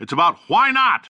it's 0.00 0.12
about 0.12 0.36
why 0.48 0.70
not. 0.72 1.08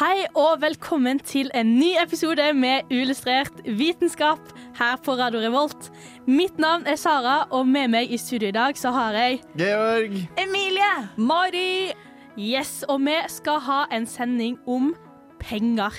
Hei 0.00 0.24
og 0.34 0.60
velkommen 0.60 1.20
til 1.22 1.50
en 1.54 1.76
ny 1.78 1.92
episode 2.02 2.42
med 2.58 2.90
Uillustrert 2.90 3.60
vitenskap 3.64 4.40
her 4.78 4.96
på 5.04 5.14
Radio 5.14 5.40
Revolt. 5.40 5.90
Mitt 6.26 6.58
navn 6.58 6.86
er 6.86 6.98
Sara, 6.98 7.44
og 7.50 7.68
med 7.68 7.92
meg 7.94 8.10
i 8.10 8.18
studio 8.18 8.48
i 8.50 8.56
dag 8.56 8.78
så 8.78 8.90
har 8.90 9.14
jeg 9.14 9.40
Georg. 9.58 10.18
Emilie. 10.42 10.90
Mari. 11.16 11.92
Yes, 12.36 12.82
og 12.88 13.00
vi 13.06 13.14
skal 13.32 13.62
ha 13.64 13.84
en 13.94 14.06
sending 14.06 14.58
om 14.66 14.90
penger. 15.38 15.94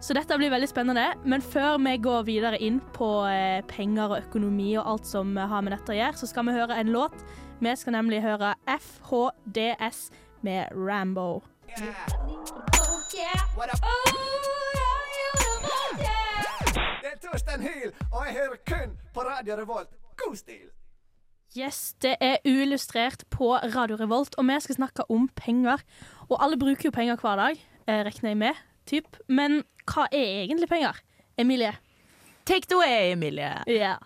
Så 0.00 0.14
dette 0.14 0.38
blir 0.38 0.52
veldig 0.54 0.68
spennende, 0.70 1.08
men 1.26 1.42
før 1.42 1.74
vi 1.82 1.96
går 1.98 2.22
videre 2.28 2.62
inn 2.62 2.78
på 2.94 3.26
eh, 3.26 3.66
penger 3.66 4.14
og 4.14 4.22
økonomi 4.28 4.76
og 4.78 4.86
alt 4.92 5.10
som 5.10 5.34
har 5.36 5.66
med 5.66 5.74
dette 5.74 5.90
å 5.90 5.98
gjøre, 5.98 6.20
så 6.22 6.30
skal 6.30 6.46
vi 6.46 6.54
høre 6.54 6.78
en 6.78 6.94
låt. 6.94 7.18
Vi 7.58 7.74
skal 7.74 7.98
nemlig 7.98 8.22
høre 8.22 8.54
FHDS 8.70 10.06
med 10.42 10.66
Rambo. 10.72 11.42
Det 17.02 17.10
er 17.12 17.18
Torstein 17.22 17.62
Hyl, 17.62 17.92
og 18.12 18.26
jeg 18.26 18.34
hører 18.34 18.58
kun 18.66 18.98
på 19.14 19.20
Radio 19.20 19.56
Revolt. 19.56 19.88
God 20.16 20.36
stil! 20.36 20.68
Yes, 21.58 21.94
det 22.02 22.16
er 22.20 22.36
uillustrert 22.44 23.24
på 23.30 23.54
Radio 23.56 23.96
Revolt, 23.96 24.34
og 24.38 24.44
vi 24.44 24.60
skal 24.60 24.74
snakke 24.74 25.10
om 25.10 25.28
penger. 25.36 25.78
Og 26.28 26.44
alle 26.44 26.58
bruker 26.58 26.84
jo 26.84 26.90
penger 26.90 27.16
hver 27.16 27.36
dag, 27.36 27.56
eh, 27.88 28.04
regner 28.04 28.30
jeg 28.30 28.36
med. 28.36 28.54
Typ. 28.86 29.16
Men 29.28 29.62
hva 29.88 30.06
er 30.12 30.44
egentlig 30.44 30.68
penger? 30.68 31.00
Emilie? 31.38 31.72
Take 32.46 32.66
it 32.68 32.72
away, 32.72 33.12
Emilie. 33.12 33.54
Ja. 33.66 33.96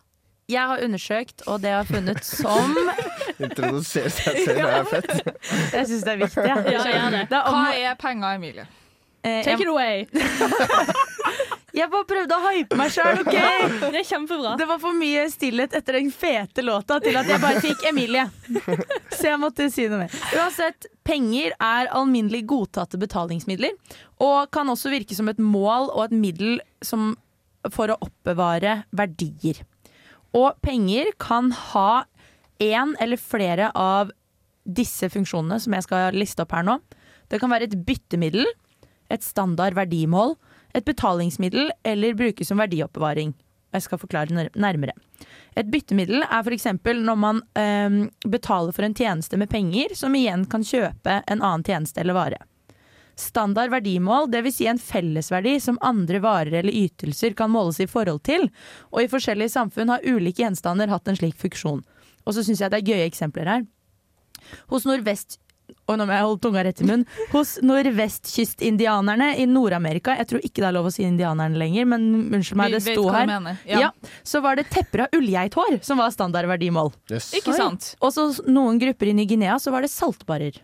Jeg 0.50 0.66
har 0.68 0.82
undersøkt, 0.84 1.42
og 1.46 1.60
det 1.62 1.70
jeg 1.70 1.76
har 1.78 1.88
funnet 1.88 2.24
som 2.26 2.74
Introduser 3.46 4.08
seg 4.12 4.40
selv, 4.42 4.58
det 4.58 4.74
er 4.74 4.84
fett. 4.90 5.12
Jeg 5.78 5.86
syns 5.88 6.02
det 6.06 6.12
er 6.12 6.20
viktig. 6.20 6.44
Ja, 6.46 6.56
gjør 6.66 7.14
det. 7.14 7.22
Det 7.30 7.38
er 7.38 7.48
om, 7.48 7.56
Hva 7.62 7.72
er 7.78 7.94
penger, 8.00 8.34
Emilie? 8.36 8.66
eh, 9.22 9.40
Take 9.46 9.54
jeg, 9.54 9.60
it 9.62 9.70
away. 9.70 10.06
jeg 11.78 11.88
bare 11.94 12.06
prøvde 12.10 12.36
å 12.36 12.42
hype 12.50 12.76
meg 12.78 12.92
sjøl, 12.92 13.22
OK? 13.22 13.32
Det 13.80 13.90
er 14.02 14.06
kjempebra. 14.06 14.52
Det 14.60 14.66
var 14.68 14.80
for 14.82 14.98
mye 14.98 15.24
stillhet 15.32 15.74
etter 15.78 15.96
den 16.00 16.10
fete 16.14 16.64
låta 16.66 16.98
til 17.02 17.16
at 17.18 17.30
jeg 17.32 17.40
bare 17.42 17.62
fikk 17.64 17.86
Emilie. 17.88 18.26
Så 19.14 19.30
jeg 19.30 19.40
måtte 19.40 19.70
si 19.72 19.86
noe 19.88 20.04
mer. 20.04 20.20
Uansett, 20.36 20.90
penger 21.06 21.54
er 21.56 21.90
alminnelig 21.96 22.44
godtatte 22.50 23.00
betalingsmidler, 23.00 23.74
og 24.22 24.50
kan 24.54 24.68
også 24.74 24.92
virke 24.92 25.16
som 25.18 25.30
et 25.32 25.40
mål 25.42 25.88
og 25.94 26.04
et 26.10 26.16
middel 26.18 26.58
som, 26.84 27.14
for 27.72 27.94
å 27.94 27.98
oppbevare 28.04 28.82
verdier. 28.92 29.62
Og 30.38 30.56
penger 30.64 31.12
kan 31.20 31.50
ha 31.72 32.04
én 32.62 32.94
eller 33.02 33.20
flere 33.20 33.70
av 33.76 34.12
disse 34.62 35.08
funksjonene 35.10 35.58
som 35.60 35.74
jeg 35.74 35.86
skal 35.88 36.16
liste 36.16 36.44
opp 36.44 36.54
her 36.54 36.66
nå. 36.66 36.78
Det 37.28 37.40
kan 37.42 37.50
være 37.50 37.68
et 37.68 37.78
byttemiddel, 37.86 38.46
et 39.12 39.24
standard 39.24 39.74
verdimål, 39.76 40.36
et 40.76 40.86
betalingsmiddel 40.86 41.72
eller 41.84 42.14
brukes 42.16 42.48
som 42.48 42.60
verdioppbevaring. 42.62 43.34
Jeg 43.72 43.84
skal 43.86 44.00
forklare 44.00 44.32
nær- 44.36 44.52
nærmere. 44.56 44.92
Et 45.56 45.68
byttemiddel 45.68 46.22
er 46.22 46.44
f.eks. 46.44 46.68
når 46.84 47.16
man 47.18 47.40
eh, 47.56 48.08
betaler 48.28 48.72
for 48.72 48.84
en 48.84 48.94
tjeneste 48.96 49.36
med 49.40 49.50
penger, 49.52 49.94
som 49.96 50.14
igjen 50.14 50.44
kan 50.48 50.64
kjøpe 50.64 51.22
en 51.26 51.40
annen 51.42 51.64
tjeneste 51.64 52.00
eller 52.00 52.16
vare. 52.16 52.40
Standard 53.18 53.70
verdimål, 53.70 54.30
dvs. 54.32 54.56
Si 54.56 54.66
en 54.70 54.80
fellesverdi 54.80 55.58
som 55.60 55.78
andre 55.84 56.20
varer 56.24 56.62
eller 56.62 56.72
ytelser 56.72 57.36
kan 57.38 57.52
måles 57.52 57.80
i 57.82 57.88
forhold 57.90 58.22
til, 58.26 58.48
og 58.90 59.02
i 59.02 59.10
forskjellige 59.12 59.52
samfunn 59.52 59.92
har 59.92 60.06
ulike 60.06 60.42
gjenstander 60.42 60.90
hatt 60.92 61.08
en 61.08 61.18
slik 61.18 61.36
funksjon. 61.40 61.84
Og 62.24 62.36
så 62.36 62.44
syns 62.46 62.62
jeg 62.62 62.72
det 62.72 62.82
er 62.82 62.90
gøye 62.92 63.08
eksempler 63.10 63.56
her. 63.56 63.64
Hos 64.72 64.88
nordvest... 64.88 65.38
Og 65.88 65.96
nå 65.96 66.04
må 66.04 66.12
jeg 66.12 66.24
holde 66.26 66.40
tunga 66.44 66.62
rett 66.66 66.80
i 66.82 66.84
munnen. 66.84 67.04
Hos 67.32 67.54
nordvestkystindianerne 67.64 69.30
i 69.40 69.46
Nord-Amerika, 69.48 70.12
jeg 70.18 70.28
tror 70.28 70.42
ikke 70.44 70.60
det 70.60 70.66
er 70.68 70.74
lov 70.76 70.88
å 70.90 70.92
si 70.92 71.04
indianerne 71.06 71.56
lenger, 71.58 71.86
men 71.88 72.04
unnskyld 72.28 72.58
meg, 72.60 72.74
det 72.76 72.82
sto 72.84 73.06
her. 73.08 73.30
Ja. 73.64 73.86
Ja. 73.86 73.88
så 74.26 74.42
var 74.44 74.60
det 74.60 74.66
tepper 74.70 75.06
av 75.06 75.16
ullgeithår 75.16 75.78
som 75.86 76.02
var 76.02 76.12
standardverdimål. 76.12 76.92
Yes. 77.10 77.30
Ikke 77.38 77.56
sant? 77.56 77.94
Og 78.04 78.12
så 78.14 78.28
noen 78.50 78.82
grupper 78.82 79.10
i 79.10 79.16
Ny-Guinea 79.16 79.56
så 79.62 79.72
var 79.74 79.86
det 79.86 79.90
saltbarer. 79.94 80.60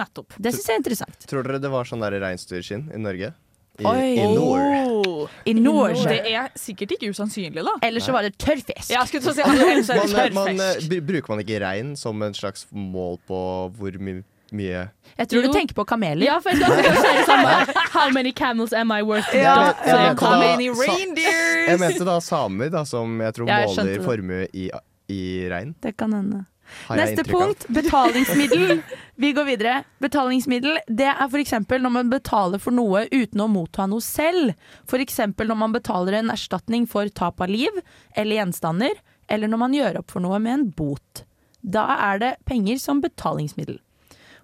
Nettopp. 0.00 0.34
Det 0.40 0.54
syns 0.56 0.66
jeg 0.70 0.74
er 0.78 0.82
interessant. 0.82 1.28
Tror 1.30 1.46
dere 1.46 1.60
det 1.62 1.70
var 1.72 1.84
sånn 1.88 2.02
der 2.04 2.16
reinsdyrskinn 2.24 2.88
i 2.96 3.00
Norge? 3.04 3.32
I, 3.80 3.84
Oi. 3.88 4.08
i 4.20 4.24
nord. 4.28 5.06
Oh. 5.08 5.28
I 5.48 5.54
nord. 5.56 5.94
Det 6.04 6.18
er 6.34 6.50
sikkert 6.58 6.90
ikke 6.98 7.08
usannsynlig, 7.14 7.62
da. 7.64 7.72
Eller 7.86 8.02
så 8.04 8.12
var 8.12 8.26
det 8.26 8.34
tørrfisk. 8.42 8.90
Ja, 8.92 9.06
skulle 9.08 9.32
si 9.32 9.40
Man, 9.40 9.56
man, 10.36 10.58
tørrfisk. 10.58 10.90
eh, 10.92 11.00
bruker 11.08 11.32
man 11.32 11.40
ikke 11.44 11.60
rein 11.62 11.94
som 11.96 12.20
en 12.26 12.36
slags 12.36 12.66
mål 12.72 13.16
på 13.30 13.38
hvor 13.78 13.96
my 14.00 14.18
mye 14.50 14.82
Jeg 15.16 15.28
tror 15.30 15.44
Jo. 15.44 15.46
du 15.46 15.52
tenker 15.54 15.74
på 15.78 15.84
kameler. 15.86 16.26
Ja, 16.26 16.40
for 16.42 16.50
jeg 16.50 16.58
skal 16.60 16.96
si 16.98 17.14
det 17.20 17.24
samme. 17.28 17.52
How 17.96 18.10
many 18.10 18.32
camels 18.32 18.72
am 18.76 18.90
I 18.92 19.00
worth? 19.06 19.32
Ja, 19.32 19.70
Jeg 19.70 19.86
jeg 19.86 19.96
mente 20.10 20.24
How 20.26 20.32
da- 20.34 20.40
many 20.44 20.68
reindeers? 20.74 21.68
Jeg 21.70 21.78
mente 21.80 22.04
da 22.04 22.18
samer, 22.20 22.68
da, 22.74 22.84
som 22.84 23.16
jeg 23.22 23.34
tror 23.38 23.48
Ja, 23.48 23.60
jeg 23.64 23.76
måler 23.78 24.04
formue 24.04 24.46
i, 24.52 24.68
i 25.08 25.20
rein. 25.48 25.74
Det 25.80 25.96
kan 25.96 26.12
hende. 26.12 26.44
Neste 26.98 27.24
punkt, 27.24 27.66
betalingsmiddel. 27.68 28.82
Vi 29.20 29.32
går 29.36 29.44
videre. 29.44 29.74
Betalingsmiddel 30.02 30.78
det 30.88 31.08
er 31.12 31.22
f.eks. 31.26 31.54
når 31.70 31.92
man 31.92 32.12
betaler 32.12 32.62
for 32.62 32.74
noe 32.74 33.06
uten 33.12 33.44
å 33.44 33.48
motta 33.52 33.86
noe 33.90 34.04
selv. 34.04 34.54
F.eks. 34.88 35.20
når 35.38 35.58
man 35.58 35.76
betaler 35.76 36.20
en 36.20 36.32
erstatning 36.34 36.86
for 36.90 37.08
tap 37.08 37.40
av 37.40 37.52
liv 37.52 37.82
eller 38.14 38.40
gjenstander, 38.40 38.96
eller 39.28 39.50
når 39.50 39.64
man 39.64 39.76
gjør 39.76 40.00
opp 40.02 40.16
for 40.16 40.24
noe 40.24 40.40
med 40.42 40.56
en 40.56 40.66
bot. 40.74 41.24
Da 41.60 41.86
er 42.10 42.20
det 42.22 42.34
penger 42.48 42.80
som 42.80 43.02
betalingsmiddel. 43.04 43.78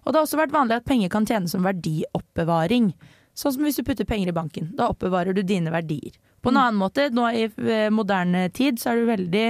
Og 0.05 0.13
det 0.13 0.19
har 0.19 0.23
også 0.27 0.39
vært 0.39 0.55
vanlig 0.55 0.77
at 0.77 0.87
penger 0.87 1.11
kan 1.11 1.25
tjene 1.27 1.51
som 1.51 1.65
verdioppbevaring. 1.67 2.93
Sånn 3.37 3.53
som 3.53 3.65
hvis 3.67 3.77
du 3.77 3.83
putter 3.85 4.07
penger 4.07 4.31
i 4.31 4.35
banken. 4.37 4.71
Da 4.77 4.87
oppbevarer 4.93 5.35
du 5.35 5.43
dine 5.43 5.73
verdier. 5.73 6.15
På 6.41 6.53
en 6.53 6.59
annen 6.61 6.79
måte, 6.79 7.09
nå 7.11 7.25
i 7.35 7.47
eh, 7.49 7.89
moderne 7.91 8.47
tid, 8.55 8.79
så 8.79 8.93
er 8.93 9.01
det 9.01 9.09
veldig 9.09 9.47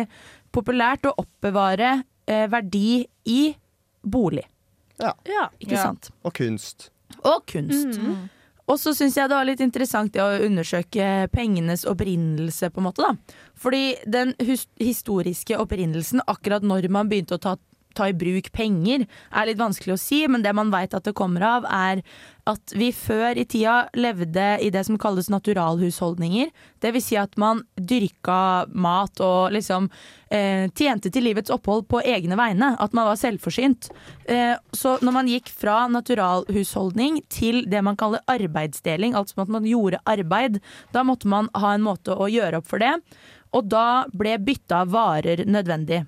populært 0.55 1.05
å 1.05 1.13
oppbevare 1.21 1.99
verdi 2.27 3.05
i 3.25 3.55
bolig. 4.05 4.45
Ja. 4.99 5.13
Ikke 5.59 5.71
Ja. 5.77 5.83
sant? 5.83 6.09
Og 6.25 6.33
kunst. 6.33 6.89
Og 7.23 7.45
kunst. 7.45 7.99
Og 8.67 8.75
så 8.77 8.91
syns 8.93 9.15
jeg 9.15 9.29
det 9.29 9.35
var 9.38 9.45
litt 9.45 9.61
interessant 9.63 10.11
det 10.11 10.19
å 10.21 10.41
undersøke 10.43 11.29
pengenes 11.31 11.85
opprinnelse, 11.88 12.69
på 12.69 12.81
en 12.81 12.83
måte. 12.83 12.97
da. 13.05 13.13
Fordi 13.55 13.95
den 14.05 14.33
historiske 14.77 15.55
opprinnelsen, 15.55 16.19
akkurat 16.27 16.61
når 16.63 16.89
man 16.89 17.07
begynte 17.07 17.38
å 17.38 17.39
ta, 17.39 17.55
ta 17.97 18.09
i 18.11 18.17
bruk 18.17 18.51
penger, 18.55 19.05
er 19.33 19.49
litt 19.49 19.61
vanskelig 19.61 19.95
å 19.95 20.01
si, 20.01 20.23
men 20.29 20.45
det 20.45 20.53
man 20.55 20.71
veit 20.73 20.95
at 20.97 21.07
det 21.07 21.15
kommer 21.17 21.45
av, 21.47 21.67
er 21.67 22.03
at 22.47 22.73
vi 22.79 22.91
før 22.95 23.38
i 23.39 23.44
tida 23.49 23.89
levde 23.97 24.45
i 24.63 24.69
det 24.71 24.83
som 24.88 24.97
kalles 25.01 25.27
naturalhusholdninger. 25.31 26.51
Det 26.79 26.94
vil 26.95 27.03
si 27.03 27.17
at 27.19 27.35
man 27.39 27.63
dyrka 27.75 28.67
mat 28.71 29.19
og 29.23 29.51
liksom 29.55 29.89
eh, 30.31 30.69
tjente 30.71 31.11
til 31.11 31.27
livets 31.27 31.51
opphold 31.53 31.88
på 31.91 32.01
egne 32.07 32.39
vegne. 32.39 32.73
At 32.79 32.95
man 32.95 33.09
var 33.09 33.19
selvforsynt. 33.19 33.89
Eh, 34.31 34.55
så 34.71 34.95
når 35.03 35.17
man 35.19 35.31
gikk 35.31 35.51
fra 35.51 35.79
naturalhusholdning 35.91 37.21
til 37.33 37.65
det 37.69 37.83
man 37.83 38.00
kaller 38.00 38.23
arbeidsdeling, 38.31 39.17
altså 39.17 39.43
at 39.43 39.51
man 39.51 39.67
gjorde 39.67 40.03
arbeid, 40.07 40.61
da 40.95 41.03
måtte 41.07 41.27
man 41.31 41.51
ha 41.57 41.75
en 41.75 41.85
måte 41.85 42.15
å 42.15 42.31
gjøre 42.31 42.61
opp 42.61 42.71
for 42.71 42.83
det. 42.83 42.95
Og 43.55 43.67
da 43.71 44.05
ble 44.15 44.38
bytte 44.43 44.83
av 44.85 44.93
varer 44.95 45.43
nødvendig. 45.47 46.05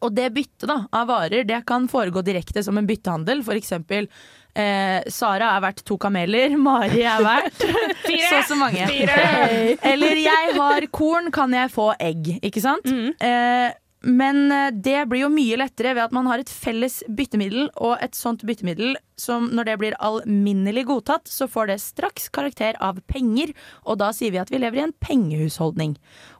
Og 0.00 0.14
det 0.16 0.30
byttet 0.32 0.70
av 0.72 1.08
varer 1.10 1.44
det 1.48 1.62
kan 1.68 1.88
foregå 1.90 2.22
direkte 2.24 2.62
som 2.64 2.78
en 2.80 2.88
byttehandel. 2.88 3.42
For 3.44 3.58
eksempel 3.58 4.08
eh, 4.54 5.00
Sara 5.12 5.52
er 5.56 5.64
verdt 5.66 5.84
to 5.88 5.98
kameler, 6.00 6.56
Mari 6.56 7.04
er 7.04 7.20
verdt 7.24 7.60
så 8.30 8.40
og 8.40 8.48
så 8.48 8.58
mange. 8.60 8.86
Eller 8.88 10.22
jeg 10.24 10.56
har 10.56 10.88
korn, 10.94 11.30
kan 11.34 11.52
jeg 11.56 11.72
få 11.74 11.90
egg? 12.00 12.32
Ikke 12.40 12.64
sant? 12.64 12.88
Eh, 13.20 13.68
men 14.02 14.52
eh, 14.52 14.70
det 14.72 15.02
blir 15.10 15.26
jo 15.26 15.28
mye 15.32 15.58
lettere 15.60 15.92
ved 15.94 16.06
at 16.06 16.12
man 16.16 16.26
har 16.30 16.40
et 16.40 16.48
felles 16.48 17.02
byttemiddel, 17.08 17.66
og 17.76 17.98
et 18.00 18.14
sånt 18.16 18.44
byttemiddel 18.48 18.94
som 19.20 19.50
når 19.52 19.68
det 19.68 19.74
blir 19.82 19.96
alminnelig 20.00 20.86
godtatt, 20.88 21.28
så 21.28 21.44
får 21.50 21.66
det 21.68 21.78
straks 21.82 22.30
karakter 22.32 22.78
av 22.80 23.02
penger, 23.10 23.52
og 23.84 23.98
da 24.00 24.08
sier 24.16 24.32
vi 24.32 24.40
at 24.40 24.48
vi 24.52 24.62
lever 24.62 24.80
i 24.80 24.84
en 24.86 24.94
pengehusholdning. 25.04 25.98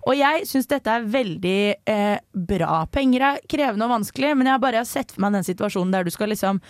Og 0.08 0.16
jeg 0.16 0.46
syns 0.48 0.70
dette 0.70 0.88
er 0.88 1.04
veldig 1.12 1.58
eh, 1.84 2.16
bra. 2.32 2.86
Penger 2.88 3.26
er 3.34 3.42
krevende 3.52 3.84
og 3.84 3.92
vanskelig, 3.98 4.32
men 4.40 4.48
jeg 4.48 4.56
har 4.56 4.64
bare 4.64 4.86
sett 4.88 5.12
for 5.12 5.26
meg 5.26 5.36
den 5.36 5.44
situasjonen 5.50 5.92
der 5.92 6.08
du 6.08 6.14
skal 6.14 6.32
liksom 6.32 6.62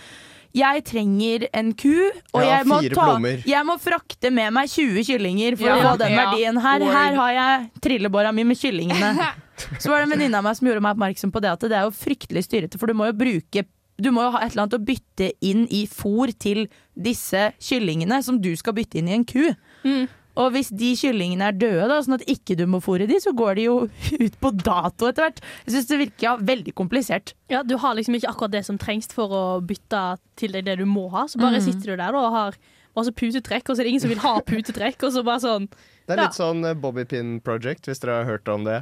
jeg 0.51 0.81
trenger 0.83 1.45
en 1.55 1.69
ku, 1.79 1.93
og 2.35 2.41
Ja, 2.43 2.57
jeg, 2.57 2.65
må 2.67 2.81
ta, 2.91 3.05
jeg 3.47 3.63
må 3.69 3.77
frakte 3.79 4.33
med 4.35 4.51
meg 4.51 4.67
20 4.67 5.05
kyllinger 5.07 5.55
for 5.55 5.69
Ja. 5.69 5.77
å 5.77 5.85
få 5.85 5.93
den 6.01 6.11
Ja. 6.11 6.25
verdien 6.25 6.59
her. 6.59 6.83
Her 6.91 7.15
har 7.15 7.31
jeg 7.31 7.69
trillebåra 7.79 8.33
mi 8.35 8.43
med 8.43 8.59
kyllingene. 8.59 9.13
Så 9.79 9.91
var 9.91 10.01
det 10.01 10.07
en 10.07 10.15
venninne 10.15 10.39
av 10.39 10.45
meg 10.47 10.57
som 10.57 10.69
gjorde 10.69 10.83
meg 10.85 10.95
oppmerksom 10.97 11.33
på 11.33 11.41
det 11.43 11.51
at 11.51 11.67
det 11.67 11.77
er 11.77 11.85
jo 11.87 11.93
fryktelig 11.95 12.45
styrete, 12.47 12.79
for 12.81 12.91
du 12.91 12.97
må 12.97 13.11
jo 13.11 13.17
bruke 13.21 13.65
du 14.01 14.09
må 14.09 14.23
jo 14.25 14.31
ha 14.33 14.39
et 14.41 14.55
eller 14.55 14.63
annet 14.65 14.79
å 14.79 14.85
bytte 14.85 15.27
inn 15.45 15.67
i 15.69 15.83
fôr 15.85 16.31
til 16.41 16.63
disse 16.97 17.51
kyllingene 17.61 18.17
som 18.25 18.39
du 18.41 18.49
skal 18.57 18.73
bytte 18.73 18.97
inn 18.97 19.11
i 19.11 19.13
en 19.13 19.25
ku. 19.29 19.51
Mm. 19.85 20.07
Og 20.41 20.53
hvis 20.55 20.71
de 20.73 20.93
kyllingene 20.95 21.49
er 21.51 21.57
døde, 21.59 21.87
da, 21.91 21.97
sånn 22.03 22.15
at 22.15 22.25
ikke 22.31 22.55
du 22.57 22.63
må 22.71 22.79
fôre 22.83 23.05
de, 23.09 23.19
så 23.21 23.33
går 23.35 23.59
de 23.59 23.65
jo 23.67 23.75
ut 24.25 24.37
på 24.41 24.51
dato 24.63 25.09
etter 25.09 25.27
hvert. 25.27 25.41
Jeg 25.65 25.75
syns 25.75 25.89
det 25.91 25.99
virker 26.05 26.27
ja, 26.29 26.35
veldig 26.51 26.73
komplisert. 26.77 27.35
Ja, 27.51 27.65
Du 27.67 27.75
har 27.83 27.97
liksom 27.97 28.15
ikke 28.17 28.31
akkurat 28.31 28.55
det 28.55 28.63
som 28.67 28.79
trengs 28.81 29.11
for 29.13 29.35
å 29.35 29.43
bytte 29.59 30.05
til 30.39 30.55
deg 30.55 30.69
det 30.69 30.79
du 30.81 30.87
må 30.89 31.09
ha. 31.13 31.27
Så 31.29 31.41
bare 31.41 31.59
mm. 31.59 31.65
sitter 31.67 31.91
du 31.91 31.95
der 31.97 32.15
da, 32.15 32.23
og 32.23 32.37
har 32.37 32.61
masse 32.97 33.13
putetrekk, 33.15 33.69
og 33.69 33.75
så 33.75 33.81
er 33.83 33.87
det 33.87 33.93
ingen 33.93 34.03
som 34.03 34.11
vil 34.11 34.23
ha 34.23 34.33
putetrekk. 34.47 35.03
Og 35.07 35.13
så 35.15 35.25
bare 35.27 35.43
sånn 35.43 35.67
Det 35.69 36.15
er 36.15 36.23
Ja. 36.23 36.29
litt 36.29 36.39
sånn 36.39 36.65
eh, 36.67 36.79
bobbypin 36.79 37.37
project, 37.43 37.85
hvis 37.87 38.01
dere 38.03 38.21
har 38.21 38.31
hørt 38.31 38.47
om 38.51 38.65
det. 38.67 38.81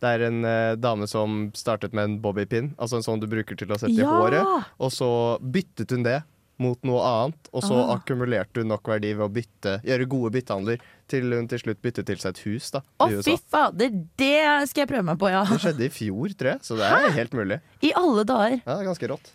Det 0.00 0.08
er 0.14 0.26
en 0.28 0.44
eh, 0.46 0.74
dame 0.78 1.08
som 1.10 1.50
startet 1.58 1.92
med 1.92 2.04
en 2.04 2.18
bobbypin, 2.22 2.74
altså 2.78 2.96
en 3.00 3.02
sånn 3.06 3.20
du 3.20 3.26
bruker 3.26 3.56
til 3.58 3.66
å 3.74 3.78
sette 3.80 3.96
i 3.96 4.02
Ja! 4.04 4.06
håret. 4.12 4.66
Og 4.78 4.92
så 4.94 5.08
byttet 5.42 5.90
hun 5.90 6.04
det 6.06 6.20
mot 6.58 6.78
noe 6.82 7.00
annet, 7.06 7.48
og 7.54 7.62
så 7.62 7.76
Ah. 7.84 7.96
akkumulerte 7.96 8.58
hun 8.62 8.68
nok 8.72 8.82
verdi 8.90 9.12
ved 9.14 9.22
å 9.26 9.30
bytte, 9.30 9.76
gjøre 9.86 10.06
gode 10.10 10.32
byttehandler, 10.34 10.80
til 11.06 11.30
hun 11.32 11.46
til 11.46 11.58
slutt 11.62 11.80
byttet 11.82 12.06
til 12.06 12.16
seg 12.18 12.30
et 12.34 12.40
hus 12.46 12.70
da, 12.74 12.80
Å, 12.98 13.06
i 13.08 13.22
fy 13.22 13.34
USA. 13.36 13.36
fader, 13.50 13.90
det 14.18 14.68
skal 14.68 14.82
jeg 14.82 14.88
prøve 14.90 15.04
meg 15.06 15.18
på, 15.22 15.30
ja. 15.30 15.44
Det 15.46 15.60
skjedde 15.62 15.86
i 15.86 15.92
fjor, 15.94 16.34
tror 16.34 16.50
jeg, 16.54 16.60
så 16.66 16.76
det 16.80 16.88
er 16.90 17.10
helt 17.14 17.32
mulig. 17.38 17.60
I 17.86 17.92
alle 17.94 18.24
dager. 18.26 18.56
Ja, 18.66 18.74
det 18.74 18.80
er 18.82 18.88
ganske 18.90 19.08
rått. 19.14 19.30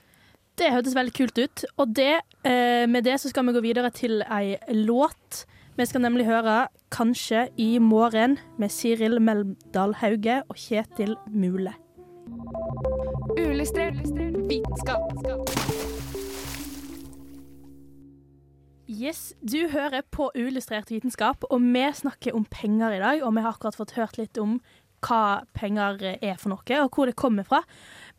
Det 0.60 0.68
hørtes 0.70 0.94
veldig 0.94 1.14
kult 1.16 1.40
ut. 1.40 1.64
Og 1.80 1.94
det, 1.96 2.12
eh, 2.44 2.86
med 2.88 3.04
det 3.08 3.16
så 3.24 3.32
skal 3.32 3.44
vi 3.48 3.54
gå 3.56 3.62
videre 3.64 3.90
til 3.92 4.22
ei 4.30 4.58
låt. 4.70 5.46
Vi 5.76 5.86
skal 5.86 6.02
nemlig 6.02 6.26
høre 6.26 6.68
'Kanskje 6.92 7.48
i 7.58 7.80
morgen' 7.80 8.38
med 8.60 8.70
Siril 8.70 9.22
Meldal 9.22 9.94
Hauge 9.94 10.44
og 10.50 10.56
Kjetil 10.56 11.16
Mule. 11.28 11.74
Vitenskap. 14.50 15.02
Yes, 18.90 19.34
Du 19.52 19.68
hører 19.72 20.02
på 20.12 20.32
Uillustrert 20.36 20.92
vitenskap, 20.92 21.44
og 21.50 21.62
vi 21.62 21.94
snakker 21.94 22.36
om 22.36 22.46
penger 22.46 22.92
i 22.92 23.00
dag. 23.00 23.24
Og 23.24 23.36
vi 23.36 23.42
har 23.42 23.52
akkurat 23.52 23.76
fått 23.76 23.92
hørt 23.92 24.18
litt 24.18 24.38
om 24.38 24.62
hva 25.08 25.42
penger 25.54 26.18
er 26.22 26.36
for 26.38 26.50
noe, 26.50 26.84
og 26.84 26.90
hvor 26.96 27.06
det 27.06 27.16
kommer 27.16 27.44
fra. 27.44 27.64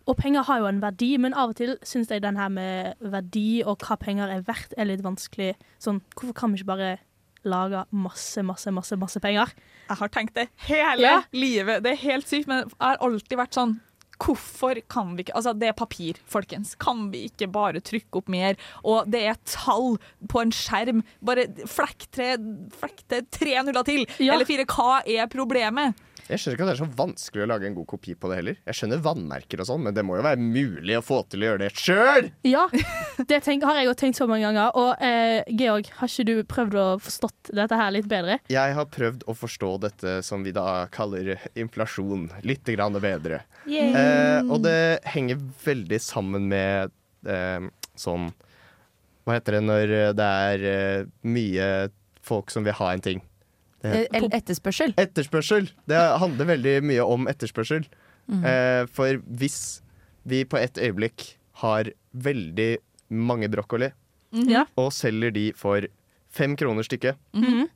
Og 0.06 0.16
penger 0.16 0.42
har 0.42 0.58
jo 0.58 0.66
en 0.66 0.82
verdi, 0.82 1.16
men 1.16 1.34
av 1.34 1.48
og 1.48 1.56
til 1.56 1.78
syns 1.82 2.10
jeg 2.10 2.22
den 2.22 2.36
her 2.36 2.48
med 2.48 2.94
verdi 3.00 3.62
og 3.64 3.78
hva 3.78 3.96
penger 3.96 4.28
er 4.28 4.40
verdt, 4.40 4.74
er 4.76 4.84
litt 4.84 5.04
vanskelig. 5.04 5.54
Sånn, 5.78 6.02
hvorfor 6.16 6.32
kan 6.34 6.52
vi 6.52 6.56
ikke 6.56 6.66
bare 6.76 6.98
lage 7.44 7.84
masse, 7.92 8.42
masse, 8.46 8.70
masse, 8.74 8.96
masse 9.00 9.20
penger? 9.20 9.52
Jeg 9.88 9.96
har 10.00 10.08
tenkt 10.08 10.34
det 10.34 10.48
hele 10.68 11.02
Ja. 11.02 11.22
livet. 11.32 11.82
Det 11.84 11.92
er 11.92 12.02
helt 12.08 12.26
sykt, 12.28 12.46
men 12.48 12.64
jeg 12.64 12.76
har 12.80 12.96
alltid 13.04 13.38
vært 13.38 13.54
sånn 13.58 13.80
Hvorfor 14.24 14.78
kan 14.88 15.16
vi 15.16 15.24
ikke 15.24 15.34
Altså, 15.34 15.52
det 15.58 15.68
er 15.68 15.72
papir, 15.72 16.14
folkens. 16.30 16.76
Kan 16.78 17.10
vi 17.10 17.24
ikke 17.28 17.48
bare 17.50 17.80
trykke 17.82 18.14
opp 18.20 18.28
mer? 18.30 18.54
Og 18.84 19.10
det 19.10 19.24
er 19.26 19.34
tall 19.44 19.98
på 20.30 20.40
en 20.40 20.52
skjerm. 20.54 21.02
Bare 21.20 21.48
flekk 21.66 22.06
tre, 22.14 22.36
flekk 22.78 23.02
til 23.10 23.26
tre 23.34 23.56
nuller 23.66 23.82
til. 23.84 24.06
Ja. 24.22 24.34
Eller 24.36 24.46
fire. 24.46 24.64
Hva 24.70 25.02
er 25.04 25.26
problemet? 25.26 25.98
Jeg 26.24 26.40
skjønner 26.40 26.56
ikke 26.56 26.64
at 26.64 26.70
det 26.70 26.74
er 26.74 26.80
så 26.80 26.96
vanskelig 26.96 27.42
å 27.44 27.48
lage 27.50 27.66
en 27.68 27.74
god 27.76 27.88
kopi 27.90 28.14
på 28.16 28.30
det 28.30 28.38
heller. 28.38 28.60
Jeg 28.64 28.78
skjønner 28.78 29.02
vannmerker 29.04 29.60
og 29.60 29.68
sånn, 29.68 29.82
men 29.84 29.96
det 29.96 30.04
må 30.08 30.16
jo 30.16 30.24
være 30.24 30.40
mulig 30.40 30.96
å 30.96 31.02
få 31.04 31.18
til 31.28 31.44
å 31.44 31.50
gjøre 31.50 31.62
det 31.66 31.70
sjøl! 31.76 32.30
Ja, 32.48 32.64
det 33.30 33.40
tenk, 33.44 33.66
har 33.68 33.76
jeg 33.76 33.90
jo 33.90 33.96
tenkt 34.00 34.20
så 34.20 34.28
mange 34.30 34.46
ganger. 34.46 34.72
Og 34.80 35.04
eh, 35.04 35.44
Georg, 35.52 35.90
har 35.98 36.08
ikke 36.08 36.26
du 36.30 36.34
prøvd 36.48 36.78
å 36.80 36.86
forstått 37.04 37.52
dette 37.60 37.80
her 37.80 37.92
litt 37.92 38.08
bedre? 38.08 38.38
Jeg 38.52 38.76
har 38.78 38.88
prøvd 38.88 39.26
å 39.28 39.36
forstå 39.36 39.74
dette 39.84 40.16
som 40.24 40.46
vi 40.46 40.54
da 40.56 40.86
kaller 40.94 41.34
inflasjon, 41.60 42.30
litt 42.48 42.72
grann 42.72 42.96
bedre. 43.04 43.42
Eh, 43.68 44.40
og 44.48 44.64
det 44.64 45.04
henger 45.12 45.40
veldig 45.64 46.00
sammen 46.02 46.48
med 46.50 46.92
eh, 47.28 47.68
sånn 47.96 48.28
Hva 49.24 49.38
heter 49.38 49.56
det 49.56 49.62
når 49.64 49.92
det 50.18 50.26
er 50.48 50.66
eh, 50.68 51.06
mye 51.24 51.68
folk 52.24 52.52
som 52.52 52.64
vil 52.66 52.76
ha 52.80 52.92
en 52.92 53.04
ting? 53.04 53.24
Eh, 53.84 54.06
Eller 54.16 54.30
etterspørsel. 54.38 54.94
Etterspørsel. 54.96 55.68
Det 55.86 55.98
handler 56.20 56.46
veldig 56.54 56.74
mye 56.88 57.04
om 57.04 57.26
etterspørsel. 57.28 57.84
Mm. 58.30 58.44
Eh, 58.48 58.86
for 58.86 59.18
hvis 59.28 59.58
vi 60.24 60.44
på 60.48 60.56
et 60.56 60.74
øyeblikk 60.80 61.34
har 61.60 61.90
veldig 62.16 62.78
mange 63.10 63.48
brokkoli, 63.52 63.90
Ja. 64.32 64.64
og 64.76 64.90
selger 64.92 65.30
de 65.32 65.52
for 65.52 65.84
fem 66.30 66.56
kroner 66.56 66.82
stykket, 66.82 67.16
Mhm. 67.34 67.68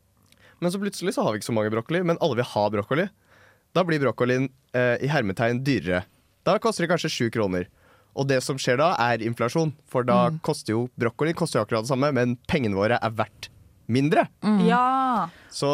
men 0.60 0.70
så 0.72 0.78
plutselig 0.80 1.14
så 1.14 1.22
har 1.22 1.32
vi 1.32 1.38
ikke 1.38 1.52
så 1.52 1.54
mange 1.54 1.70
brokkoli, 1.70 2.02
men 2.04 2.16
alle 2.20 2.36
vil 2.36 2.44
ha 2.44 2.68
brokkoli. 2.70 3.08
Da 3.74 3.84
blir 3.84 4.00
brokkolien 4.00 4.48
eh, 4.74 4.96
i 5.04 5.06
hermetegn 5.08 5.62
dyrere. 5.62 6.04
Da 6.44 6.58
koster 6.58 6.86
det 6.86 6.90
kanskje 6.90 7.10
sju 7.10 7.30
kroner. 7.30 7.66
Og 8.16 8.26
det 8.26 8.42
som 8.42 8.56
skjer 8.56 8.78
da, 8.78 8.94
er 8.98 9.18
inflasjon. 9.18 9.74
For 9.86 10.02
da 10.02 10.30
koster 10.42 10.72
jo 10.72 10.88
brokkoli 10.98 11.34
koster 11.34 11.60
jo 11.60 11.64
akkurat 11.66 11.82
det 11.84 11.88
samme, 11.92 12.12
men 12.12 12.36
pengene 12.48 12.74
våre 12.74 12.98
er 13.00 13.10
verdt 13.10 13.48
mindre. 13.88 14.26
Ja. 14.66 15.28
Så 15.50 15.72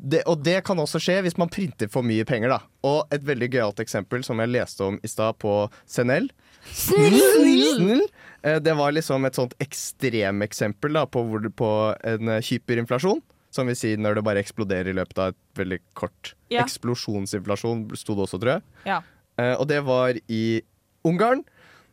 det, 0.00 0.22
og 0.30 0.40
det 0.44 0.62
kan 0.64 0.78
også 0.80 1.00
skje 1.02 1.18
hvis 1.26 1.36
man 1.40 1.50
printer 1.52 1.90
for 1.92 2.02
mye 2.06 2.24
penger. 2.28 2.48
da 2.54 2.60
Og 2.88 3.10
et 3.12 3.24
veldig 3.26 3.50
gøyalt 3.52 3.82
eksempel 3.84 4.22
som 4.24 4.40
jeg 4.40 4.48
leste 4.54 4.84
om 4.86 4.96
i 5.04 5.08
stad 5.10 5.36
på 5.42 5.54
CNL. 5.88 6.30
Snill! 6.72 8.02
Eh, 8.42 8.58
Det 8.60 8.74
var 8.76 8.92
liksom 8.92 9.24
et 9.28 9.36
sånt 9.36 9.54
ekstremeksempel 9.60 10.96
på, 11.12 11.24
på 11.56 11.70
en 12.04 12.28
eh, 12.28 12.40
hyperinflasjon. 12.48 13.20
Som 13.50 13.66
vil 13.66 13.74
si 13.76 13.96
når 13.98 14.14
det 14.20 14.22
bare 14.24 14.40
eksploderer 14.44 14.92
i 14.92 14.96
løpet 14.96 15.18
av 15.18 15.32
et 15.34 15.40
veldig 15.58 15.80
kort 15.98 16.34
Ja. 16.50 16.62
Eksplosjonsinflasjon, 16.64 17.88
sto 17.98 18.14
det 18.14 18.24
også, 18.28 18.38
tror 18.42 18.56
jeg. 18.56 18.62
Ja. 18.86 19.00
Eh, 19.38 19.54
og 19.56 19.66
det 19.70 19.80
var 19.86 20.14
i 20.30 20.62
Ungarn, 21.06 21.42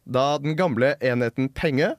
da 0.08 0.38
den 0.40 0.56
gamle 0.60 0.94
enheten 1.04 1.50
penge 1.56 1.96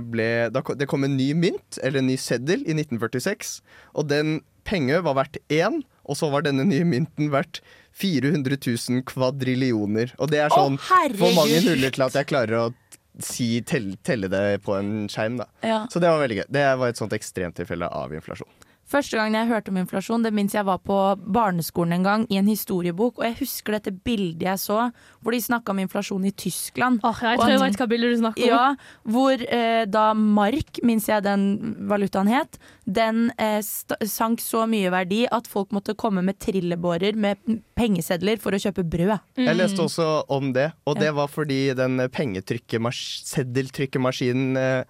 ble 0.00 0.28
da, 0.54 0.62
ko- 0.64 0.74
Det 0.78 0.88
kom 0.90 1.04
en 1.04 1.16
ny 1.18 1.32
mynt, 1.36 1.78
eller 1.82 2.00
en 2.02 2.08
ny 2.10 2.16
seddel, 2.20 2.62
i 2.66 2.74
1946. 2.76 3.60
Og 3.94 4.08
den 4.10 4.40
penge 4.68 4.98
var 5.04 5.14
verdt 5.16 5.38
én, 5.48 5.82
og 6.08 6.16
så 6.16 6.30
var 6.32 6.42
denne 6.46 6.64
nye 6.68 6.84
mynten 6.88 7.30
verdt 7.32 7.60
400 7.98 8.56
000 8.60 9.02
kvadrillioner. 9.08 10.12
Og 10.18 10.30
det 10.30 10.40
er 10.44 10.52
sånn 10.54 10.78
for 11.18 11.34
mange 11.36 11.60
nuller 11.64 11.90
til 11.94 12.04
at 12.06 12.12
jeg 12.20 12.28
klarer 12.30 12.58
å 12.60 12.74
si, 13.18 13.60
telle, 13.66 13.96
telle 14.06 14.28
det 14.30 14.60
på 14.62 14.76
en 14.78 15.08
skjerm. 15.10 15.38
da 15.40 15.46
Ja. 15.66 15.78
Så 15.90 15.98
det 16.00 16.08
var 16.12 16.20
veldig 16.22 16.36
gøy. 16.42 16.46
Det 16.54 16.66
var 16.78 16.88
et 16.92 16.96
sånt 17.00 17.12
ekstremtilfelle 17.16 17.88
av 17.90 18.12
inflasjon. 18.14 18.48
Første 18.88 19.18
gang 19.18 19.34
jeg 19.36 19.48
hørte 19.50 19.68
om 19.68 19.76
inflasjon, 19.82 20.22
det 20.24 20.30
minnes 20.32 20.54
jeg 20.56 20.64
var 20.64 20.78
på 20.80 20.96
barneskolen 21.28 21.92
en 21.98 22.04
gang, 22.06 22.22
i 22.32 22.38
en 22.40 22.46
historiebok. 22.48 23.18
Og 23.20 23.24
jeg 23.26 23.36
husker 23.42 23.76
dette 23.76 23.92
bildet 23.92 24.46
jeg 24.46 24.58
så, 24.62 24.78
hvor 25.20 25.34
de 25.36 25.40
snakka 25.44 25.74
om 25.74 25.82
inflasjon 25.82 26.24
i 26.24 26.32
Tyskland. 26.32 27.00
Åh, 27.04 27.20
jeg 27.22 27.36
tror 27.38 27.52
jeg 27.52 27.60
vet 27.60 27.76
hva 27.82 27.88
bildet 27.90 28.14
du 28.14 28.20
snakker 28.22 28.46
om. 28.46 28.48
Ja, 28.48 29.10
hvor 29.12 29.44
eh, 29.44 29.82
da 29.92 30.06
mark, 30.16 30.80
minnes 30.82 31.08
jeg 31.10 31.22
den 31.26 31.44
valutaen 31.90 32.30
het, 32.32 32.56
den 32.88 33.26
eh, 33.36 33.58
st 33.60 33.92
sank 34.08 34.40
så 34.40 34.64
mye 34.70 34.88
verdi 34.94 35.26
at 35.30 35.46
folk 35.52 35.70
måtte 35.76 35.92
komme 35.98 36.22
med 36.24 36.38
trillebårer 36.40 37.12
med 37.20 37.36
pengesedler 37.76 38.40
for 38.40 38.56
å 38.56 38.62
kjøpe 38.62 38.86
brød. 38.88 39.18
Jeg 39.36 39.48
Mm. 39.52 39.56
leste 39.60 39.84
også 39.84 40.24
om 40.32 40.52
det, 40.52 40.72
og 40.86 40.96
det 40.98 41.12
var 41.14 41.28
fordi 41.28 41.74
den 41.76 42.00
pengetrykkemas- 42.08 43.22
seddeltrykkemaskinen 43.34 44.56
eh, 44.56 44.84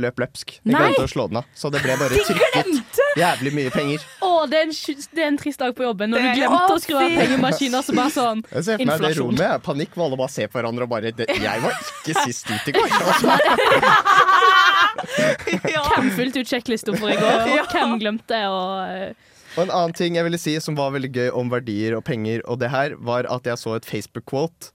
løp 0.00 0.20
løpsk. 0.22 0.56
Jeg 0.62 0.72
Nei! 0.72 0.80
glemte 0.80 1.04
å 1.04 1.10
slå 1.10 1.26
den 1.30 1.40
av, 1.42 1.48
så 1.54 1.70
det 1.72 1.82
ble 1.84 1.96
bare 2.00 2.22
trykket 2.26 3.00
jævlig 3.20 3.52
mye 3.56 3.72
penger. 3.74 4.06
Å, 4.24 4.30
det 4.50 4.60
er, 4.60 4.68
en, 4.68 5.04
det 5.12 5.24
er 5.24 5.28
en 5.28 5.38
trist 5.40 5.60
dag 5.62 5.74
på 5.76 5.84
jobben 5.86 6.12
når 6.12 6.22
Det 6.22 6.32
du 6.32 6.40
glemte 6.40 6.62
Å, 6.64 6.76
å 6.76 6.80
skru 6.82 6.96
av 7.00 7.16
pengemaskinen. 7.20 7.84
Så 7.86 7.96
bare 7.96 8.12
sånn 8.14 8.42
Jeg 8.50 8.66
ser 8.68 8.80
for 8.80 8.90
meg 8.90 9.04
det 9.06 9.12
rommet 9.20 9.66
panikk 9.66 9.96
hvor 9.96 10.08
alle 10.08 10.20
bare 10.20 10.32
ser 10.32 10.50
på 10.52 10.60
hverandre 10.60 10.88
og 10.88 10.92
bare 10.92 11.12
det, 11.16 11.28
'Jeg 11.28 11.62
var 11.64 11.76
ikke 11.76 12.14
sist 12.26 12.50
ut 12.50 12.68
i 12.68 12.76
går'. 12.76 12.98
Altså. 13.06 13.28
Hvem 14.96 16.10
fulgte 16.16 16.42
ut 16.42 16.50
sjekklista 16.50 16.94
for 16.96 17.12
i 17.12 17.16
går, 17.20 17.50
og 17.60 17.72
hvem 17.72 17.96
glemte 18.00 18.38
å 18.48 18.60
eh, 18.84 19.10
Og 19.56 19.66
en 19.66 19.72
annen 19.72 19.96
ting 19.96 20.16
jeg 20.18 20.26
ville 20.26 20.40
si 20.40 20.56
som 20.62 20.76
var 20.78 20.94
veldig 20.94 21.12
gøy 21.12 21.28
om 21.36 21.52
verdier 21.52 21.96
og 21.98 22.04
penger, 22.08 22.42
og 22.46 22.60
det 22.62 22.72
her, 22.72 22.96
var 22.98 23.28
at 23.32 23.48
jeg 23.48 23.60
så 23.60 23.76
et 23.76 23.88
Facebook-quote. 23.88 24.72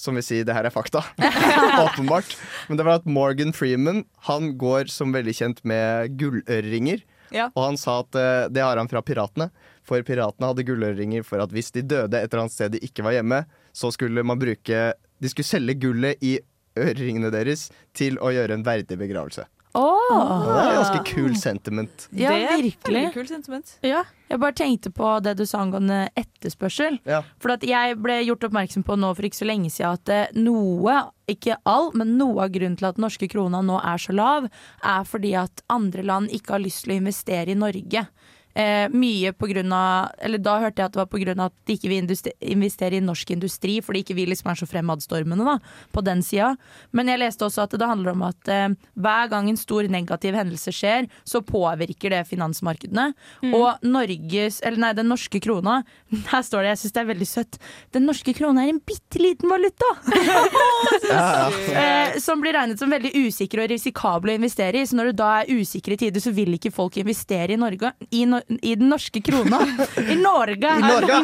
Som 0.00 0.16
vil 0.16 0.24
si 0.24 0.40
det 0.46 0.54
her 0.56 0.64
er 0.64 0.72
fakta. 0.72 1.02
Åpenbart. 1.84 2.32
Men 2.68 2.80
det 2.80 2.86
var 2.86 3.02
at 3.02 3.08
Morgan 3.08 3.52
Freeman 3.52 4.06
Han 4.30 4.54
går 4.60 4.88
som 4.92 5.12
veldig 5.12 5.34
kjent 5.36 5.60
med 5.68 6.16
gullørringer. 6.20 7.04
Ja. 7.30 7.50
Og 7.52 7.66
han 7.68 7.78
sa 7.78 8.00
at 8.02 8.16
uh, 8.16 8.48
det 8.50 8.64
har 8.64 8.80
han 8.80 8.88
fra 8.90 9.02
piratene. 9.04 9.50
For 9.86 10.02
piratene 10.06 10.50
hadde 10.50 10.64
gullørringer 10.66 11.26
for 11.26 11.42
at 11.44 11.52
hvis 11.54 11.72
de 11.76 11.84
døde 11.84 12.16
et 12.16 12.30
eller 12.30 12.46
annet 12.46 12.56
sted 12.56 12.74
de 12.74 12.82
ikke 12.84 13.04
var 13.06 13.18
hjemme, 13.18 13.44
så 13.76 13.92
skulle 13.94 14.24
man 14.26 14.40
bruke 14.40 14.80
De 15.20 15.30
skulle 15.30 15.48
selge 15.48 15.76
gullet 15.82 16.20
i 16.24 16.38
øreringene 16.78 17.32
deres 17.34 17.68
til 17.96 18.16
å 18.22 18.32
gjøre 18.32 18.56
en 18.56 18.64
verdig 18.66 18.96
begravelse. 18.98 19.44
Åh. 19.74 20.10
Og 20.10 20.46
det 20.50 20.62
er 20.64 20.78
ganske 20.80 21.02
kul 21.14 21.34
sentiment. 21.38 22.08
Ja, 22.10 22.30
Det 22.32 22.48
er 22.50 22.62
virkelig. 22.62 23.02
veldig 23.14 23.28
sentiment. 23.28 23.76
Ja. 23.86 24.02
Jeg 24.30 24.40
bare 24.42 24.52
tenkte 24.58 24.90
på 24.94 25.10
det 25.22 25.36
du 25.38 25.44
sa 25.46 25.58
angående 25.62 26.08
etterspørsel. 26.18 26.98
Ja. 27.06 27.22
For 27.42 27.52
at 27.54 27.62
jeg 27.66 27.96
ble 28.02 28.20
gjort 28.24 28.46
oppmerksom 28.48 28.84
på 28.86 28.96
nå 28.98 29.12
for 29.14 29.26
ikke 29.26 29.40
så 29.42 29.46
lenge 29.46 29.70
siden 29.70 29.92
at 29.98 30.08
eh, 30.14 30.26
noe, 30.38 30.96
ikke 31.30 31.56
all, 31.66 31.90
men 31.94 32.16
noe 32.18 32.44
av 32.46 32.50
grunnen 32.54 32.76
til 32.78 32.86
at 32.90 32.98
norske 32.98 33.28
krona 33.30 33.62
nå 33.62 33.78
er 33.82 33.98
så 34.02 34.14
lav, 34.14 34.48
er 34.82 35.04
fordi 35.06 35.34
at 35.38 35.62
andre 35.70 36.02
land 36.02 36.30
ikke 36.34 36.56
har 36.56 36.62
lyst 36.62 36.84
til 36.84 36.94
å 36.96 37.00
investere 37.02 37.54
i 37.54 37.58
Norge. 37.58 38.06
Eh, 38.54 38.88
mye 38.90 39.30
på 39.32 39.46
grunn 39.46 39.70
av 39.70 40.10
Eller 40.18 40.40
da 40.42 40.56
hørte 40.58 40.82
jeg 40.82 40.90
at 40.90 40.94
det 40.96 40.98
var 40.98 41.36
av 41.38 41.44
at 41.44 41.54
de 41.68 41.76
ikke 41.76 41.90
vil 41.90 42.00
investere 42.02 42.96
i 42.98 43.02
norsk 43.04 43.30
industri, 43.30 43.76
fordi 43.78 44.02
ikke 44.02 44.16
vi 44.18 44.24
liksom 44.26 44.50
er 44.50 44.58
så 44.58 44.66
fremadstormende 44.66 45.46
da, 45.46 45.56
på 45.94 46.02
den 46.02 46.22
sida. 46.26 46.56
Men 46.90 47.12
jeg 47.12 47.20
leste 47.22 47.46
også 47.46 47.68
at 47.68 47.76
det 47.78 47.86
handler 47.86 48.16
om 48.16 48.24
at 48.26 48.50
eh, 48.50 48.74
hver 48.98 49.30
gang 49.30 49.50
en 49.50 49.60
stor 49.60 49.86
negativ 49.86 50.34
hendelse 50.34 50.74
skjer, 50.74 51.06
så 51.22 51.42
påvirker 51.46 52.10
det 52.10 52.24
finansmarkedene. 52.26 53.12
Og 53.54 53.86
Norges, 53.86 54.60
eller 54.66 54.82
nei, 54.82 54.92
den 54.98 55.10
norske 55.10 55.40
krona 55.42 55.80
Her 56.32 56.42
står 56.42 56.64
det, 56.64 56.72
jeg 56.74 56.80
syns 56.82 56.94
det 56.94 57.00
er 57.02 57.08
veldig 57.10 57.28
søtt. 57.28 57.58
Den 57.94 58.06
norske 58.08 58.34
krona 58.36 58.64
er 58.64 58.72
en 58.74 58.82
bitte 58.82 59.20
liten 59.22 59.50
valuta! 59.50 59.92
eh, 61.84 62.18
som 62.22 62.42
blir 62.42 62.56
regnet 62.56 62.80
som 62.82 62.90
veldig 62.90 63.12
usikker 63.14 63.62
og 63.62 63.70
risikabel 63.70 64.34
å 64.34 64.36
investere 64.40 64.80
i. 64.80 64.86
Så 64.88 64.98
når 64.98 65.10
du 65.10 65.20
da 65.22 65.30
er 65.40 65.52
usikre 65.60 65.98
tider, 66.00 66.22
så 66.22 66.34
vil 66.34 66.56
ikke 66.58 66.74
folk 66.74 66.98
investere 67.00 67.54
i 67.54 67.60
Norge. 67.60 67.92
I, 68.10 68.24
no, 68.28 68.39
i 68.48 68.74
den 68.74 68.88
norske 68.92 69.22
krona. 69.24 69.60
I 69.98 70.16
Norge! 70.16 70.72
I 70.76 70.80
Norge! 70.80 71.20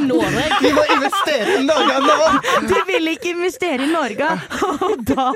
Vi 0.63 0.73
må 0.77 0.85
investere 0.97 1.59
i 1.61 1.65
Norge 1.67 2.01
nå! 2.05 2.17
De 2.71 2.83
vil 2.89 3.13
ikke 3.13 3.33
investere 3.35 3.87
i 3.87 3.91
Norge, 3.91 4.31
og 4.87 5.03
da 5.09 5.29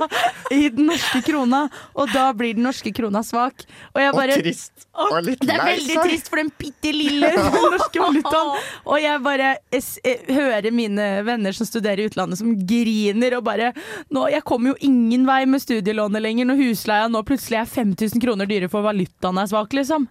i 0.51 0.69
den 0.73 0.91
norske 0.91 1.23
krona. 1.27 1.65
Og 1.95 2.11
da 2.15 2.31
blir 2.37 2.57
den 2.59 2.67
norske 2.67 2.93
krona 2.97 3.23
svak. 3.27 3.65
Og 3.95 4.01
bare 4.17 4.37
Og 4.39 4.45
trist. 4.45 4.87
Og 5.01 5.17
litt 5.25 5.43
det 5.47 5.55
er 5.55 5.65
veldig 5.65 5.97
trist 6.03 6.31
for 6.31 6.41
den 6.43 6.51
bitte 6.61 6.93
lille 6.95 7.31
norske 7.39 8.03
valutaen. 8.03 8.55
Og 8.85 9.01
jeg 9.01 9.23
bare 9.25 9.53
jeg 9.73 9.85
eh, 10.05 10.25
hører 10.35 10.71
mine 10.75 11.09
venner 11.27 11.57
som 11.57 11.69
studerer 11.69 12.05
i 12.05 12.09
utlandet, 12.11 12.41
som 12.41 12.53
griner 12.67 13.39
og 13.39 13.45
bare 13.47 13.73
nå, 14.11 14.27
Jeg 14.31 14.45
kommer 14.47 14.73
jo 14.73 14.79
ingen 14.87 15.27
vei 15.29 15.45
med 15.49 15.63
studielånet 15.63 16.23
lenger 16.23 16.49
når 16.51 16.61
husleia 16.61 17.09
nå 17.11 17.23
plutselig 17.27 17.63
er 17.63 17.71
5000 17.71 18.23
kroner 18.23 18.51
dyrere 18.51 18.71
for 18.73 18.85
valutaen 18.87 19.41
er 19.41 19.51
svak, 19.51 19.75
liksom. 19.77 20.09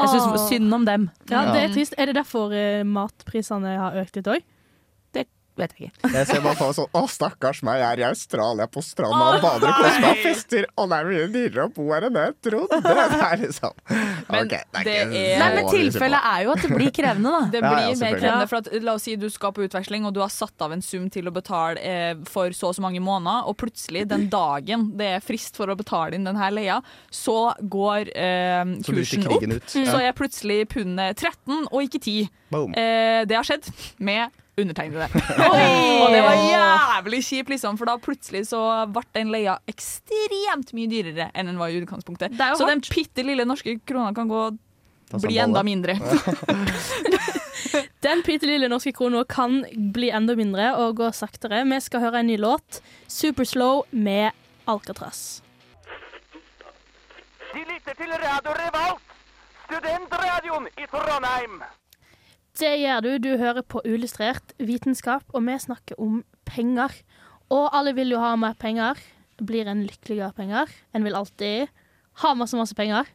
Jeg 0.00 0.12
syns 0.14 0.46
synd 0.48 0.74
om 0.74 0.86
dem. 0.88 1.08
Ja, 1.30 1.44
det 1.52 1.62
er 1.64 1.74
trist. 1.74 1.94
Er 1.98 2.10
det 2.10 2.16
derfor 2.16 2.54
eh, 2.56 2.82
matprisene 2.86 3.76
har 3.78 3.98
økt 4.00 4.16
litt 4.18 4.30
òg? 4.30 4.46
Det 5.60 5.66
vet 5.66 5.74
jeg 5.76 5.90
ikke. 5.90 6.10
Jeg 6.14 6.26
ser 6.30 6.40
bare 6.44 6.56
for 6.56 6.70
meg 6.70 6.76
sånn 6.78 6.94
Å, 6.96 7.02
stakkars 7.12 7.58
meg, 7.66 7.80
jeg 7.82 7.88
er 7.90 8.00
i 8.00 8.04
Australia 8.08 8.66
på 8.72 8.82
stranda 8.84 9.26
og 9.36 9.42
bader 9.44 9.68
og 9.68 9.80
koser 9.82 10.00
meg 10.04 10.10
og 10.14 10.22
fester. 10.24 10.66
Å, 10.72 10.86
det 10.90 10.98
er 11.00 11.08
mye 11.10 11.26
dyrere 11.34 11.66
å 11.68 11.72
bo 11.76 11.86
her 11.92 12.06
enn 12.08 12.16
jeg 12.20 12.34
trodde. 12.48 12.78
Det 12.90 13.26
er 13.26 13.40
liksom 13.42 13.74
Men 13.90 14.46
okay, 14.46 14.62
det 14.72 14.80
er 14.80 14.86
det 14.86 14.94
ikke 14.96 15.20
er- 15.20 15.36
så 15.36 15.40
Nei, 15.40 15.48
men 15.56 15.68
tilfellet 15.74 16.26
er 16.30 16.44
jo 16.46 16.52
at 16.54 16.62
det 16.64 16.70
blir 16.72 16.92
krevende, 16.96 17.32
da. 17.34 17.40
Det 17.54 17.60
blir 17.64 17.84
ja, 17.84 17.94
mer 18.00 18.16
krevende, 18.16 18.48
for 18.50 18.60
at, 18.62 18.70
La 18.86 18.94
oss 18.96 19.04
si 19.06 19.14
du 19.20 19.26
skal 19.32 19.52
på 19.56 19.64
utveksling, 19.66 20.06
og 20.08 20.14
du 20.16 20.20
har 20.24 20.32
satt 20.32 20.64
av 20.64 20.72
en 20.74 20.82
sum 20.84 21.08
til 21.12 21.28
å 21.28 21.34
betale 21.34 21.80
eh, 21.84 22.14
for 22.30 22.54
så 22.56 22.70
og 22.70 22.76
så 22.78 22.84
mange 22.84 23.02
måneder, 23.04 23.48
og 23.50 23.56
plutselig, 23.60 24.06
den 24.10 24.28
dagen 24.32 24.88
det 24.98 25.08
er 25.18 25.24
frist 25.24 25.58
for 25.58 25.70
å 25.72 25.76
betale 25.78 26.16
inn 26.16 26.24
denne 26.28 26.50
leia, 26.54 26.78
så 27.12 27.50
går 27.60 28.12
eh, 28.14 28.74
Så 28.86 28.94
kursen 28.94 29.26
opp. 29.26 29.42
ut. 29.42 29.70
Så 29.74 29.98
er 30.00 30.14
plutselig 30.16 30.60
pundet 30.70 31.18
13 31.20 31.66
og 31.70 31.80
ikke 31.84 32.00
10. 32.00 32.28
Boom. 32.54 32.72
Eh, 32.78 33.22
det 33.30 33.36
har 33.38 33.46
skjedd 33.46 33.66
med 34.02 34.30
undertegnede. 34.62 35.08
og 36.02 36.08
det 36.14 36.22
var 36.24 36.40
jævlig 36.44 37.20
kjipt, 37.26 37.52
liksom, 37.54 37.78
for 37.80 37.90
da 37.90 37.96
plutselig 38.00 38.46
så 38.50 38.62
ble 38.92 39.04
den 39.16 39.32
leia 39.34 39.58
ekstremt 39.70 40.74
mye 40.76 40.90
dyrere 40.90 41.30
enn 41.34 41.50
den 41.50 41.60
var 41.60 41.72
i 41.72 41.80
utgangspunktet. 41.82 42.36
Så 42.58 42.68
den 42.68 42.82
bitte 42.86 43.24
lille 43.26 43.46
norske 43.48 43.78
krona 43.86 44.12
kan 44.16 44.30
gå 44.30 44.50
bli 45.18 45.38
enda 45.38 45.62
mindre. 45.62 45.98
Den 48.00 48.22
bitte 48.24 48.48
lille 48.48 48.68
norske 48.70 48.92
krona 48.96 49.24
kan 49.28 49.60
bli 49.92 50.08
enda 50.14 50.36
mindre 50.38 50.70
og 50.80 50.96
gå 51.02 51.10
saktere. 51.12 51.64
Vi 51.68 51.80
skal 51.84 52.00
høre 52.06 52.22
en 52.22 52.30
ny 52.30 52.38
låt, 52.40 52.80
'Superslow' 53.08 53.84
med 53.90 54.30
Alcatraz. 54.66 55.42
De 57.52 57.60
lytter 57.66 57.94
til 57.98 58.10
Radio 58.24 58.54
Revolt, 58.62 59.02
studentradioen 59.66 60.68
i 60.78 60.86
Trondheim. 60.86 61.62
Det 62.60 62.74
gjør 62.82 63.04
du. 63.04 63.10
Du 63.24 63.30
hører 63.40 63.64
på 63.64 63.80
Illustrert 63.88 64.52
vitenskap, 64.60 65.24
og 65.32 65.46
vi 65.46 65.56
snakker 65.62 66.00
om 66.02 66.20
penger. 66.48 66.92
Og 67.50 67.70
alle 67.76 67.94
vil 67.96 68.12
jo 68.12 68.20
ha 68.20 68.34
mer 68.36 68.58
penger. 68.60 69.00
Blir 69.40 69.70
en 69.70 69.86
lykkeligere 69.88 70.34
penger. 70.36 70.68
En 70.92 71.06
vil 71.06 71.16
alltid 71.16 71.70
ha 72.20 72.34
masse, 72.36 72.58
masse 72.58 72.76
penger. 72.76 73.08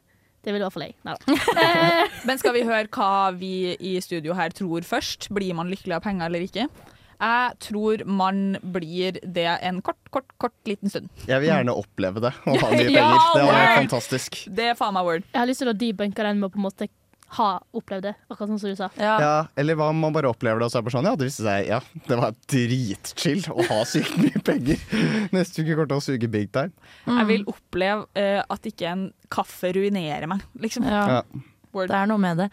Det 0.46 0.54
vil 0.54 0.62
i 0.62 0.66
hvert 0.66 0.74
fall 0.74 0.88
jeg. 0.88 0.98
Neida. 1.06 1.38
Men 2.28 2.42
skal 2.42 2.54
vi 2.58 2.66
høre 2.66 2.90
hva 2.94 3.12
vi 3.38 3.54
i 3.78 3.96
studio 4.02 4.36
her 4.38 4.54
tror 4.54 4.86
først? 4.86 5.30
Blir 5.34 5.56
man 5.58 5.70
lykkelig 5.74 5.98
av 6.00 6.04
penger 6.06 6.30
eller 6.30 6.46
ikke? 6.46 6.68
Jeg 7.16 7.56
tror 7.64 8.02
man 8.10 8.58
blir 8.76 9.16
det 9.24 9.48
en 9.64 9.80
kort, 9.86 10.02
kort, 10.14 10.28
kort 10.42 10.56
liten 10.68 10.92
stund. 10.92 11.08
Jeg 11.30 11.40
vil 11.42 11.48
gjerne 11.50 11.74
oppleve 11.74 12.22
det, 12.26 12.34
å 12.44 12.58
ha 12.60 12.70
mye 12.76 12.90
Ja, 12.92 13.08
penger. 13.08 13.32
Det 13.38 13.48
var 13.48 13.72
fantastisk. 13.80 14.42
Det 14.58 14.68
er 14.74 14.78
faen 14.78 14.98
meg 14.98 15.08
word. 15.08 15.26
Jeg 15.32 15.40
har 15.40 15.50
lyst 15.50 15.64
til 15.64 15.72
å 15.72 15.78
debunke 15.86 16.28
den 16.28 16.42
med 16.42 16.50
å 16.50 16.54
på 16.54 16.62
en 16.62 16.66
måte 16.68 16.90
ha 17.36 17.50
opplevd 17.76 18.08
det, 18.08 18.14
akkurat 18.30 18.52
som 18.52 18.72
du 18.72 18.76
sa. 18.78 18.90
Ja, 19.00 19.48
eller 19.60 19.78
hva 19.80 19.90
om 19.92 20.00
man 20.04 20.14
bare 20.16 20.30
opplever 20.32 20.62
det 20.62 20.68
og 20.68 20.74
så 20.74 20.80
er 20.80 20.86
det 20.86 20.94
sånn 20.96 21.08
Ja, 21.10 21.16
det 21.20 21.28
viste 21.28 21.46
seg 21.46 21.70
Ja, 21.70 21.80
det 22.08 22.20
var 22.20 22.36
dritchill 22.52 23.44
å 23.52 23.66
ha 23.70 23.80
sykt 23.90 24.18
mye 24.22 24.44
penger. 24.46 24.82
Neste 25.36 25.64
uke 25.64 25.74
kommer 25.74 25.92
til 25.92 26.00
å 26.00 26.06
suge 26.06 26.30
big 26.32 26.52
time. 26.56 26.72
Jeg 27.08 27.30
vil 27.32 27.48
oppleve 27.52 28.06
uh, 28.18 28.42
at 28.56 28.70
ikke 28.70 28.92
en 28.92 29.10
kaffe 29.34 29.74
ruinerer 29.76 30.30
meg, 30.32 30.46
liksom. 30.62 30.88
Ja. 30.88 31.04
Ja. 31.20 31.44
Word. 31.76 31.92
Det 31.92 31.98
er 32.00 32.08
noe 32.08 32.22
med 32.24 32.40
det. 32.40 32.52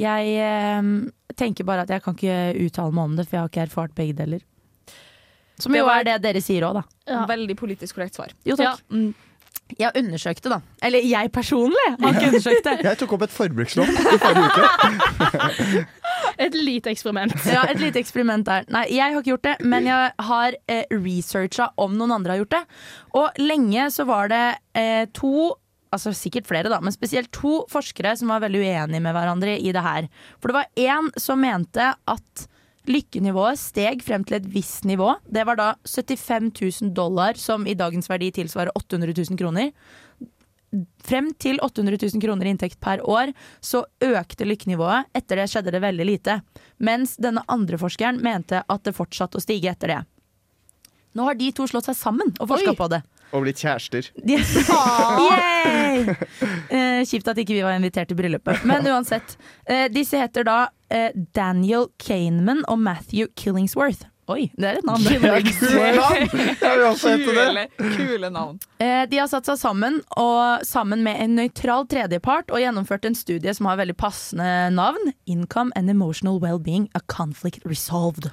Jeg 0.00 0.34
uh, 0.42 0.88
tenker 1.38 1.68
bare 1.68 1.86
at 1.86 1.94
jeg 1.94 2.02
kan 2.04 2.18
ikke 2.18 2.66
uttale 2.66 2.96
meg 2.96 3.12
om 3.12 3.14
det, 3.18 3.28
for 3.28 3.38
jeg 3.38 3.44
har 3.44 3.52
ikke 3.52 3.68
erfart 3.68 3.96
begge 3.98 4.18
deler. 4.18 4.42
Som 5.62 5.76
jo 5.76 5.86
er 5.86 6.02
det 6.06 6.16
dere 6.24 6.42
sier 6.42 6.66
òg, 6.66 6.80
da. 6.80 6.82
Ja. 7.06 7.22
Veldig 7.30 7.54
politisk 7.58 7.94
korrekt 7.94 8.18
svar. 8.18 8.34
Jo, 8.46 8.56
takk. 8.58 8.82
Mm. 8.90 9.12
Jeg 9.78 9.90
undersøkte, 9.96 10.50
da. 10.52 10.58
Eller 10.84 11.04
jeg 11.08 11.30
personlig 11.32 11.86
har 11.96 12.12
ikke 12.12 12.28
undersøkt 12.28 12.66
det. 12.66 12.74
Jeg 12.88 12.98
tok 13.00 13.14
opp 13.16 13.24
et 13.26 13.32
forbrukslån 13.34 13.90
i 13.90 14.18
forrige 14.22 14.50
uke. 14.52 15.84
Et 16.44 16.54
lite 16.56 16.90
eksperiment. 16.90 17.32
Ja, 17.46 17.64
Et 17.70 17.80
lite 17.80 18.00
eksperiment 18.00 18.46
der. 18.46 18.64
Nei, 18.74 18.84
jeg 18.90 19.12
har 19.12 19.20
ikke 19.20 19.32
gjort 19.34 19.44
det, 19.46 19.54
men 19.70 19.86
jeg 19.86 20.12
har 20.28 20.56
eh, 20.70 20.82
researcha 20.90 21.68
om 21.80 21.94
noen 21.98 22.14
andre 22.16 22.34
har 22.34 22.40
gjort 22.42 22.54
det. 22.56 22.62
Og 23.20 23.38
lenge 23.42 23.86
så 23.94 24.06
var 24.08 24.32
det 24.32 24.46
eh, 24.78 25.04
to 25.16 25.52
Altså 25.94 26.10
sikkert 26.10 26.48
flere, 26.50 26.66
da, 26.66 26.80
men 26.82 26.90
spesielt 26.90 27.28
to 27.30 27.60
forskere 27.70 28.16
som 28.18 28.32
var 28.32 28.40
veldig 28.42 28.64
uenige 28.64 28.98
med 29.04 29.14
hverandre 29.14 29.52
i 29.62 29.70
det 29.70 29.84
her. 29.84 30.08
For 30.42 30.50
det 30.50 30.56
var 30.56 30.72
én 30.74 31.12
som 31.22 31.38
mente 31.38 31.92
at 32.10 32.46
lykkenivået 32.90 33.60
steg 33.60 34.02
frem 34.04 34.24
til 34.26 34.38
et 34.38 34.48
visst 34.50 34.84
nivå. 34.88 35.14
Det 35.24 35.44
var 35.48 35.58
da 35.60 35.68
75 35.88 36.50
000 36.82 36.94
dollar, 36.96 37.38
som 37.40 37.66
i 37.66 37.76
dagens 37.78 38.10
verdi 38.10 38.30
tilsvarer 38.40 38.74
800 38.76 39.14
000 39.30 39.40
kroner. 39.40 39.70
Frem 41.04 41.30
til 41.38 41.60
800 41.62 42.00
000 42.02 42.22
kroner 42.22 42.48
i 42.48 42.54
inntekt 42.54 42.80
per 42.82 43.02
år, 43.06 43.30
så 43.62 43.84
økte 44.02 44.48
lykkenivået. 44.48 45.10
Etter 45.14 45.38
det 45.38 45.50
skjedde 45.52 45.74
det 45.74 45.84
veldig 45.84 46.08
lite. 46.08 46.40
Mens 46.82 47.14
denne 47.22 47.44
andre 47.48 47.78
forskeren 47.80 48.18
mente 48.24 48.64
at 48.66 48.84
det 48.84 48.96
fortsatte 48.96 49.38
å 49.38 49.44
stige 49.44 49.70
etter 49.70 49.94
det. 49.94 50.00
Nå 51.14 51.26
har 51.28 51.34
de 51.38 51.50
to 51.54 51.66
slått 51.70 51.86
seg 51.90 51.96
sammen 51.98 52.32
og 52.40 52.48
forska 52.50 52.74
på 52.78 52.88
det. 52.90 53.02
Og 53.34 53.42
blitt 53.42 53.58
kjærester. 53.62 54.06
Yay! 55.30 56.14
Eh, 56.70 57.02
kjipt 57.08 57.28
at 57.30 57.38
ikke 57.42 57.56
vi 57.56 57.62
var 57.66 57.74
invitert 57.78 58.10
til 58.10 58.18
bryllupet. 58.18 58.62
Men 58.68 58.86
uansett. 58.92 59.36
Eh, 59.66 59.86
disse 59.94 60.18
heter 60.20 60.46
da 60.46 60.58
eh, 60.90 61.10
Daniel 61.34 61.88
Kahneman 62.02 62.62
og 62.70 62.78
Matthew 62.82 63.30
Killingsworth. 63.38 64.06
Oi, 64.32 64.46
det 64.56 64.64
er 64.70 64.78
et 64.78 64.86
navn. 64.88 65.02
Er 65.04 65.42
kule 65.44 65.90
navn! 65.98 66.30
Kule 67.98 68.30
navn. 68.32 68.56
Eh, 68.80 69.02
De 69.10 69.18
har 69.20 69.28
satt 69.28 69.44
seg 69.50 69.58
sammen 69.60 69.98
og 70.16 70.64
sammen 70.64 71.02
med 71.04 71.18
en 71.20 71.34
nøytral 71.36 71.84
tredjepart 71.92 72.48
og 72.54 72.62
gjennomført 72.62 73.04
en 73.04 73.18
studie 73.18 73.52
som 73.52 73.68
har 73.68 73.76
veldig 73.82 73.96
passende 74.00 74.48
navn. 74.72 75.12
Income 75.28 75.76
and 75.76 75.92
Emotional 75.92 76.40
well-being, 76.40 76.88
a 76.96 77.02
Conflict 77.04 77.60
Resolved. 77.68 78.30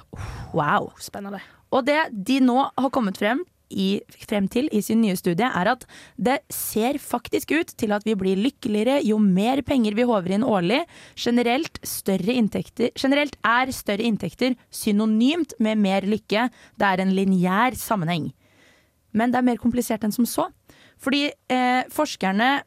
Wow. 0.56 0.94
Spennende. 0.96 1.42
Og 1.72 1.86
det 1.88 2.00
de 2.12 2.38
nå 2.44 2.58
har 2.68 2.92
kommet 2.92 3.18
frem, 3.20 3.42
i, 3.72 4.02
frem 4.28 4.46
til 4.52 4.68
i 4.74 4.82
sin 4.84 5.00
nye 5.02 5.16
studie, 5.18 5.48
er 5.48 5.70
at 5.72 5.86
det 6.20 6.38
ser 6.52 6.98
faktisk 7.00 7.54
ut 7.56 7.72
til 7.78 7.94
at 7.96 8.04
vi 8.06 8.16
blir 8.18 8.40
lykkeligere 8.40 9.00
jo 9.06 9.18
mer 9.22 9.62
penger 9.66 9.96
vi 9.96 10.06
håver 10.08 10.36
inn 10.36 10.46
årlig. 10.46 10.82
Generelt, 11.16 11.80
generelt 11.82 13.38
er 13.40 13.72
større 13.72 14.06
inntekter 14.08 14.56
synonymt 14.70 15.56
med 15.62 15.80
mer 15.80 16.06
lykke. 16.08 16.48
Det 16.76 16.88
er 16.88 17.02
en 17.02 17.14
lineær 17.16 17.78
sammenheng. 17.78 18.30
Men 19.12 19.32
det 19.32 19.40
er 19.40 19.48
mer 19.48 19.60
komplisert 19.60 20.04
enn 20.04 20.14
som 20.14 20.28
så. 20.28 20.48
Fordi 21.02 21.26
eh, 21.28 21.82
forskerne 21.92 22.62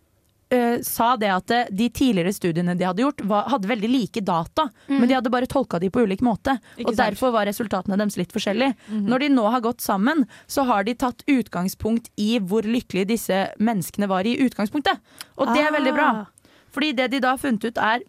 eh, 0.51 0.79
sa 0.85 1.15
det 1.17 1.29
at 1.31 1.51
eh, 1.51 1.65
de 1.71 1.87
tidligere 1.89 2.33
studiene 2.33 2.75
de 2.77 2.85
hadde 2.85 3.01
gjort, 3.03 3.21
var, 3.25 3.47
hadde 3.49 3.67
veldig 3.67 3.89
like 3.89 4.21
data, 4.21 4.69
Mm. 4.87 4.99
men 4.99 5.07
de 5.09 5.15
hadde 5.15 5.31
bare 5.33 5.47
tolka 5.47 5.79
de 5.79 5.89
på 5.89 6.03
ulik 6.05 6.21
måte. 6.21 6.59
Ikke 6.77 6.89
og 6.91 6.95
sant. 6.95 7.01
derfor 7.09 7.31
var 7.31 7.45
resultatene 7.49 7.97
deres 7.97 8.17
litt 8.17 8.31
forskjellige. 8.31 8.75
Mhm. 8.89 9.07
Når 9.09 9.19
de 9.19 9.29
nå 9.29 9.49
har 9.51 9.61
gått 9.61 9.81
sammen, 9.81 10.27
så 10.47 10.65
har 10.65 10.83
de 10.83 10.93
tatt 10.93 11.23
utgangspunkt 11.27 12.09
i 12.17 12.39
hvor 12.39 12.61
lykkelige 12.63 13.07
disse 13.07 13.51
menneskene 13.59 14.07
var 14.07 14.23
i 14.25 14.37
utgangspunktet. 14.37 14.99
Og 15.37 15.47
det 15.53 15.65
er 15.65 15.71
veldig 15.71 15.93
bra. 15.93 16.09
Ah. 16.15 16.25
Fordi 16.71 16.93
det 16.95 17.11
de 17.11 17.19
da 17.19 17.29
har 17.35 17.37
funnet 17.37 17.63
ut 17.65 17.77
er 17.77 18.01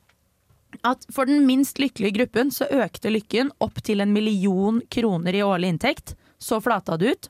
at 0.84 1.06
for 1.10 1.24
den 1.24 1.46
minst 1.46 1.78
lykkelige 1.78 2.12
gruppen 2.18 2.50
så 2.52 2.66
økte 2.68 3.08
lykken 3.10 3.50
opp 3.64 3.78
til 3.82 4.00
en 4.02 4.12
million 4.12 4.82
kroner 4.90 5.32
i 5.32 5.40
årlig 5.42 5.70
inntekt. 5.78 6.14
Så 6.38 6.60
flata 6.60 6.98
det 6.98 7.12
ut. 7.14 7.28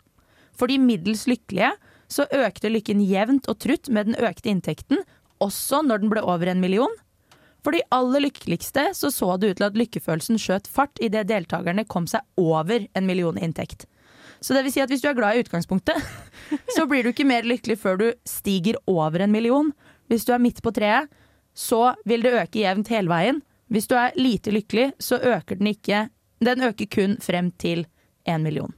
For 0.57 0.67
de 0.67 0.79
middels 0.79 1.27
lykkelige 1.29 1.75
så 2.09 2.27
økte 2.35 2.71
lykken 2.71 3.03
jevnt 3.05 3.49
og 3.51 3.59
trutt 3.63 3.91
med 3.93 4.11
den 4.11 4.19
økte 4.23 4.51
inntekten, 4.53 5.03
også 5.43 5.83
når 5.85 6.03
den 6.03 6.13
ble 6.13 6.23
over 6.25 6.51
en 6.51 6.63
million. 6.63 6.93
For 7.67 7.75
de 7.75 7.83
aller 7.91 8.23
lykkeligste 8.29 8.93
så 8.95 9.11
så 9.11 9.33
det 9.37 9.51
ut 9.51 9.59
til 9.59 9.67
at 9.67 9.79
lykkefølelsen 9.79 10.39
skjøt 10.39 10.69
fart 10.71 11.01
idet 11.03 11.27
deltakerne 11.33 11.83
kom 11.91 12.07
seg 12.07 12.23
over 12.39 12.87
en 12.95 13.09
million 13.09 13.39
i 13.39 13.43
inntekt. 13.49 13.89
Så 14.41 14.55
det 14.55 14.63
vil 14.67 14.75
si 14.75 14.83
at 14.85 14.93
hvis 14.93 15.03
du 15.03 15.09
er 15.11 15.17
glad 15.19 15.35
i 15.35 15.43
utgangspunktet, 15.43 15.99
så 16.77 16.87
blir 16.87 17.03
du 17.03 17.11
ikke 17.11 17.27
mer 17.27 17.47
lykkelig 17.49 17.79
før 17.83 17.99
du 17.99 18.07
stiger 18.29 18.79
over 18.87 19.25
en 19.25 19.35
million. 19.35 19.73
Hvis 20.07 20.27
du 20.29 20.33
er 20.37 20.43
midt 20.43 20.63
på 20.63 20.71
treet, 20.77 21.11
så 21.57 21.97
vil 22.07 22.23
det 22.23 22.37
øke 22.37 22.63
jevnt 22.63 22.93
hele 22.93 23.11
veien. 23.11 23.43
Hvis 23.73 23.89
du 23.91 23.97
er 23.99 24.15
lite 24.15 24.53
lykkelig, 24.55 24.93
så 25.03 25.19
øker 25.19 25.59
den 25.59 25.73
ikke 25.75 26.09
Den 26.45 26.61
øker 26.61 26.87
kun 26.87 27.17
frem 27.17 27.51
til 27.51 27.87
en 28.29 28.43
million. 28.43 28.75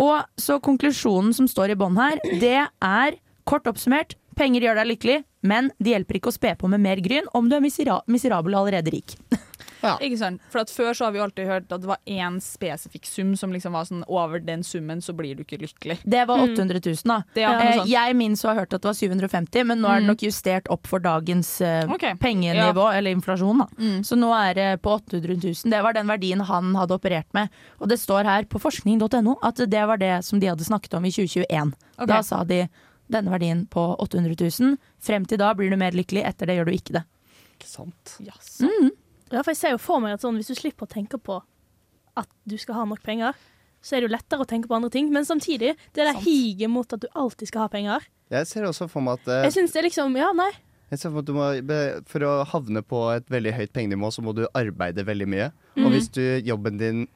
Og 0.00 0.40
så 0.40 0.56
konklusjonen 0.64 1.34
som 1.36 1.48
står 1.50 1.74
i 1.74 1.78
bånn 1.78 1.98
her, 2.00 2.20
det 2.40 2.56
er 2.64 3.20
kort 3.48 3.68
oppsummert 3.68 4.16
penger 4.40 4.64
gjør 4.64 4.80
deg 4.80 4.90
lykkelig, 4.94 5.18
men 5.44 5.70
det 5.80 5.94
hjelper 5.94 6.20
ikke 6.20 6.32
å 6.32 6.36
spe 6.36 6.54
på 6.56 6.70
med 6.72 6.82
mer 6.84 7.00
gryn 7.04 7.28
om 7.36 7.48
du 7.50 7.56
er 7.58 7.64
misera 7.64 8.00
miserabel 8.08 8.56
og 8.56 8.64
allerede 8.64 8.94
rik. 8.94 9.16
Ikke 9.82 10.18
sant? 10.18 10.40
For 10.50 10.60
at 10.60 10.68
Før 10.70 10.92
så 10.94 11.04
har 11.06 11.12
vi 11.12 11.18
alltid 11.24 11.46
hørt 11.46 11.72
at 11.72 11.80
det 11.80 11.88
var 11.88 11.98
én 12.06 12.40
spesifikk 12.40 13.06
sum 13.06 13.34
som 13.36 13.52
liksom 13.52 13.72
var 13.72 13.84
sånn 13.84 14.04
over 14.08 14.38
den 14.40 14.62
summen 14.62 15.00
så 15.00 15.14
blir 15.16 15.36
du 15.36 15.42
ikke 15.44 15.58
lykkelig. 15.60 15.98
Det 16.04 16.26
var 16.28 16.38
800 16.44 16.80
000, 16.84 16.96
da. 17.04 17.22
Det 17.34 17.42
er 17.44 17.54
noe 17.56 17.82
Eh, 17.84 17.86
jeg 17.90 18.16
minst 18.16 18.42
har 18.44 18.54
hørt 18.54 18.72
at 18.74 18.82
det 18.82 18.88
var 18.88 18.94
750, 18.94 19.64
men 19.66 19.80
nå 19.80 19.88
er 19.88 20.00
det 20.00 20.04
Mm. 20.04 20.10
nok 20.12 20.22
justert 20.22 20.66
opp 20.70 20.86
for 20.86 20.98
dagens 21.00 21.60
eh, 21.60 21.86
Ok. 21.88 22.04
pengenivå, 22.20 22.84
Ja. 22.92 22.98
eller 22.98 23.10
inflasjon. 23.14 23.58
Da. 23.58 23.66
Mm. 23.78 24.00
Så 24.04 24.16
nå 24.18 24.30
er 24.34 24.54
det 24.54 24.82
på 24.82 24.90
800 25.00 25.36
000. 25.42 25.70
Det 25.70 25.82
var 25.82 25.92
den 25.92 26.06
verdien 26.06 26.40
han 26.40 26.74
hadde 26.74 26.94
operert 26.98 27.32
med. 27.34 27.48
Og 27.80 27.88
det 27.88 27.98
står 27.98 28.24
her 28.24 28.44
på 28.44 28.58
forskning.no 28.60 29.36
at 29.42 29.56
det 29.56 29.86
var 29.86 29.96
det 29.96 30.24
som 30.24 30.38
de 30.40 30.46
hadde 30.46 30.64
snakket 30.64 30.94
om 30.94 31.04
i 31.04 31.10
2021. 31.10 31.74
Okay. 31.98 32.06
Da 32.06 32.20
sa 32.22 32.44
de 32.44 32.68
denne 33.10 33.30
verdien 33.30 33.66
på 33.68 33.96
800 33.98 34.36
000. 34.60 34.76
Frem 35.00 35.24
til 35.26 35.38
da 35.38 35.52
blir 35.54 35.70
du 35.70 35.76
mer 35.76 35.90
lykkelig, 35.92 36.24
etter 36.24 36.46
det 36.46 36.56
gjør 36.58 36.66
du 36.66 36.72
ikke 36.72 36.92
det. 36.92 37.04
Ikke 37.58 37.66
sant? 37.68 38.16
Mm. 38.60 38.90
Ja, 39.30 39.42
for 39.42 39.50
jeg 39.52 39.56
ser 39.60 39.70
jo 39.76 39.78
for 39.78 40.00
meg 40.02 40.14
at 40.16 40.20
sånn, 40.24 40.36
hvis 40.40 40.48
du 40.50 40.54
slipper 40.58 40.86
å 40.86 40.90
tenke 40.90 41.18
på 41.22 41.40
at 42.18 42.28
du 42.48 42.56
skal 42.58 42.74
ha 42.74 42.84
nok 42.84 43.02
penger, 43.06 43.34
så 43.80 43.96
er 43.96 44.00
det 44.02 44.10
jo 44.10 44.16
lettere 44.16 44.44
å 44.44 44.48
tenke 44.48 44.68
på 44.68 44.74
andre 44.76 44.90
ting. 44.90 45.10
Men 45.14 45.24
samtidig, 45.24 45.76
det 45.94 46.04
der 46.08 46.18
higet 46.20 46.68
mot 46.70 46.90
at 46.92 47.00
du 47.00 47.06
alltid 47.16 47.48
skal 47.48 47.62
ha 47.62 47.68
penger 47.72 48.00
Jeg 48.30 48.46
ser 48.46 48.62
også 48.68 48.88
for 48.90 49.00
meg 49.02 49.20
at 49.22 49.28
eh, 49.28 49.44
Jeg 49.48 49.52
syns 49.56 49.72
det 49.72 49.84
liksom 49.88 50.16
Ja, 50.18 50.32
nei. 50.36 50.50
Jeg 50.90 50.98
ser 50.98 51.10
for, 51.10 51.20
meg 51.20 51.22
at 51.22 51.26
du 51.30 51.32
må, 51.38 51.46
be- 51.66 52.02
for 52.10 52.26
å 52.26 52.32
havne 52.50 52.82
på 52.82 53.00
et 53.14 53.26
veldig 53.30 53.52
høyt 53.54 53.72
pengenivå, 53.72 54.10
så 54.12 54.22
må 54.26 54.34
du 54.34 54.44
arbeide 54.58 55.04
veldig 55.06 55.26
mye. 55.30 55.48
Mhm. 55.76 55.86
Og 55.86 55.92
hvis 55.94 56.10
du, 56.10 56.22
jobben 56.44 56.78
din 56.78 57.06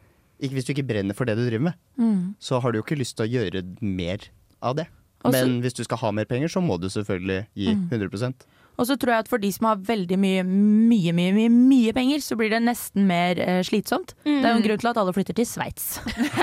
ikke, 0.40 0.54
Hvis 0.54 0.64
du 0.66 0.73
ikke 0.75 0.87
brenner 0.87 1.14
for 1.14 1.25
det 1.26 1.37
du 1.38 1.44
driver 1.47 1.62
med, 1.71 1.75
Mm. 1.99 2.35
så 2.42 2.61
har 2.61 2.73
du 2.73 2.78
jo 2.78 2.83
ikke 2.83 2.99
lyst 2.99 3.16
til 3.16 3.26
å 3.26 3.30
gjøre 3.30 3.62
mer 3.80 4.18
av 4.62 4.75
det. 4.76 4.87
Og 5.25 5.33
så- 5.33 5.47
Men 5.47 5.62
hvis 5.62 5.75
du 5.75 5.85
skal 5.85 5.99
ha 5.99 6.11
mer 6.12 6.25
penger, 6.25 6.49
så 6.49 6.61
må 6.61 6.78
du 6.80 6.88
selvfølgelig 6.88 7.47
gi 7.54 7.75
Mm. 7.75 7.88
100 7.90 8.35
Og 8.76 8.88
så 8.88 8.97
tror 8.99 9.12
jeg 9.14 9.23
at 9.25 9.28
for 9.31 9.38
de 9.38 9.50
som 9.54 9.69
har 9.69 9.76
veldig 9.87 10.16
mye, 10.19 10.43
mye, 10.45 11.12
mye, 11.14 11.33
mye, 11.37 11.50
mye 11.54 11.93
penger, 11.95 12.23
så 12.25 12.35
blir 12.38 12.50
det 12.50 12.59
nesten 12.64 13.04
mer 13.07 13.38
eh, 13.38 13.61
slitsomt. 13.66 14.16
Mm. 14.25 14.33
Det 14.40 14.49
er 14.49 14.50
jo 14.50 14.57
en 14.59 14.64
grunn 14.66 14.81
til 14.83 14.90
at 14.90 14.99
alle 15.02 15.14
flytter 15.14 15.37
til 15.38 15.47
Sveits. 15.47 15.87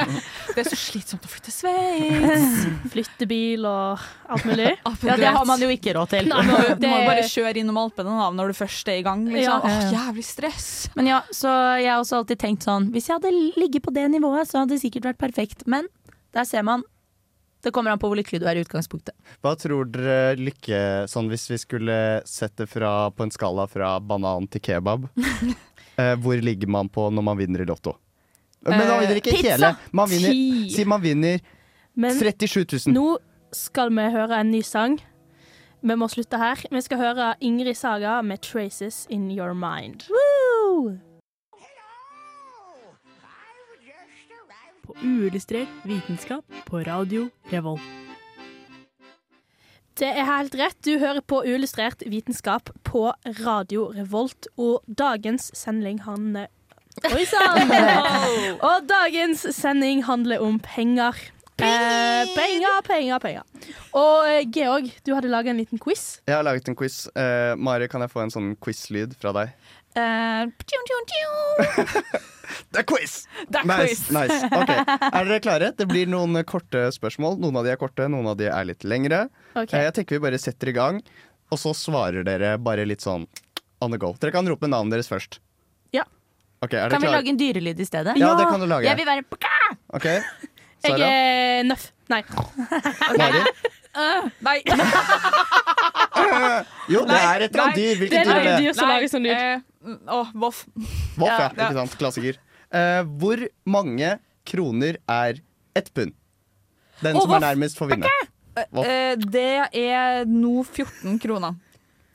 Det 0.56 0.64
er 0.64 0.68
så 0.70 0.78
slitsomt 0.80 1.26
å 1.28 1.32
flytte 1.32 1.50
til 1.52 1.56
Sveits. 1.58 2.56
Flyttebil 2.94 3.68
og 3.68 4.04
alt 4.32 4.48
mulig. 4.48 4.70
Ja, 5.12 5.16
det 5.18 5.32
har 5.34 5.46
man 5.50 5.60
jo 5.64 5.68
ikke 5.74 5.94
råd 5.98 6.12
til. 6.14 6.28
Nei, 6.32 6.42
må, 6.48 6.58
du 6.78 6.86
må 6.88 6.98
Det- 7.02 7.08
bare 7.10 7.24
kjøre 7.28 7.62
innom 7.64 7.80
Alpene 7.82 8.14
da, 8.20 8.30
når 8.36 8.52
du 8.54 8.58
først 8.62 8.88
er 8.92 9.00
i 9.02 9.06
gang. 9.06 9.26
Liksom. 9.28 9.66
Ja. 9.68 9.82
Åh, 9.82 9.92
jævlig 9.96 10.26
stress. 10.28 10.68
Men 10.96 11.10
ja, 11.12 11.22
så 11.34 11.52
jeg 11.82 11.90
har 11.92 12.00
også 12.04 12.22
alltid 12.22 12.40
tenkt 12.42 12.66
sånn 12.68 12.90
Hvis 12.94 13.08
jeg 13.10 13.18
hadde 13.20 13.32
ligget 13.60 13.84
på 13.86 13.94
det 13.96 14.08
nivået, 14.14 14.48
så 14.50 14.62
hadde 14.62 14.76
det 14.78 14.82
sikkert 14.84 15.10
vært 15.12 15.20
perfekt. 15.22 15.66
Men 15.68 15.88
der 16.36 16.48
ser 16.48 16.64
man. 16.68 16.84
Det 17.62 17.72
kommer 17.74 17.94
an 17.94 18.00
på 18.02 18.10
hvor 18.10 18.18
lykkelig 18.18 18.42
du 18.42 18.48
er 18.50 18.60
i 18.60 18.64
utgangspunktet. 18.66 19.14
Hva 19.44 19.54
tror 19.60 19.90
dere 19.94 20.36
lykke 20.40 20.80
Sånn 21.12 21.30
hvis 21.32 21.48
vi 21.52 21.60
skulle 21.62 21.98
sette 22.26 22.66
fra, 22.70 23.12
på 23.14 23.26
en 23.26 23.34
skala 23.34 23.68
fra 23.70 23.96
banan 24.00 24.48
til 24.52 24.64
kebab, 24.66 25.08
eh, 26.02 26.16
hvor 26.22 26.42
ligger 26.42 26.72
man 26.72 26.90
på 26.90 27.10
når 27.14 27.28
man 27.30 27.40
vinner 27.40 27.64
i 27.64 27.70
Lotto? 27.70 27.96
Men 28.66 28.78
man 28.86 29.00
vinner 29.02 29.22
ikke 29.22 29.36
pizza! 29.36 29.56
hele. 29.56 29.72
Man 29.92 30.10
vinner, 30.10 30.36
si 30.70 30.86
man 30.86 31.02
vinner 31.02 31.40
Men 31.98 32.18
37 32.18 32.66
000. 32.88 32.94
nå 32.96 33.06
skal 33.52 33.90
vi 33.92 34.06
høre 34.14 34.38
en 34.40 34.52
ny 34.54 34.62
sang. 34.64 35.00
Vi 35.82 35.96
må 35.98 36.08
slutte 36.08 36.38
her. 36.38 36.62
Vi 36.72 36.82
skal 36.86 37.02
høre 37.02 37.34
Ingrid 37.42 37.76
Saga 37.76 38.22
med 38.22 38.42
'Traces 38.42 39.08
In 39.10 39.32
Your 39.32 39.54
Mind'. 39.58 40.06
På 44.82 44.96
uillustrert 45.04 45.84
vitenskap 45.86 46.46
på 46.66 46.84
radio 46.88 47.30
Revolt. 47.52 47.82
Det 50.00 50.08
er 50.08 50.26
helt 50.26 50.56
rett. 50.56 50.78
Du 50.86 50.96
hører 50.98 51.22
på 51.22 51.44
Uillustrert 51.44 52.02
vitenskap 52.10 52.72
på 52.88 53.12
Radio 53.44 53.90
Revolt, 53.94 54.48
og 54.58 54.82
dagens 54.88 55.52
sending 55.58 56.00
handler 56.08 56.48
Oi 57.08 57.24
sann! 57.28 57.70
og 58.68 58.88
dagens 58.90 59.46
sending 59.56 60.02
handler 60.08 60.42
om 60.44 60.58
penger. 60.64 61.16
Eh, 61.62 62.32
penger, 62.36 62.82
penger, 62.88 63.20
penger. 63.24 63.70
Og 63.96 64.28
eh, 64.28 64.42
Georg, 64.50 64.90
du 65.06 65.14
hadde 65.16 65.32
laga 65.32 65.54
en 65.54 65.62
liten 65.62 65.80
quiz. 65.82 66.20
Jeg 66.28 66.36
har 66.36 66.44
laget 66.44 66.68
en 66.68 66.76
quiz. 66.76 67.06
Eh, 67.16 67.54
Mari, 67.56 67.88
kan 67.92 68.04
jeg 68.04 68.12
få 68.12 68.26
en 68.26 68.34
sånn 68.34 68.52
quiz-lyd 68.60 69.16
fra 69.22 69.34
deg? 69.38 69.54
Eh, 69.96 70.44
tjum, 70.72 70.84
tjum, 70.88 71.04
tjum. 71.12 72.22
Det 72.72 72.80
er 72.82 72.86
quiz! 72.88 73.14
Det 73.52 73.60
er 73.62 73.66
nice, 73.68 74.06
quiz. 74.08 74.12
nice. 74.16 74.38
Okay. 74.62 74.80
Er 75.08 75.26
dere 75.28 75.40
klare? 75.44 75.70
Det 75.76 75.88
blir 75.88 76.08
noen 76.12 76.36
korte 76.48 76.86
spørsmål. 76.96 77.38
Noen 77.44 77.58
av 77.60 77.68
de 77.68 77.72
er 77.74 77.80
korte, 77.80 78.08
noen 78.12 78.28
av 78.32 78.38
de 78.40 78.48
er 78.52 78.68
litt 78.68 78.84
lengre. 78.88 79.26
Ok. 79.56 79.72
Eh, 79.76 79.86
Jeg 79.88 79.94
tenker 80.00 80.18
vi 80.20 80.24
bare 80.26 80.40
setter 80.40 80.72
i 80.72 80.76
gang, 80.76 81.00
og 81.52 81.60
så 81.60 81.74
svarer 81.76 82.24
dere 82.28 82.54
bare 82.60 82.86
litt 82.88 83.04
sånn 83.04 83.26
on 83.82 83.92
the 83.92 84.00
go. 84.00 84.14
Dere 84.20 84.32
kan 84.36 84.48
rope 84.48 84.68
navnet 84.72 84.96
deres 84.98 85.10
først. 85.12 85.40
Ja. 85.96 86.04
Okay, 86.64 86.78
er 86.80 86.92
Kan 86.92 87.00
dere 87.00 87.02
vi 87.02 87.08
klare? 87.08 87.18
lage 87.20 87.32
en 87.34 87.40
dyrelyd 87.42 87.80
i 87.82 87.88
stedet? 87.88 88.16
Ja, 88.22 88.36
det 88.40 88.46
kan 88.52 88.60
du 88.64 88.68
lage. 88.70 88.86
Jeg 88.90 89.00
vil 89.00 89.08
være 89.10 89.24
okay. 89.96 90.22
Jeg 90.86 91.00
er 91.08 91.64
nøff. 91.68 91.90
Nei. 92.12 92.22
Mari? 93.16 93.42
Nei. 94.42 94.62
Jo, 96.92 97.04
det 97.08 97.18
er 97.18 97.46
et 97.46 97.52
eller 97.52 97.64
annet 97.66 97.78
dyr. 97.78 98.00
Hvilket 98.02 98.26
dyr 98.28 98.40
er 98.40 98.48
det? 98.62 98.74
som 98.78 98.90
lager 98.92 99.12
sånn 99.12 99.26
lyd. 99.28 99.68
Eh, 99.86 99.98
Åh, 100.08 100.32
voff. 100.34 100.66
Voff, 100.76 101.28
ja. 101.28 101.38
Ja, 101.38 101.52
ja. 101.58 101.70
Ikke 101.70 101.80
sant? 101.80 101.98
Klassiker. 102.00 102.40
Eh, 102.72 103.02
hvor 103.22 103.42
mange 103.66 104.18
kroner 104.48 104.98
er 105.10 105.42
ett 105.76 105.94
pund? 105.94 106.14
Den 107.02 107.18
Å, 107.18 107.24
som 107.26 107.34
er 107.38 107.44
nærmest, 107.48 107.78
får 107.80 107.94
vinne. 107.96 108.12
Voff. 108.72 108.86
Eh, 108.86 109.16
det 109.18 109.48
er 109.82 110.26
nå 110.30 110.62
14 110.68 111.18
kroner. 111.24 111.56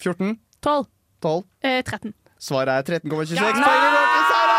14? 0.02 0.36
12. 0.62 0.86
12? 1.24 1.44
Eh, 1.64 1.82
13. 1.82 2.14
Svaret 2.38 2.90
er 2.90 3.00
13,26. 3.00 3.40
Poenget 3.40 3.92
går 3.96 4.08
til 4.12 4.24
Sara! 4.30 4.56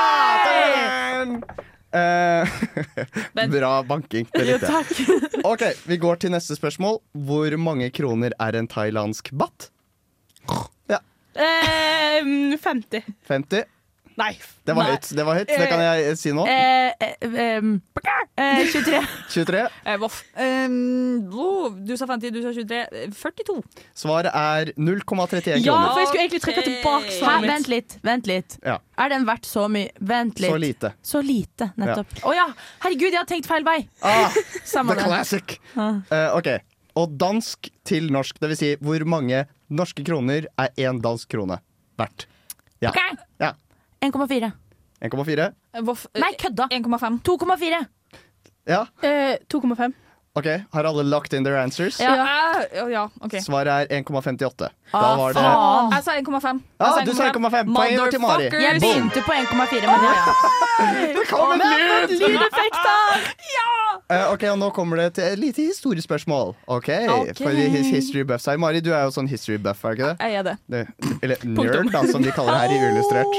Eh, 1.97 3.47
bra 3.53 3.71
banking. 3.87 4.27
Det 4.33 4.43
likte 4.47 4.71
jeg. 4.73 5.21
Ok, 5.47 5.63
Vi 5.87 5.97
går 6.01 6.19
til 6.21 6.33
neste 6.33 6.57
spørsmål. 6.57 6.99
Hvor 7.27 7.55
mange 7.61 7.89
kroner 7.95 8.35
er 8.43 8.57
en 8.59 8.67
thailandsk 8.67 9.31
baht? 9.37 9.69
Ja, 11.37 11.43
Eh, 12.17 12.57
50. 12.57 13.03
50. 13.27 13.63
Nei. 14.17 14.31
Det 14.65 14.73
var 14.73 14.87
Nei. 14.87 14.93
høyt. 14.95 15.07
Det 15.13 15.23
var 15.27 15.37
høyt, 15.37 15.49
det 15.51 15.65
kan 15.69 15.81
jeg 15.83 16.15
si 16.17 16.31
nå. 16.33 16.41
Eh, 16.49 16.89
eh, 17.05 17.57
eh, 18.41 18.63
23. 18.65 19.01
23. 19.29 19.59
Eh, 19.85 19.97
voff. 20.01 20.23
Eh, 20.33 20.65
oh, 21.37 21.69
du 21.69 21.93
sa 21.99 22.07
50, 22.09 22.31
du 22.33 22.39
sa 22.41 22.49
23. 22.55 22.79
Eh, 23.03 23.11
42. 23.13 23.59
Svaret 23.93 24.33
er 24.33 24.71
0,31 24.73 25.61
Ja, 25.61 25.75
kroner. 25.75 25.91
for 25.93 26.01
jeg 26.01 26.09
skulle 26.09 26.23
egentlig 26.25 26.41
trekke 26.47 26.63
tilbake 26.65 27.13
svaret 27.19 27.45
mitt. 27.45 27.51
vent 27.51 27.69
litt. 27.75 27.97
Vent 28.09 28.31
litt. 28.31 28.57
Ja. 28.65 28.79
Er 28.97 29.13
den 29.13 29.27
verdt 29.29 29.45
så 29.45 29.67
mye? 29.69 29.91
Vent 30.01 30.41
litt. 30.41 30.49
Så 30.49 30.57
lite. 30.65 30.93
Så 31.13 31.21
lite, 31.21 31.69
nettopp. 31.77 32.17
Å 32.25 32.33
ja! 32.33 32.47
Herregud, 32.81 33.11
jeg 33.11 33.21
har 33.21 33.29
tenkt 33.29 33.45
feil 33.45 33.67
vei! 33.67 33.83
Ah, 34.01 34.33
the 34.65 34.97
classic. 34.97 35.59
Ah. 35.75 36.01
Uh, 36.09 36.37
ok, 36.39 36.55
Og 36.97 37.13
dansk 37.19 37.69
til 37.85 38.09
norsk, 38.13 38.39
det 38.41 38.49
vil 38.53 38.59
si 38.59 38.71
hvor 38.81 39.03
mange 39.09 39.43
norske 39.69 40.05
kroner 40.07 40.47
er 40.57 40.71
én 40.81 41.01
dansk 41.03 41.29
krone 41.29 41.59
verdt? 41.99 42.25
Ja. 42.81 42.89
Ok. 42.89 43.21
ja. 43.41 43.51
1,4. 44.05 44.49
1,4. 45.05 45.47
Eh, 45.73 45.83
voff. 45.85 46.07
Eh, 46.13 46.21
Nei, 46.21 46.33
kødda! 46.41 46.67
1,5. 46.73 47.19
2,4. 47.25 47.83
Ja. 48.69 48.81
Eh, 49.05 49.37
2,5. 49.49 49.93
Ok, 50.37 50.45
Har 50.75 50.85
alle 50.85 51.03
lagt 51.09 51.33
in 51.33 51.43
their 51.43 51.57
answers? 51.57 51.97
Ja, 51.99 52.13
ja, 52.75 52.83
ja 52.93 53.03
OK. 53.25 53.39
Svaret 53.41 53.89
er 53.89 54.01
1,58. 54.03 54.67
Da 54.67 54.69
Ah, 54.93 55.15
var 55.17 55.33
det 55.33 55.41
faen. 55.41 55.91
Jeg 55.95 56.03
sa 56.05 56.13
1,5. 56.19 56.59
Ja, 56.79 56.91
du 57.07 57.13
sa 57.17 57.29
1,5. 57.31 57.73
Poeng 57.73 57.97
går 57.97 58.11
til 58.13 58.21
Mari. 58.21 58.49
Jeg 58.53 58.81
begynte 58.83 59.23
på 59.25 59.33
1,4, 59.33 59.87
men. 59.89 61.15
Det 61.17 61.25
kom 61.31 61.55
en 61.55 61.63
lyd! 61.65 62.13
Lydeffekter! 62.21 63.27
Eh, 64.09 64.23
ok, 64.31 64.43
og 64.53 64.59
Nå 64.61 64.69
kommer 64.75 65.01
det 65.01 65.07
til 65.17 65.25
et 65.33 65.39
lite 65.41 65.65
historiespørsmål. 65.67 66.53
Ok, 66.67 66.89
Ok. 67.11 67.33
For 67.41 67.49
his- 67.51 67.89
history 67.91 68.23
buff 68.23 68.45
her. 68.47 68.57
Mari, 68.57 68.79
du 68.79 68.93
er 68.93 69.03
jo 69.03 69.11
sånn 69.11 69.27
history 69.27 69.57
buff, 69.57 69.83
er 69.83 69.97
ikke 69.97 70.13
det? 70.13 70.17
Jeg 70.21 70.35
er 70.39 70.43
det. 70.43 70.55
Du, 70.69 71.17
eller 71.23 71.37
nerd, 71.43 71.91
da, 71.91 72.05
som 72.07 72.21
de 72.23 72.31
kaller 72.31 72.53
det 72.53 72.61
her 72.61 72.71
i 72.71 72.79
Uillustrert. 72.85 73.35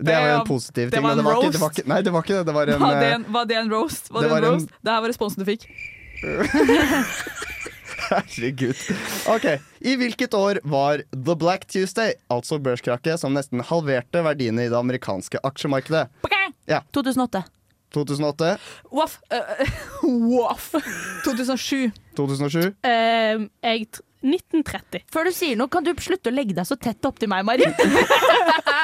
Det 0.00 0.14
var 0.16 0.28
jo 0.30 0.36
en 0.40 0.46
positiv 0.48 0.90
Det 0.90 0.96
ting. 0.96 1.02
men 1.06 1.16
det 1.18 1.24
var 1.24 1.34
ikke, 1.42 1.52
det 1.52 1.60
var 1.60 1.70
ikke, 1.74 1.86
nei, 1.88 2.00
det 2.02 2.12
var 2.12 2.22
ikke 2.24 2.36
det. 2.38 2.44
Det 2.46 2.54
var 2.56 2.66
en, 2.72 2.80
Var 2.80 2.94
det 3.00 3.08
eh, 3.08 3.14
en, 3.14 3.24
var 3.32 3.44
det 3.44 3.56
en 3.56 3.70
roast? 3.72 4.06
Var 4.10 4.22
det 4.22 4.30
det, 4.30 4.36
en 4.38 4.44
en- 4.44 4.50
roast? 4.54 4.68
Det 4.82 4.92
her 4.92 5.00
var 5.00 5.08
responsen 5.12 5.44
du 5.44 5.44
fikk. 5.44 5.66
Herregud. 8.10 8.76
Ok, 9.30 9.46
I 9.86 9.92
hvilket 10.00 10.34
år 10.34 10.58
var 10.66 11.02
The 11.14 11.36
Black 11.38 11.66
Tuesday, 11.70 12.16
altså 12.32 12.58
børskrakket, 12.62 13.20
som 13.22 13.34
nesten 13.36 13.62
halverte 13.68 14.22
verdiene 14.26 14.66
i 14.66 14.70
det 14.72 14.78
amerikanske 14.78 15.38
aksjemarkedet? 15.46 16.08
Ja. 16.70 16.82
2008. 16.94 17.44
2008? 17.94 18.52
Waff. 18.94 19.18
Waff. 20.02 20.70
2007. 21.24 21.90
2007? 22.18 22.70
Uh, 22.86 23.48
jeg 23.64 23.88
tr- 23.90 24.04
1930. 24.20 25.06
Før 25.10 25.24
du 25.26 25.32
sier 25.32 25.56
noe, 25.56 25.70
kan 25.72 25.84
du 25.86 25.94
slutte 25.96 26.28
å 26.28 26.34
legge 26.34 26.52
deg 26.58 26.66
så 26.68 26.76
tett 26.76 27.06
opptil 27.08 27.30
meg, 27.32 27.46
Mari? 27.48 27.64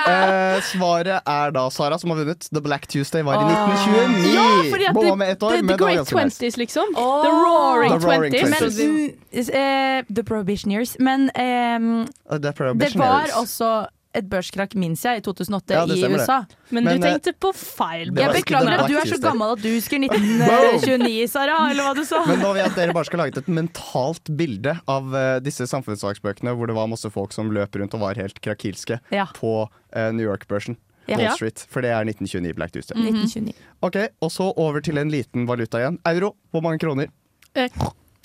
Eh, 0.07 0.46
svaret 0.63 1.21
er 1.27 1.51
da 1.51 1.69
Sara 1.71 1.99
som 1.99 2.11
har 2.11 2.17
vunnet. 2.23 2.49
The 2.53 2.61
Black 2.61 2.87
Tuesday 2.87 3.23
var 3.23 3.35
i 3.35 3.45
1929. 3.45 4.35
Ja, 4.35 4.47
fordi 4.73 4.85
at 4.89 4.95
Bomma 4.95 5.15
med 5.17 5.31
ett 5.33 5.43
år, 5.43 5.51
the, 5.51 5.63
men 5.63 5.69
the 5.69 5.73
det 5.77 5.81
var 5.81 5.87
Great 5.87 5.97
ganske 5.97 6.15
nice. 6.15 6.37
Twenties, 6.39 6.57
liksom. 6.57 6.85
The 6.95 7.31
Roaring 7.31 7.93
The 8.01 8.07
Roaring 8.07 8.33
Twenties. 8.33 8.51
Men, 8.51 8.71
Twenties. 8.71 9.51
mm, 9.51 9.99
eh, 9.99 10.05
the 10.17 10.25
Prohibitioners. 10.25 10.97
Men 11.01 11.31
ehm, 11.35 12.07
The 12.31 12.39
det 12.39 12.45
var 12.45 12.53
Prohibitionaries. 12.53 13.37
også 13.37 13.87
et 14.17 14.27
børskrakk, 14.33 14.75
minnes 14.79 15.03
jeg, 15.05 15.21
i 15.21 15.25
2008 15.27 15.75
Ja, 15.77 15.85
i. 15.87 16.09
USA. 16.15 16.39
Men, 16.71 16.85
Men, 16.87 17.01
du 17.01 17.07
eh, 17.07 17.13
tenkte 17.13 17.33
på 17.43 17.51
feil. 17.57 18.11
det 18.15 18.23
Jeg 18.25 18.35
beklager 18.41 18.79
at 18.81 18.89
du 18.91 18.97
er 18.99 19.11
så 19.11 19.19
gammel 19.23 19.53
at 19.57 19.63
du 19.63 19.69
husker 19.75 20.01
1929, 20.07 21.29
Sara, 21.31 21.59
eller 21.71 21.87
hva 21.87 21.95
du 21.99 22.03
sa. 22.09 22.23
Men 22.29 22.41
nå 22.43 22.53
vil 22.55 22.63
jeg 22.65 22.71
at 22.73 22.79
dere 22.81 22.97
bare 22.97 23.09
skal 23.09 23.23
lage 23.23 23.39
et 23.43 23.51
mentalt 23.53 24.33
bilde 24.39 24.77
av 24.91 25.15
eh, 25.15 25.37
disse 25.45 25.67
samfunnsfagsbøkene 25.71 26.55
hvor 26.57 26.71
det 26.71 26.77
var 26.79 26.89
masse 26.91 27.11
folk 27.13 27.37
som 27.37 27.53
løp 27.55 27.77
rundt 27.81 27.95
og 27.99 28.03
var 28.07 28.19
helt 28.21 28.41
krakilske 28.45 29.01
Ja. 29.15 29.29
på 29.37 29.53
uh, 29.69 30.11
New 30.17 30.27
York-børsen. 30.27 30.79
Ja. 31.07 31.21
Wall 31.21 31.37
Street. 31.39 31.61
For 31.71 31.85
det 31.87 31.93
er 31.95 32.03
1929 32.09 32.57
Black 32.59 32.73
Tuesday. 32.75 32.97
1929. 32.99 33.55
Ok, 33.87 33.97
Og 34.27 34.33
så 34.35 34.49
over 34.59 34.83
til 34.83 34.99
en 34.99 35.13
liten 35.13 35.45
valuta 35.47 35.79
igjen. 35.79 36.01
Euro. 36.11 36.33
Hvor 36.51 36.65
mange 36.67 36.81
kroner? 36.83 37.13
Eh, 37.55 37.69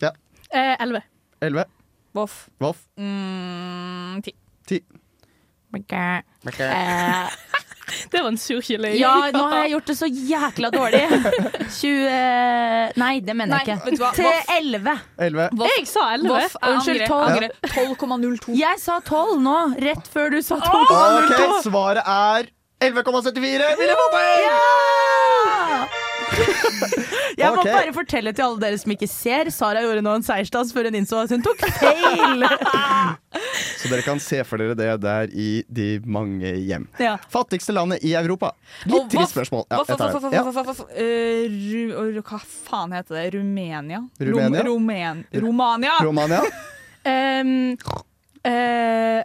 Ja. 0.02 0.10
eh, 0.50 0.76
11. 0.82 1.04
11. 1.46 1.66
Voff. 2.18 2.50
Voff. 2.60 2.82
Mm, 2.98 4.22
10. 4.26 4.34
10. 4.68 4.80
Eh, 5.72 7.30
Det 8.12 8.22
var 8.22 8.28
en 8.28 8.38
surkylling. 8.38 8.96
ja, 8.96 9.32
nå 9.34 9.44
har 9.52 9.64
jeg 9.66 9.72
gjort 9.74 9.90
det 9.92 9.96
så 10.00 10.08
jækla 10.08 10.70
dårlig. 10.72 11.02
20 11.76 13.00
Nei, 13.02 13.20
det 13.20 13.36
mener 13.36 13.60
jeg 13.60 13.68
Nei, 13.68 13.76
ikke. 13.76 13.90
Til 13.90 14.00
Voff. 14.00 14.48
11. 14.56 14.96
11. 15.28 15.50
Jeg 15.68 15.88
sa 15.92 16.06
11. 16.14 16.30
Voff. 16.30 16.56
Jeg 16.56 16.70
Unnskyld, 16.76 17.02
12. 17.08 17.50
12,02. 17.68 18.56
Jeg 18.60 18.80
sa 18.80 19.00
12 19.00 19.42
nå, 19.44 19.58
rett 19.84 20.12
før 20.14 20.32
du 20.36 20.40
sa 20.46 20.56
12,02. 20.64 20.72
Ok, 21.20 21.64
svaret 21.68 22.04
er 22.06 22.52
11,74. 22.82 23.76
Vil 23.82 23.92
jeg? 23.92 23.98
Jeg 27.42 27.50
må 27.52 27.62
okay. 27.62 27.74
bare 27.74 27.94
fortelle 27.96 28.34
til 28.36 28.46
alle 28.46 28.62
dere 28.62 28.78
som 28.80 28.94
ikke 28.94 29.08
ser. 29.10 29.50
Sara 29.54 29.82
gjorde 29.84 30.04
nå 30.06 30.14
en 30.20 30.26
seiersdans 30.26 30.74
før 30.76 30.90
hun 30.90 30.98
innså 31.02 31.24
at 31.24 31.34
hun 31.34 31.44
tok 31.46 31.64
feil. 31.80 32.46
Så 33.82 33.90
dere 33.90 34.04
kan 34.06 34.20
se 34.22 34.42
for 34.48 34.62
dere 34.62 34.76
det 34.78 34.90
der 35.04 35.32
i 35.34 35.64
de 35.68 35.88
mange 36.06 36.54
hjem. 36.62 36.88
Ja. 37.02 37.18
Fattigste 37.32 37.74
landet 37.76 38.04
i 38.06 38.14
Europa. 38.18 38.54
Litt 38.86 39.10
trist 39.14 39.36
spørsmål. 39.36 39.66
Ja. 39.72 39.82
Eh, 40.96 42.22
Hva 42.22 42.42
faen 42.42 42.98
heter 42.98 43.18
det? 43.18 43.28
Rumenia? 43.38 44.04
Rumenia? 44.20 44.66
Rom, 44.66 44.72
Romen, 44.72 45.24
Romania! 45.34 45.96
Romania. 46.02 46.42
um, 47.42 47.54
uh, 48.46 49.22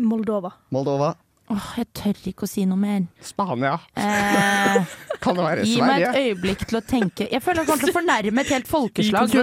Moldova. 0.00 0.52
Moldova. 0.72 1.14
Åh, 1.50 1.70
jeg 1.80 1.88
tør 1.98 2.18
ikke 2.30 2.46
å 2.46 2.50
si 2.50 2.62
noe 2.68 2.78
mer. 2.78 3.06
Spania. 3.26 3.74
Eh, 3.98 4.96
Kan 5.22 5.36
det 5.36 5.44
være 5.44 5.66
gi 5.66 5.80
meg 5.82 6.06
et 6.06 6.18
øyeblikk 6.20 6.62
til 6.70 6.78
å 6.78 6.82
tenke. 6.86 7.26
Jeg 7.28 7.42
føler 7.44 7.64
jeg 7.64 7.70
kommer 7.72 7.84
til 7.84 7.92
å 7.92 7.96
fornærme 7.98 8.44
et 8.44 8.52
helt 8.54 8.70
folkeslag. 8.76 9.34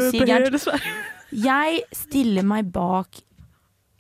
Jeg 1.35 1.81
stiller 1.91 2.47
meg 2.47 2.71
bak 2.73 3.19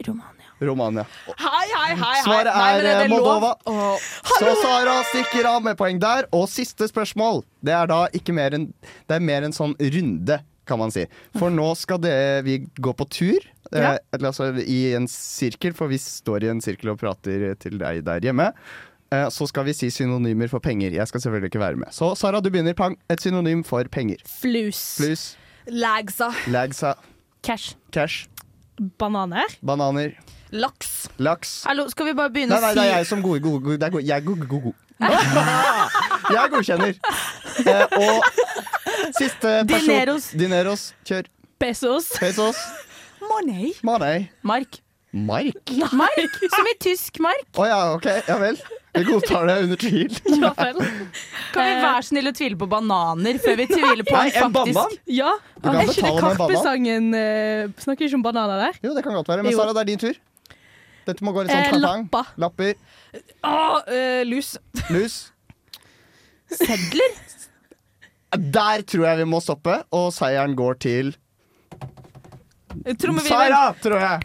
Romania. 0.05 0.45
Romania. 0.61 1.05
Hei, 1.25 1.65
hei, 1.73 1.95
hei! 1.95 2.21
hei. 2.25 2.35
er, 2.41 2.45
Nei, 2.51 2.73
men 2.77 2.85
er, 2.85 2.99
det 2.99 3.05
eh. 3.05 3.09
Moldova. 3.09 3.53
Oh. 3.65 3.97
Så 4.37 4.51
Sara 4.61 4.97
stikker 5.09 5.47
av 5.49 5.63
med 5.65 5.77
poeng 5.79 5.99
der. 6.01 6.27
Og 6.37 6.47
siste 6.49 6.85
spørsmål. 6.89 7.43
Det 7.65 7.73
er 7.73 7.89
da 7.89 8.03
ikke 8.13 8.33
mer 8.37 8.53
enn 8.57 8.67
Det 9.09 9.17
er 9.17 9.23
mer 9.25 9.47
en 9.47 9.55
sånn 9.55 9.73
runde, 9.79 10.39
kan 10.69 10.79
man 10.81 10.91
si. 10.93 11.05
For 11.37 11.49
nå 11.53 11.71
skal 11.79 12.01
det, 12.03 12.13
vi 12.45 12.59
gå 12.77 12.93
på 12.93 13.07
tur. 13.09 13.39
eh, 13.71 13.81
Ja. 13.81 13.97
eller 14.13 14.27
altså 14.29 14.51
i 14.63 14.93
en 14.95 15.07
sirkel, 15.07 15.73
for 15.73 15.87
vi 15.87 15.97
står 15.97 16.43
i 16.43 16.49
en 16.53 16.61
sirkel 16.61 16.89
og 16.93 16.99
prater 16.99 17.55
til 17.59 17.77
deg 17.81 18.03
der 18.05 18.19
hjemme. 18.21 18.51
Eh, 19.11 19.29
Så 19.29 19.47
skal 19.47 19.63
vi 19.65 19.73
si 19.73 19.89
synonymer 19.89 20.49
for 20.49 20.59
penger. 20.59 20.91
Jeg 20.91 21.07
skal 21.07 21.21
selvfølgelig 21.21 21.49
ikke 21.53 21.59
være 21.63 21.75
med. 21.75 21.89
Så 21.91 22.13
Sara, 22.17 22.39
du 22.41 22.49
begynner. 22.49 22.73
Pang. 22.75 22.97
Et 23.09 23.19
synonym 23.21 23.63
for 23.63 23.83
penger. 23.89 24.17
Flus. 24.25 24.97
Flus, 24.97 25.37
Lagsa. 25.67 26.29
lagsa, 26.47 26.93
Cash. 27.43 27.75
cash, 27.91 28.27
Bananer. 28.77 29.45
bananer, 29.61 30.11
Laks. 30.51 31.09
laks. 31.17 31.63
Hallo, 31.65 31.87
skal 31.89 32.05
vi 32.05 32.13
bare 32.13 32.29
begynne 32.29 32.53
Nei, 32.53 32.61
nei, 32.61 32.71
å 32.71 32.75
det 32.77 32.83
er 32.85 32.97
jeg 32.99 33.07
som 33.09 33.21
gode, 33.25 33.41
gode, 33.41 33.63
gode. 33.65 33.77
Det 33.81 33.87
er 33.87 33.91
gode. 33.91 34.05
Jeg 34.07 34.17
er 34.17 34.25
gode, 34.25 34.47
gode. 34.47 34.73
Jeg 36.33 36.49
godkjenner. 36.53 36.93
Eh, 37.65 37.85
og 37.97 38.23
siste 39.17 39.51
person 39.67 39.87
Dineros. 39.89 40.29
Dineros. 40.37 40.83
Kjør. 41.05 41.29
Pesos. 41.59 42.11
Pesos. 42.21 42.57
Money. 43.21 43.73
Money. 43.83 44.27
Mark. 44.45 44.79
Mark. 45.29 45.71
Mark, 45.93 46.33
Som 46.51 46.67
i 46.67 46.73
tysk 46.83 47.19
mark. 47.23 47.47
Å 47.57 47.65
ja, 47.69 47.77
OK. 47.95 48.05
Ja 48.27 48.35
vel. 48.41 48.57
Vi 48.97 49.03
godtar 49.07 49.45
det 49.47 49.55
under 49.63 49.79
tvil. 49.79 50.13
Ja 50.43 50.51
vel. 50.57 50.77
Kan 51.53 51.63
vi 51.69 51.75
være 51.81 52.03
snill 52.05 52.27
å 52.29 52.33
tvile 52.35 52.57
på 52.59 52.67
bananer 52.69 53.39
før 53.41 53.55
vi 53.61 53.67
tviler 53.69 54.03
på 54.07 54.15
Nei, 54.17 54.27
en 54.35 54.47
en 54.49 54.55
banan? 54.55 54.95
Ja. 55.09 55.31
Du 55.55 55.67
kan 55.69 55.79
Er 55.79 55.91
ikke 55.91 56.03
det. 56.03 56.13
Karpe-sangen 56.21 57.07
uh, 57.15 57.71
Snakker 57.85 58.07
ikke 58.09 58.19
om 58.19 58.25
bananer 58.25 58.65
der? 58.67 58.79
Jo, 58.83 58.91
det 58.97 59.03
kan 59.05 59.15
godt 59.17 59.31
være. 59.31 59.45
Men 59.47 59.55
Sara, 59.57 59.73
det 59.77 59.83
er 59.85 59.89
din 59.93 60.01
tur. 60.03 60.19
Dette 61.07 61.23
må 61.23 61.31
gå 61.31 61.45
litt 61.47 61.53
sånn 61.55 61.63
Eh, 61.63 61.71
pang-pang. 61.71 62.03
lappa. 62.11 62.23
Lapper. 62.43 62.73
Ah, 63.47 63.79
uh, 63.87 64.23
lus. 64.27 64.57
Lus. 64.91 65.15
sedler. 66.51 67.15
Der 68.35 68.83
tror 68.83 69.05
jeg 69.07 69.21
vi 69.23 69.29
må 69.31 69.39
stoppe, 69.43 69.79
og 69.95 70.09
seieren 70.15 70.53
går 70.59 70.77
til. 70.83 71.13
Sara, 73.27 73.73
tror 73.81 73.99
jeg! 74.01 74.21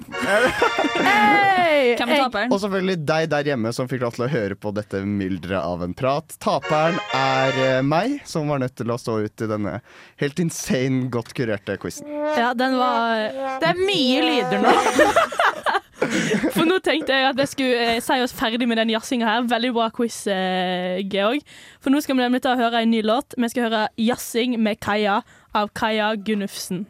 Hey! 1.03 1.97
Hvem 1.99 2.13
er 2.13 2.23
taperen? 2.25 2.53
Og 2.53 2.61
selvfølgelig 2.63 2.97
deg 3.09 3.29
der 3.33 3.51
hjemme 3.53 3.73
som 3.75 3.89
fikk 3.91 4.05
lov 4.05 4.17
til 4.17 4.27
å 4.27 4.31
høre 4.33 4.57
på 4.59 4.73
dette 4.77 5.03
mylderet 5.07 5.61
av 5.63 5.83
en 5.85 5.95
prat. 5.97 6.37
Taperen 6.43 6.99
er 7.17 7.59
eh, 7.65 7.81
meg, 7.87 8.21
som 8.29 8.51
var 8.51 8.63
nødt 8.63 8.77
til 8.79 8.93
å 8.93 8.99
stå 9.01 9.19
ut 9.25 9.45
i 9.45 9.51
denne 9.51 9.79
helt 10.23 10.43
insane 10.43 11.09
godt 11.13 11.35
kurerte 11.37 11.79
quizen. 11.83 12.09
Ja, 12.39 12.53
den 12.57 12.79
var 12.81 13.29
Det 13.63 13.73
er 13.73 13.83
mye 13.83 14.27
lyder 14.29 14.63
nå. 14.67 14.77
For 16.53 16.67
nå 16.67 16.79
tenkte 16.83 17.15
jeg 17.15 17.29
at 17.31 17.39
jeg 17.39 17.51
skulle 17.53 17.85
eh, 17.97 18.01
si 18.03 18.17
oss 18.25 18.35
ferdig 18.37 18.67
med 18.69 18.81
den 18.81 18.93
jazzinga 18.93 19.29
her. 19.29 19.45
Veldig 19.51 19.71
bra 19.77 19.89
quiz, 19.95 20.25
eh, 20.31 20.99
Georg. 21.07 21.45
For 21.83 21.95
nå 21.95 22.03
skal 22.03 22.19
vi 22.19 22.25
nemlig 22.25 22.43
ta 22.45 22.57
og 22.57 22.63
høre 22.63 22.83
en 22.83 22.93
ny 22.93 23.05
låt. 23.07 23.37
Vi 23.39 23.53
skal 23.53 23.69
høre 23.69 23.87
'Jazzing 23.97 24.59
med 24.59 24.81
Kaja' 24.83 25.23
av 25.55 25.71
Kaja 25.77 26.15
Gunnufsen. 26.17 26.87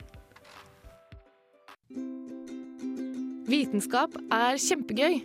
Vitenskap 3.48 4.14
er 4.30 4.58
kjempegøy, 4.60 5.16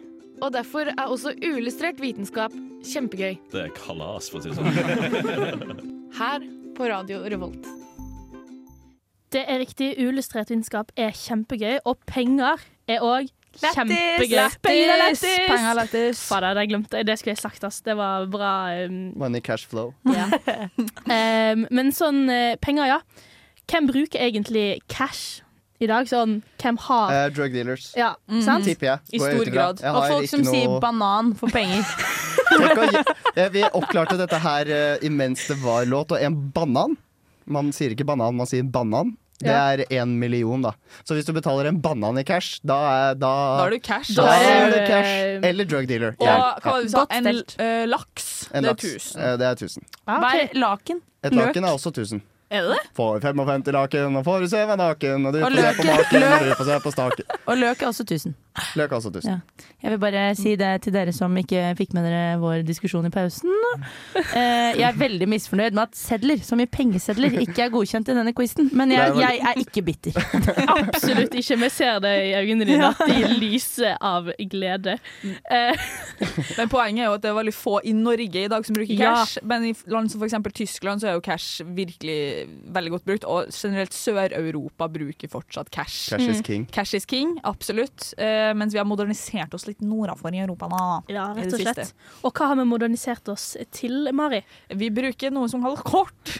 og 0.41 0.53
derfor 0.55 0.89
er 0.89 1.05
også 1.05 1.35
uillustrert 1.37 1.99
vitenskap 2.01 2.53
kjempegøy. 2.85 3.35
Det 3.51 3.61
er 3.67 3.73
kalas, 3.77 4.31
for 4.31 4.39
å 4.39 4.45
si 4.45 4.49
det 4.49 4.57
sånn. 4.57 5.83
Her 6.17 6.47
på 6.77 6.89
Radio 6.89 7.21
Revolt. 7.29 7.69
Det 9.33 9.43
er 9.45 9.61
riktig. 9.61 9.91
Uillustrert 10.01 10.49
vitenskap 10.49 10.89
er 10.97 11.13
kjempegøy, 11.13 11.77
og 11.85 12.01
penger 12.09 12.63
er 12.89 13.05
òg 13.05 13.29
Lættis! 13.57 13.77
kjempegøy. 13.77 14.35
Lættis! 14.37 14.59
Penger 14.65 14.93
er 14.95 15.69
er 15.69 15.79
lættis. 15.83 16.25
Fader, 16.27 16.53
det 16.57 16.67
glemte 16.69 16.97
jeg. 16.97 17.07
Det 17.07 17.19
skulle 17.19 17.35
jeg 17.35 17.43
sagt, 17.43 17.63
ass. 17.63 17.81
Det 17.85 17.97
var 17.97 18.25
bra. 18.33 18.53
Um, 18.85 19.13
Money 19.17 19.41
cash 19.41 19.67
flow. 19.67 19.93
ja. 20.17 20.29
um, 21.53 21.67
men 21.69 21.93
sånn 21.93 22.25
eh, 22.33 22.55
penger, 22.61 22.97
ja. 22.97 23.01
Hvem 23.67 23.89
bruker 23.89 24.21
egentlig 24.23 24.79
cash 24.89 25.43
i 25.79 25.87
dag? 25.89 26.07
Sånn, 26.09 26.39
hvem 26.61 26.77
har 26.87 27.11
uh, 27.13 27.27
drug 27.33 27.53
dealers. 27.53 27.91
Ja, 27.97 28.15
sant? 28.41 28.65
Tipper 28.65 28.87
jeg. 28.91 28.99
I 29.13 29.19
jeg 29.21 29.35
stor 29.35 29.51
grad. 29.53 29.81
Jeg 29.83 29.93
Og 29.93 30.07
folk 30.07 30.29
som 30.31 30.43
som 30.43 30.53
sier 30.55 30.79
banan 30.81 31.35
for 31.37 31.53
penger. 31.53 31.83
Å 33.37 33.49
Vi 33.53 33.63
oppklarte 33.75 34.17
dette 34.17 34.39
her 34.41 34.69
eh, 34.71 35.05
imens 35.05 35.43
det 35.49 35.57
var 35.61 35.85
låt, 35.85 36.13
og 36.15 36.21
en 36.23 36.35
banan 36.55 36.95
Man 37.45 37.71
sier 37.75 37.93
ikke 37.93 38.05
banan, 38.07 38.35
man 38.39 38.47
sier 38.49 38.63
banan. 38.63 39.13
Det 39.37 39.53
er 39.53 39.83
én 39.93 40.15
million, 40.17 40.63
da. 40.65 40.71
Så 41.05 41.13
hvis 41.13 41.27
du 41.27 41.31
betaler 41.35 41.67
en 41.69 41.77
banan 41.79 42.17
i 42.17 42.23
cash, 42.25 42.57
da 42.65 42.77
er, 43.11 43.19
da, 43.21 43.29
Da 43.59 43.67
er 43.67 43.75
du 43.75 43.79
cash. 43.85 44.15
Da 44.17 44.23
Da 44.25 44.33
er 44.33 44.47
er 44.55 44.71
du 44.71 44.77
du- 44.79 44.87
cash. 44.89 45.11
Eller 45.51 45.65
drug 45.69 45.87
dealer. 45.87 46.15
Og 46.17 46.25
Ja. 46.25 46.37
hva 46.57 46.71
var 46.71 46.81
det 46.81 46.87
du 46.87 46.95
sa? 46.95 47.05
En 47.11 47.27
eh, 47.27 47.85
laks. 47.85 48.49
En 48.51 48.63
det 48.63 48.71
er 48.71 48.73
laks. 48.73 48.83
1000. 49.13 49.21
Eh, 49.21 49.37
Det 49.37 49.45
er 49.45 49.55
1000. 49.55 49.83
Hva 50.07 50.31
er 50.41 50.49
laken? 50.57 51.01
Et 51.23 51.31
Løk. 51.31 51.45
laken 51.45 51.63
er 51.69 51.77
også 51.77 51.91
1000. 51.93 52.21
Er 52.49 52.61
det 52.63 52.69
det? 52.77 52.83
Får 52.95 53.19
55 53.19 53.71
laken, 53.75 54.15
og 54.15 54.23
får 54.25 54.45
se 54.47 54.61
meg 54.69 54.77
naken, 54.79 55.25
og 55.27 55.33
du 55.35 55.39
Og 55.43 55.51
får 55.51 55.57
se 55.59 55.71
på 55.77 55.87
maken, 55.89 56.23
og 56.23 56.45
du 56.45 56.53
får 56.55 56.69
se 56.69 56.77
på 56.85 56.91
staken. 56.95 57.33
Og 57.45 57.57
løk 57.57 57.81
er 57.81 57.87
også 57.89 58.05
1000. 58.07 58.35
Løk 58.79 58.91
også 58.97 59.11
1000. 59.11 59.29
Ja. 59.29 59.65
Jeg 59.83 59.91
vil 59.93 59.99
bare 60.01 60.23
si 60.35 60.55
det 60.59 60.71
til 60.85 60.93
dere 60.95 61.13
som 61.13 61.35
ikke 61.37 61.75
fikk 61.77 61.93
med 61.93 62.07
dere 62.07 62.37
vår 62.41 62.63
diskusjon 62.67 63.05
i 63.09 63.13
pausen. 63.13 63.53
Eh, 64.37 64.73
jeg 64.79 64.85
er 64.87 64.95
veldig 64.97 65.27
misfornøyd 65.29 65.75
med 65.75 65.83
at 65.91 65.97
sedler, 65.97 66.39
så 66.43 66.55
mye 66.57 66.69
pengesedler, 66.71 67.35
ikke 67.43 67.65
er 67.67 67.69
godkjent 67.73 68.09
i 68.09 68.15
denne 68.17 68.31
quizen. 68.35 68.69
Men 68.75 68.89
jeg, 68.91 69.13
jeg 69.19 69.41
er 69.45 69.59
ikke 69.61 69.83
bitter. 69.85 70.17
Absolutt 70.77 71.35
ikke. 71.37 71.57
Vi 71.61 71.69
ser 71.73 71.99
det 72.03 72.13
i 72.29 72.31
øynene 72.39 72.65
dine, 72.67 72.89
at 72.89 73.01
de 73.05 73.29
lyser 73.37 73.97
av 74.03 74.29
glede. 74.51 74.97
Eh, 75.23 75.85
Men 76.57 76.71
poenget 76.71 77.03
er 77.03 77.09
jo 77.11 77.17
at 77.19 77.23
det 77.25 77.29
er 77.31 77.37
veldig 77.37 77.53
få 77.55 77.75
i 77.87 77.93
Norge 77.97 78.43
i 78.45 78.49
dag 78.51 78.65
som 78.65 78.77
bruker 78.77 78.97
Ja. 78.97 79.13
cash. 79.21 79.37
Men 79.47 79.67
i 79.69 79.73
land 79.93 80.11
som 80.13 80.23
f.eks. 80.23 80.37
Tyskland 80.57 81.03
så 81.03 81.11
er 81.11 81.17
jo 81.19 81.23
cash 81.25 81.61
virkelig 81.77 82.47
veldig 82.73 82.95
godt 82.95 83.05
brukt. 83.11 83.29
Og 83.29 83.51
generelt 83.53 83.93
Sør-Europa 83.95 84.89
bruker 84.91 85.31
fortsatt 85.31 85.69
cash. 85.73 86.09
Cash 86.15 86.29
is 86.33 86.41
king. 86.45 86.65
Cash 86.73 86.95
is 86.97 87.05
king, 87.05 87.37
absolutt. 87.47 88.11
Eh, 88.17 88.46
mens 88.57 88.75
vi 88.75 88.79
har 88.79 88.87
modernisert 88.87 89.53
oss 89.57 89.67
litt 89.67 89.81
nordafor 89.83 90.35
i 90.35 90.41
Europa 90.43 90.69
nå. 90.71 90.83
ja, 91.11 91.27
rett 91.35 91.53
og 91.53 91.63
slett. 91.63 91.93
Og 92.27 92.31
hva 92.31 92.51
har 92.51 92.59
vi 92.59 92.67
modernisert 92.69 93.31
oss 93.33 93.49
til, 93.75 94.09
Mari? 94.15 94.43
Vi 94.69 94.89
bruker 94.93 95.33
noe 95.35 95.49
som 95.51 95.65
kalles 95.65 95.83
kort. 95.87 96.37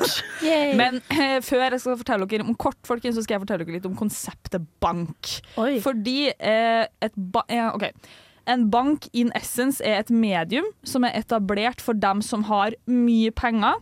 Men 0.80 1.02
eh, 1.12 1.38
før 1.44 1.66
jeg 1.66 1.82
skal 1.82 2.00
fortelle 2.00 2.30
dere 2.30 2.46
om 2.46 2.56
kort, 2.56 2.80
folkens, 2.88 3.18
så 3.18 3.26
skal 3.26 3.38
jeg 3.38 3.44
fortelle 3.44 3.66
dere 3.66 3.78
litt 3.78 3.90
om 3.90 3.98
konseptet 3.98 4.66
bank. 4.82 5.36
Fordi 5.56 6.18
eh, 6.32 6.86
et 7.04 7.16
ba 7.16 7.44
ja, 7.50 7.70
ok. 7.74 7.90
En 8.50 8.66
bank 8.72 9.06
in 9.12 9.30
essence 9.36 9.82
er 9.84 10.00
et 10.00 10.10
medium 10.10 10.66
som 10.86 11.04
er 11.06 11.14
etablert 11.18 11.82
for 11.84 11.98
dem 11.98 12.22
som 12.24 12.46
har 12.48 12.74
mye 12.90 13.30
penger, 13.36 13.78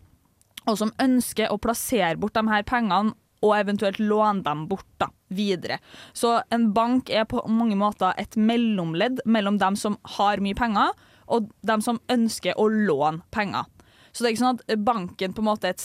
og 0.68 0.76
som 0.80 0.92
ønsker 1.00 1.48
å 1.48 1.60
plassere 1.62 2.18
bort 2.20 2.36
de 2.36 2.44
her 2.50 2.66
pengene 2.68 3.14
og 3.44 3.54
eventuelt 3.58 4.00
låne 4.02 4.42
dem 4.46 4.66
bort 4.70 4.88
da, 5.00 5.10
videre. 5.28 5.78
Så 6.12 6.38
en 6.54 6.70
bank 6.74 7.10
er 7.10 7.28
på 7.28 7.44
mange 7.50 7.76
måter 7.78 8.16
et 8.18 8.36
mellomledd 8.36 9.22
mellom 9.26 9.60
dem 9.60 9.76
som 9.78 9.98
har 10.18 10.42
mye 10.42 10.58
penger, 10.58 10.94
og 11.28 11.50
dem 11.68 11.82
som 11.84 12.00
ønsker 12.10 12.56
å 12.58 12.68
låne 12.72 13.20
penger. 13.34 13.68
Så 14.12 14.24
det 14.24 14.30
er 14.30 14.34
ikke 14.34 14.44
sånn 14.44 14.58
at 14.58 14.84
banken 14.84 15.34
på 15.36 15.44
en 15.44 15.50
måte 15.50 15.70
et, 15.70 15.82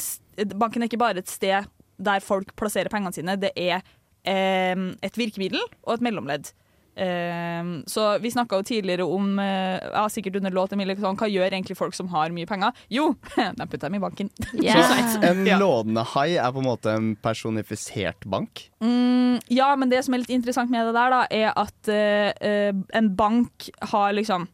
banken 0.55 0.81
er 0.81 0.89
ikke 0.89 1.01
bare 1.01 1.21
et 1.21 1.31
sted 1.31 1.67
der 2.03 2.23
folk 2.23 2.55
plasserer 2.57 2.89
pengene 2.91 3.13
sine, 3.13 3.35
det 3.37 3.51
er 3.59 3.83
eh, 4.25 4.87
et 5.05 5.19
virkemiddel 5.19 5.61
og 5.83 5.97
et 5.97 6.05
mellomledd. 6.05 6.49
Eh, 6.95 7.69
så 7.89 8.05
vi 8.21 8.31
snakka 8.31 8.59
jo 8.59 8.65
tidligere 8.67 9.05
om 9.09 9.39
eh, 9.41 9.81
ja, 9.81 10.05
sikkert 10.13 10.37
under 10.39 10.53
låt 10.53 10.75
Emilie, 10.75 10.97
sånn, 10.99 11.17
hva 11.19 11.29
gjør 11.31 11.49
egentlig 11.49 11.77
folk 11.79 11.97
som 11.97 12.11
har 12.13 12.33
mye 12.35 12.49
penger? 12.49 12.73
Jo, 12.93 13.11
de 13.35 13.67
putter 13.67 13.87
dem 13.87 13.97
i 13.97 14.03
banken. 14.03 14.31
Så 14.53 15.21
en 15.23 15.43
lånende 15.63 16.05
hai 16.13 16.33
er 16.37 16.53
på 16.53 16.63
en 16.63 16.69
måte 16.69 16.93
en 16.93 17.13
personifisert 17.23 18.27
bank. 18.29 18.67
Mm, 18.83 19.39
ja, 19.53 19.71
men 19.79 19.93
det 19.93 20.03
som 20.05 20.15
er 20.15 20.23
litt 20.23 20.33
interessant 20.35 20.73
med 20.73 20.85
det 20.89 20.97
der, 20.97 21.15
da, 21.17 21.23
er 21.33 21.53
at 21.57 21.93
eh, 21.93 22.73
en 22.93 23.13
bank 23.17 23.69
har 23.93 24.13
liksom 24.13 24.49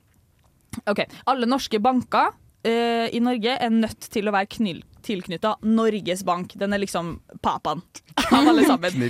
OK, 0.85 1.01
alle 1.25 1.47
norske 1.49 1.79
banker 1.81 2.29
uh, 2.29 3.07
i 3.09 3.19
Norge 3.23 3.55
er 3.57 3.71
nødt 3.73 4.05
til 4.13 4.29
å 4.29 4.33
være 4.35 4.51
knyl- 4.53 4.83
tilknytta 5.05 5.55
Norges 5.61 6.23
Bank. 6.27 6.53
Den 6.59 6.73
er 6.73 6.81
liksom 6.83 7.17
papaen 7.41 7.83
av 8.31 8.47
alle 8.47 8.65
sammen. 8.67 9.05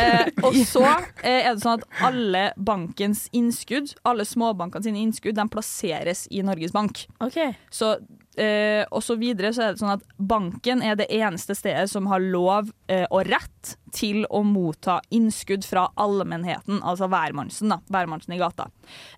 Eh, 0.00 0.28
og 0.44 0.56
så 0.68 0.84
eh, 0.86 1.46
er 1.46 1.54
det 1.54 1.62
sånn 1.62 1.80
at 1.80 2.00
alle 2.06 2.42
bankens 2.56 3.26
innskudd, 3.36 3.94
alle 4.06 4.26
småbankene 4.28 4.86
sine 4.86 5.02
innskudd, 5.02 5.36
de 5.38 5.46
plasseres 5.52 6.26
i 6.30 6.42
Norges 6.46 6.74
Bank. 6.74 7.04
Så, 7.72 7.92
eh, 8.40 8.82
og 8.90 9.02
så 9.04 9.16
videre 9.20 9.52
så 9.56 9.66
er 9.66 9.74
det 9.74 9.82
sånn 9.82 9.94
at 9.94 10.04
banken 10.16 10.84
er 10.86 10.98
det 11.00 11.10
eneste 11.14 11.56
stedet 11.58 11.88
som 11.92 12.08
har 12.10 12.22
lov 12.22 12.72
eh, 12.90 13.06
og 13.08 13.28
rett 13.30 13.74
til 13.94 14.24
å 14.30 14.42
motta 14.46 14.98
innskudd 15.14 15.66
fra 15.66 15.88
allmennheten, 16.00 16.80
altså 16.86 17.08
hvermannsen, 17.10 17.72
da, 17.72 17.80
hvermannsen 17.90 18.34
i 18.34 18.40
gata. 18.40 18.68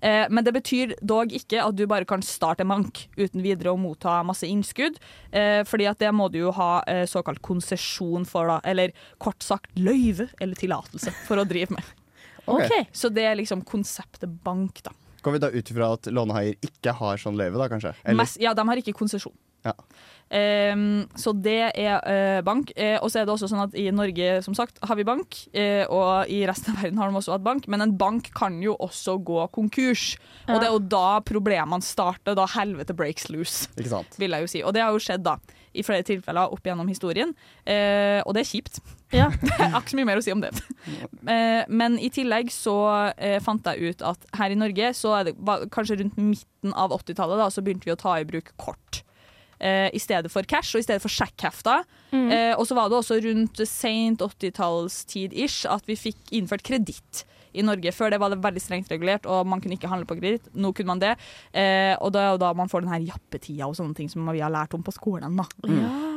Eh, 0.00 0.24
men 0.30 0.46
det 0.46 0.54
betyr 0.56 0.94
dog 1.00 1.32
ikke 1.36 1.62
at 1.64 1.76
du 1.76 1.84
bare 1.90 2.08
kan 2.08 2.24
starte 2.24 2.64
en 2.64 2.72
bank 2.72 3.04
uten 3.18 3.42
videre 3.44 3.72
å 3.72 3.80
motta 3.80 4.20
masse 4.26 4.48
innskudd, 4.48 4.98
eh, 5.32 5.62
fordi 5.68 5.88
at 5.90 6.00
det 6.02 6.11
må 6.16 6.28
du 6.32 6.40
jo 6.42 6.52
ha 6.56 6.70
eh, 6.90 7.04
såkalt 7.10 7.42
konsesjon 7.44 8.26
for, 8.28 8.50
da, 8.50 8.60
eller 8.68 8.94
kort 9.22 9.42
sagt 9.44 9.74
løyve 9.78 10.28
eller 10.40 10.58
tillatelse 10.58 11.14
for 11.26 11.42
å 11.42 11.48
drive 11.48 11.78
med. 11.78 11.90
Ok. 12.50 12.72
Så 12.90 13.06
det 13.14 13.22
er 13.22 13.36
liksom 13.38 13.60
konseptet 13.62 14.26
bank, 14.42 14.80
da. 14.82 14.90
Går 15.22 15.36
vi 15.36 15.40
da 15.44 15.50
ut 15.54 15.68
ifra 15.70 15.92
at 15.94 16.08
lånehaier 16.10 16.56
ikke 16.66 16.90
har 16.98 17.20
sånn 17.22 17.36
løyve, 17.38 17.54
da 17.60 17.68
kanskje? 17.70 17.92
Eller? 18.02 18.18
Mest, 18.18 18.40
ja, 18.42 18.50
de 18.58 18.64
har 18.66 18.80
ikke 18.80 18.96
konsesjon. 18.98 19.36
Ja. 19.62 19.74
Um, 20.72 21.04
så 21.14 21.34
det 21.36 21.70
er 21.76 22.00
uh, 22.02 22.40
bank. 22.44 22.72
Uh, 22.74 22.96
og 23.04 23.12
så 23.12 23.20
er 23.20 23.26
det 23.28 23.34
også 23.34 23.50
sånn 23.50 23.62
at 23.66 23.76
i 23.78 23.86
Norge 23.94 24.40
som 24.42 24.56
sagt, 24.56 24.80
har 24.82 24.98
vi 24.98 25.06
bank, 25.06 25.38
uh, 25.54 25.84
og 25.92 26.32
i 26.32 26.40
resten 26.48 26.72
av 26.72 26.82
verden 26.82 26.98
har 26.98 27.10
de 27.12 27.20
også 27.20 27.36
hatt 27.36 27.46
bank, 27.46 27.68
men 27.70 27.84
en 27.84 27.94
bank 27.98 28.32
kan 28.34 28.58
jo 28.64 28.74
også 28.82 29.18
gå 29.22 29.44
konkurs. 29.54 30.16
Ja. 30.46 30.56
Og 30.56 30.62
det 30.62 30.68
er 30.68 30.74
jo 30.74 30.84
da 30.96 31.20
problemene 31.26 31.84
starter, 31.84 32.36
da 32.38 32.48
helvete 32.56 32.96
breaks 32.96 33.28
loose. 33.30 33.68
Ikke 33.76 33.92
sant? 33.92 34.18
Vil 34.18 34.34
jeg 34.34 34.46
jo 34.46 34.52
si. 34.56 34.64
Og 34.66 34.74
det 34.74 34.82
har 34.82 34.94
jo 34.94 35.02
skjedd 35.02 35.26
da, 35.26 35.36
i 35.72 35.84
flere 35.86 36.04
tilfeller 36.06 36.52
opp 36.52 36.66
gjennom 36.66 36.88
historien, 36.90 37.34
eh, 37.64 38.20
og 38.24 38.34
det 38.36 38.44
er 38.44 38.50
kjipt. 38.50 38.80
Ja. 39.12 39.28
det 39.42 39.54
er 39.58 39.76
ikke 39.76 39.94
så 39.94 40.00
mye 40.00 40.08
mer 40.08 40.20
å 40.20 40.24
si 40.24 40.34
om 40.34 40.42
det. 40.44 40.52
Eh, 41.22 41.62
men 41.68 41.98
i 42.02 42.10
tillegg 42.12 42.52
så 42.54 42.76
eh, 43.16 43.38
fant 43.44 43.66
jeg 43.72 43.92
ut 43.92 44.04
at 44.12 44.28
her 44.40 44.54
i 44.54 44.58
Norge, 44.58 44.92
så 44.98 45.16
er 45.18 45.30
det 45.30 45.36
kanskje 45.74 46.00
rundt 46.02 46.20
midten 46.20 46.76
av 46.76 46.94
80-tallet, 46.96 47.46
så 47.54 47.64
begynte 47.64 47.88
vi 47.88 47.96
å 47.96 48.00
ta 48.00 48.18
i 48.20 48.28
bruk 48.28 48.52
kort. 48.60 49.02
Eh, 49.62 49.88
I 49.94 50.00
stedet 50.02 50.32
for 50.32 50.46
cash 50.48 50.74
og 50.74 50.82
i 50.82 50.86
stedet 50.88 51.02
for 51.04 51.12
sjekkhefter. 51.12 51.84
Mm. 52.10 52.30
Eh, 52.34 52.54
og 52.56 52.66
så 52.66 52.74
var 52.74 52.90
det 52.90 52.98
også 52.98 53.20
rundt 53.22 53.62
seint 53.70 54.24
80-tallstid-ish 54.24 55.68
at 55.70 55.86
vi 55.86 55.98
fikk 56.08 56.34
innført 56.34 56.66
kreditt 56.66 57.22
i 57.54 57.64
Norge. 57.66 57.92
Før 57.94 58.12
det 58.12 58.20
var 58.22 58.32
det 58.32 58.40
veldig 58.44 58.62
strengt 58.62 58.92
regulert, 58.92 59.26
og 59.26 59.46
man 59.48 59.62
kunne 59.62 59.76
ikke 59.78 59.90
handle 59.90 60.08
på 60.08 60.18
kreditt. 60.20 60.48
Nå 60.54 60.72
kunne 60.76 60.94
man 60.94 61.02
det. 61.02 61.14
Eh, 61.52 61.94
og 61.98 62.12
da 62.14 62.24
er 62.24 62.30
jo 62.34 62.42
da 62.42 62.52
man 62.58 62.70
får 62.72 62.84
den 62.84 62.94
her 62.94 63.04
jappetida 63.12 63.68
og 63.68 63.76
sånne 63.78 63.96
ting 63.98 64.10
som 64.12 64.28
vi 64.30 64.42
har 64.42 64.52
lært 64.52 64.74
om 64.76 64.84
på 64.84 64.94
skolen. 64.94 65.36
Da. 65.38 65.48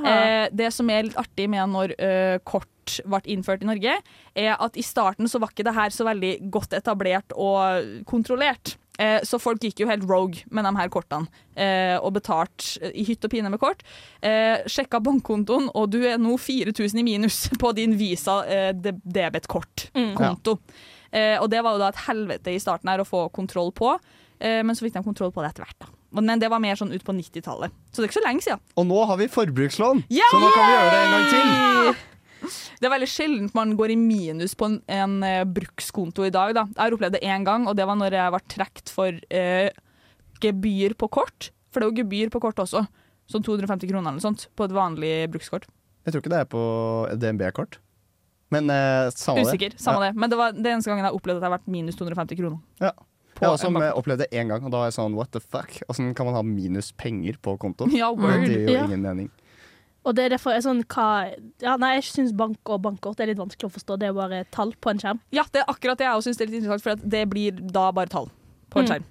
Eh, 0.06 0.48
det 0.54 0.71
som 0.76 0.89
er 0.93 1.08
litt 1.08 1.19
artig 1.19 1.50
med 1.52 1.74
når 1.74 1.95
eh, 2.00 2.38
kort 2.45 2.69
ble 3.10 3.21
innført 3.34 3.63
i 3.65 3.69
Norge, 3.69 3.98
er 4.38 4.56
at 4.62 4.78
i 4.78 4.86
starten 4.86 5.30
så 5.30 5.41
var 5.41 5.54
ikke 5.54 5.65
det 5.65 5.76
her 5.76 5.93
så 5.93 6.06
veldig 6.06 6.34
godt 6.54 6.76
etablert 6.78 7.34
og 7.34 8.04
kontrollert. 8.06 8.76
Eh, 9.00 9.19
så 9.28 9.39
folk 9.41 9.63
gikk 9.63 9.82
jo 9.84 9.89
helt 9.89 10.06
rogue 10.08 10.45
med 10.56 10.63
de 10.67 10.71
her 10.78 10.91
kortene, 10.93 11.28
eh, 11.60 11.98
og 12.00 12.13
betalt 12.15 12.76
eh, 12.82 12.93
i 12.95 13.04
hytt 13.08 13.26
og 13.28 13.34
pine 13.34 13.52
med 13.52 13.60
kort. 13.60 13.84
Eh, 14.24 14.63
sjekka 14.71 15.02
bankkontoen, 15.04 15.67
og 15.76 15.89
du 15.91 16.00
er 16.08 16.21
nå 16.21 16.38
4000 16.39 17.02
i 17.02 17.04
minus 17.04 17.41
på 17.62 17.74
din 17.76 17.98
Visa 18.00 18.41
eh, 18.48 18.71
de 18.71 18.95
debetkortkonto. 19.04 20.60
Eh, 21.15 21.38
og 21.39 21.47
det 21.51 21.62
var 21.63 21.75
jo 21.75 21.84
da 21.84 21.91
et 21.93 22.06
helvete 22.10 22.51
i 22.51 22.62
starten 22.62 22.91
her 22.91 23.04
å 23.04 23.08
få 23.08 23.28
kontroll 23.36 23.71
på, 23.75 23.93
eh, 24.39 24.62
men 24.65 24.75
så 24.75 24.86
fikk 24.86 24.97
de 24.97 25.06
kontroll 25.06 25.32
på 25.36 25.43
det 25.43 25.54
etter 25.54 25.67
hvert. 25.67 25.86
da. 25.86 25.91
Men 26.15 26.39
det 26.39 26.49
var 26.51 26.62
mer 26.63 26.78
sånn 26.80 26.93
ut 26.95 27.04
på 27.04 27.15
90-tallet. 27.15 27.71
Så 27.91 27.99
det 27.99 28.06
er 28.06 28.12
ikke 28.12 28.19
så 28.19 28.25
lenge 28.25 28.43
siden. 28.43 28.62
Og 28.80 28.86
nå 28.88 28.99
har 29.08 29.19
vi 29.19 29.32
forbrukslån, 29.32 30.06
yeah! 30.12 30.32
så 30.32 30.39
nå 30.39 30.51
kan 30.56 30.67
vi 30.67 30.75
gjøre 30.75 30.91
det 30.91 30.99
en 30.99 31.15
gang 31.15 31.25
til. 31.32 32.04
Det 32.75 32.88
er 32.88 32.91
veldig 32.93 33.10
sjeldent 33.10 33.56
man 33.58 33.71
går 33.80 33.93
i 33.95 33.97
minus 33.97 34.54
på 34.60 34.67
en, 34.69 34.75
en 34.91 35.15
uh, 35.23 35.47
brukskonto 35.49 36.28
i 36.28 36.34
dag. 36.34 36.54
Da. 36.54 36.65
Jeg 36.69 36.82
har 36.84 36.95
opplevd 36.95 37.17
det 37.17 37.23
én 37.25 37.45
gang, 37.47 37.65
og 37.65 37.73
det 37.80 37.88
var 37.89 37.97
når 37.97 38.17
jeg 38.19 38.34
var 38.36 38.43
trukket 38.51 38.91
for 38.93 39.15
uh, 39.15 39.69
gebyr 40.43 40.93
på 40.99 41.10
kort. 41.15 41.49
For 41.73 41.82
det 41.82 41.88
er 41.88 41.93
jo 41.93 42.04
gebyr 42.04 42.30
på 42.36 42.43
kort 42.43 42.62
også. 42.62 42.84
Sånn 43.32 43.45
250 43.47 43.89
kroner 43.89 44.13
eller 44.13 44.21
sånt 44.21 44.45
på 44.54 44.67
et 44.67 44.75
vanlig 44.75 45.15
brukskort. 45.34 45.65
Jeg 46.06 46.13
tror 46.13 46.21
ikke 46.21 46.34
det 46.36 46.43
er 46.43 46.51
på 46.51 46.63
DNB-kort. 47.17 47.80
Men 48.56 48.72
eh, 48.74 49.10
samme 49.15 49.44
det. 49.46 49.74
Samme 49.82 50.02
ja. 50.04 50.12
det. 50.12 50.20
Men 50.22 50.32
det 50.34 50.39
var 50.39 50.56
det 50.56 50.72
eneste 50.72 50.89
gangen 50.91 51.04
jeg 51.04 51.12
har 51.12 51.18
opplevd 51.20 51.38
at 51.39 51.46
jeg 51.46 51.52
har 51.52 51.58
vært 51.58 51.68
minus 51.76 51.96
250 52.00 52.39
kroner. 52.41 52.60
Ja. 52.82 52.91
Jeg 53.36 53.50
har 53.50 53.56
også 53.58 53.70
opplevd 54.00 54.22
det 54.24 54.30
én 54.32 54.48
gang, 54.48 54.63
og 54.63 54.72
da 54.72 54.80
var 54.80 54.88
jeg 54.88 54.96
sånn 54.96 55.15
what 55.18 55.32
the 55.36 55.41
fuck? 55.44 55.74
Åssen 55.91 56.13
kan 56.15 56.26
man 56.30 56.38
ha 56.38 56.44
minus 56.48 56.94
penger 56.96 57.36
på 57.44 57.58
kontoen? 57.60 57.91
Ja, 58.02 58.12
word. 58.15 58.46
Det 58.48 58.54
gir 58.54 58.70
jo 58.70 58.78
Ja. 58.80 58.86
ingen 58.88 59.02
mening. 59.04 59.32
Og 60.06 60.13
det 60.15 60.28
er 60.28 60.30
derfor 60.36 60.54
jeg 60.54 60.62
sånn 60.62 60.84
hva 60.86 61.34
ja, 61.65 61.74
Nei, 61.82 61.96
jeg 61.98 62.04
syns 62.12 62.32
bank 62.38 62.62
og 62.70 62.84
bankkort 62.84 63.20
er 63.20 63.32
litt 63.32 63.39
vanskelig 63.41 63.68
å 63.72 63.74
forstå. 63.74 63.98
Det 64.00 64.08
er 64.08 64.13
bare 64.13 64.44
tall 64.54 64.72
på 64.80 64.91
en 64.94 65.02
skjerm. 65.02 65.20
Ja, 65.34 65.44
det 65.52 65.63
er 65.63 65.72
akkurat 65.74 65.98
det 65.98 66.06
jeg 66.06 66.13
også 66.20 66.30
syns 66.30 66.41
er 66.46 66.52
litt 66.52 66.60
interessant, 66.62 66.84
for 66.86 67.10
det 67.15 67.24
blir 67.32 67.58
da 67.74 67.88
bare 67.91 68.08
tall 68.13 68.30
på 68.70 68.80
en 68.80 68.86
Mm. 68.86 68.91
skjerm. 68.91 69.04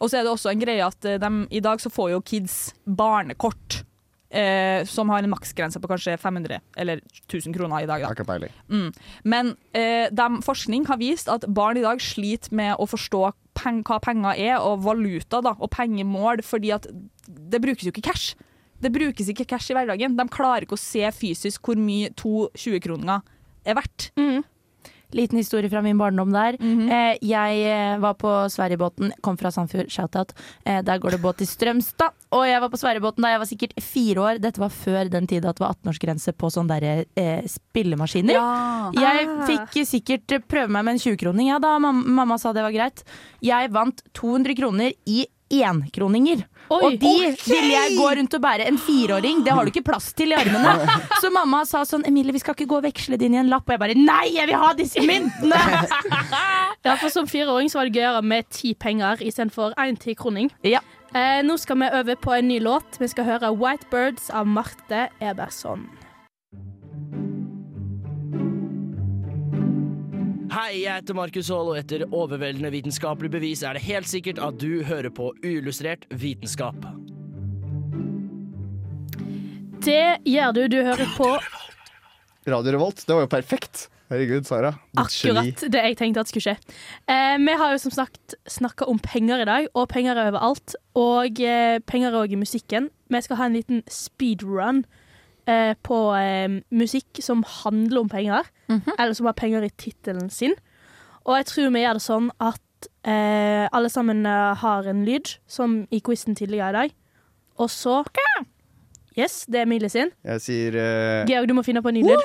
Og 0.00 0.10
så 0.10 0.18
er 0.18 0.26
det 0.26 0.32
også 0.32 0.50
en 0.50 0.60
greie 0.60 0.82
at 0.84 1.00
de, 1.00 1.30
i 1.50 1.60
dag 1.60 1.78
så 1.80 1.90
får 1.90 2.10
jo 2.10 2.20
kids 2.20 2.74
barnekort. 2.86 3.84
Eh, 4.32 4.84
som 4.88 5.10
har 5.12 5.20
en 5.20 5.28
maksgrense 5.28 5.76
på 5.76 5.88
kanskje 5.90 6.14
500 6.16 6.56
eller 6.80 7.02
1000 7.28 7.52
kroner 7.52 7.82
i 7.84 7.88
dag. 7.88 8.00
Da. 8.00 8.12
Ikke 8.14 8.24
peiling. 8.24 8.52
Mm. 8.72 8.86
Men 9.28 9.50
eh, 9.76 10.08
de, 10.08 10.28
forskning 10.46 10.86
har 10.88 10.96
vist 11.02 11.28
at 11.28 11.44
barn 11.52 11.76
i 11.76 11.84
dag 11.84 12.00
sliter 12.00 12.54
med 12.56 12.80
å 12.80 12.86
forstå 12.88 13.26
peng 13.60 13.82
hva 13.84 13.98
penger 14.00 14.40
er, 14.40 14.54
og 14.64 14.86
valuta 14.86 15.42
da, 15.44 15.52
og 15.58 15.68
pengemål, 15.76 16.40
fordi 16.48 16.72
at 16.72 16.88
det 17.28 17.60
brukes 17.60 17.84
jo 17.84 17.92
ikke 17.92 18.06
cash. 18.08 18.32
Det 18.80 18.90
brukes 18.94 19.28
ikke 19.28 19.46
cash 19.52 19.68
i 19.68 19.76
hverdagen. 19.76 20.16
De 20.16 20.26
klarer 20.32 20.64
ikke 20.64 20.80
å 20.80 20.80
se 20.80 21.04
fysisk 21.12 21.68
hvor 21.68 21.76
mye 21.76 22.08
to 22.16 22.48
20-kroninger 22.56 23.20
er 23.68 23.76
verdt. 23.78 24.08
Liten 25.14 25.38
historie 25.38 25.68
fra 25.70 25.82
min 25.82 25.98
barndom 25.98 26.32
der. 26.32 26.56
eh, 26.60 27.18
jeg 27.22 27.62
eh, 27.66 27.98
var 28.00 28.14
på 28.14 28.28
Sverigebåten, 28.48 29.12
kom 29.22 29.36
fra 29.36 29.50
Sandfjord, 29.50 29.90
shout-out. 29.90 30.32
Eh, 30.64 30.80
der 30.82 30.98
går 30.98 31.10
det 31.10 31.20
båt 31.22 31.36
til 31.38 31.46
Strømstad. 31.46 32.12
Og 32.32 32.46
jeg 32.48 32.60
var 32.60 32.68
på 32.72 32.78
Sverigebåten 32.80 33.22
da 33.22 33.28
jeg 33.34 33.38
var 33.42 33.46
sikkert 33.50 33.74
fire 33.82 34.16
år. 34.20 34.40
Dette 34.40 34.58
var 34.60 34.68
før 34.72 35.10
den 35.12 35.26
tida 35.26 35.50
at 35.50 35.56
det 35.56 35.66
var 35.66 35.74
18-årsgrense 35.74 36.32
på 36.32 36.50
sånne 36.50 36.80
der, 36.80 37.04
eh, 37.16 37.42
spillemaskiner. 37.46 38.32
Ja. 38.32 38.90
Jeg 38.92 39.28
Ah. 39.28 39.46
fikk 39.46 39.86
sikkert 39.86 40.48
prøve 40.48 40.68
meg 40.70 40.84
med 40.84 40.92
en 40.94 40.98
20-kroning, 40.98 41.48
ja, 41.48 41.58
da 41.58 41.78
Mamma, 41.78 42.02
mamma 42.08 42.38
sa 42.38 42.52
det 42.52 42.62
var 42.62 42.72
greit. 42.72 43.04
Jeg 43.42 43.70
vant 43.70 44.02
200 44.14 44.54
kroner 44.56 44.92
i 45.06 45.26
énkroninger. 46.80 47.36
Og 47.36 47.44
de 47.46 47.52
ville 47.52 47.72
jeg 47.72 47.96
gå 47.98 48.08
rundt 48.18 48.34
og 48.38 48.42
bære. 48.44 48.66
En 48.70 48.78
fireåring, 48.78 49.42
det 49.44 49.52
har 49.52 49.64
du 49.64 49.72
ikke 49.72 49.84
plass 49.84 50.12
til 50.18 50.32
i 50.32 50.38
armene. 50.38 50.74
Så 51.20 51.30
mamma 51.34 51.64
sa 51.68 51.84
sånn 51.88 52.06
Emilie, 52.08 52.32
vi 52.32 52.42
skal 52.42 52.56
ikke 52.56 52.68
gå 52.70 52.80
og 52.80 52.86
veksle 52.86 53.18
det 53.20 53.28
inn 53.28 53.36
i 53.36 53.42
en 53.42 53.52
lapp. 53.52 53.66
Og 53.68 53.76
jeg 53.76 53.82
bare 53.82 53.98
nei, 53.98 54.24
jeg 54.36 54.48
vil 54.50 54.60
ha 54.62 54.72
disse 54.78 55.04
myntene! 55.06 55.60
Ja, 56.82 56.96
for 56.98 57.12
Som 57.14 57.28
fireåring 57.30 57.68
så 57.70 57.78
var 57.78 57.86
det 57.86 57.94
gøyere 57.94 58.22
med 58.26 58.48
ti 58.50 58.72
penger 58.74 59.20
istedenfor 59.22 59.76
én 59.78 59.94
tikroning. 60.02 60.48
Ja. 60.66 60.80
Eh, 61.14 61.42
nå 61.46 61.54
skal 61.60 61.78
vi 61.78 61.90
øve 61.94 62.16
på 62.18 62.32
en 62.34 62.48
ny 62.48 62.58
låt. 62.58 62.98
Vi 62.98 63.06
skal 63.12 63.24
høre 63.28 63.52
'White 63.52 63.86
Birds' 63.92 64.30
av 64.34 64.46
Marte 64.46 65.08
Eberson. 65.20 65.86
Hei, 70.62 70.84
jeg 70.84 70.94
heter 70.94 71.16
Markus 71.18 71.48
Haall, 71.50 71.72
og 71.72 71.78
etter 71.80 72.04
overveldende 72.14 72.68
vitenskapelig 72.70 73.32
bevis 73.32 73.64
er 73.66 73.74
det 73.74 73.80
helt 73.82 74.06
sikkert 74.06 74.38
at 74.46 74.60
du 74.62 74.84
hører 74.86 75.10
på 75.10 75.32
uillustrert 75.42 76.04
vitenskap. 76.22 76.76
Det 79.82 80.20
gjør 80.22 80.54
du. 80.54 80.60
Du 80.70 80.78
hører 80.86 81.10
på 81.16 81.32
Radio 82.46 82.76
Revolt, 82.76 83.02
det 83.02 83.16
var 83.16 83.26
jo 83.26 83.32
perfekt. 83.32 83.88
Herregud, 84.12 84.46
Sara. 84.46 84.70
Ditt 84.92 85.18
geni. 85.18 85.48
akkurat 85.48 85.66
det 85.74 85.82
jeg 85.88 85.98
tenkte 85.98 86.22
at 86.22 86.30
skulle 86.30 86.46
skje. 86.46 86.78
Eh, 87.10 87.34
vi 87.42 87.58
har 87.64 87.74
jo 87.74 87.82
som 87.82 87.98
sagt 87.98 88.38
snakka 88.46 88.86
om 88.86 89.02
penger 89.02 89.42
i 89.42 89.50
dag, 89.50 89.70
og 89.74 89.90
penger 89.90 90.14
er 90.14 90.30
overalt. 90.30 90.78
Og 90.94 91.42
eh, 91.42 91.82
penger 91.90 92.12
er 92.12 92.22
òg 92.22 92.36
i 92.36 92.38
musikken. 92.38 92.92
Vi 93.10 93.26
skal 93.26 93.42
ha 93.42 93.50
en 93.50 93.58
liten 93.58 93.82
speedrun 93.90 94.84
eh, 95.50 95.72
på 95.82 95.98
eh, 96.18 96.58
musikk 96.70 97.20
som 97.24 97.42
handler 97.62 98.00
om 98.04 98.08
penger, 98.12 98.48
eller 98.98 99.12
som 99.14 99.26
har 99.28 99.36
penger 99.38 99.62
i 99.66 99.70
tittelen 99.76 100.30
sin. 100.32 100.54
Og 101.26 101.36
jeg 101.38 101.46
tror 101.50 101.70
vi 101.74 101.82
gjør 101.84 101.98
det 101.98 102.04
sånn 102.06 102.30
at 102.42 102.88
eh, 103.06 103.68
alle 103.70 103.90
sammen 103.92 104.24
eh, 104.26 104.54
har 104.62 104.88
en 104.90 105.04
lyd, 105.06 105.36
som 105.46 105.82
i 105.90 106.00
quizen 106.00 106.34
tidligere 106.38 106.70
i 106.70 106.78
dag. 106.80 106.94
Og 107.62 107.70
så 107.70 108.02
Yes, 109.12 109.42
det 109.44 109.58
er 109.60 109.66
Emilie 109.66 109.90
sin. 109.92 110.08
Jeg 110.24 110.40
sier 110.40 110.76
Georg, 111.28 111.44
du 111.50 111.52
må 111.52 111.60
finne 111.66 111.82
på 111.84 111.90
en 111.90 111.98
ny 111.98 112.02
lyd. 112.06 112.22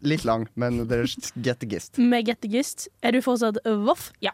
litt 0.00 0.24
lang, 0.24 0.46
men 0.56 0.86
dere 0.88 1.04
get 1.44 1.60
the 1.60 1.68
gist. 1.68 1.98
Med 2.00 2.24
Get 2.24 2.40
the 2.40 2.48
Gist. 2.48 2.88
Er 3.04 3.12
du 3.12 3.20
fortsatt 3.20 3.60
Voff? 3.84 4.08
Ja. 4.24 4.32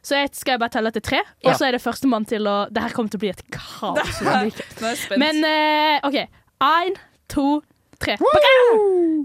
Så 0.08 0.15
jeg 0.22 0.30
skal 0.38 0.56
jeg 0.56 0.60
bare 0.62 0.72
telle 0.72 0.91
til 0.96 1.04
tre, 1.04 1.20
Ja. 1.43 1.50
og 1.50 1.58
så 1.60 1.67
er 1.67 1.72
det 1.76 1.82
førstemann 1.84 2.26
til 2.26 2.48
å 2.48 2.58
Det 2.72 2.84
her 2.84 2.93
kommer 2.96 3.12
til 3.12 3.20
å 3.20 3.24
bli 3.26 3.30
et 3.30 3.41
kaos. 3.52 4.22
Nå 4.24 4.32
er 4.32 4.43
jeg 4.48 4.98
spent. 4.98 5.20
Men 5.20 5.43
uh, 5.43 6.08
OK. 6.08 6.15
Én, 6.63 6.96
to, 7.30 7.62
tre. 8.00 8.15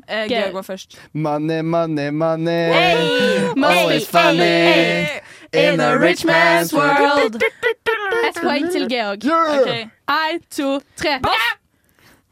Eh, 0.08 0.26
Georg 0.28 0.54
var 0.54 0.66
først. 0.66 0.98
Money, 1.12 1.62
money, 1.62 2.10
money. 2.10 2.72
Hey! 2.72 3.52
Always 3.62 4.08
funny. 4.08 5.22
In 5.52 5.80
a 5.80 5.96
rich 5.98 6.24
man's 6.24 6.74
world. 6.74 7.36
Et 7.36 8.42
poeng 8.42 8.70
til 8.72 8.88
Georg. 8.90 9.24
Ok. 9.24 9.60
okay. 9.62 10.38
to, 10.50 10.80
tre. 10.96 11.20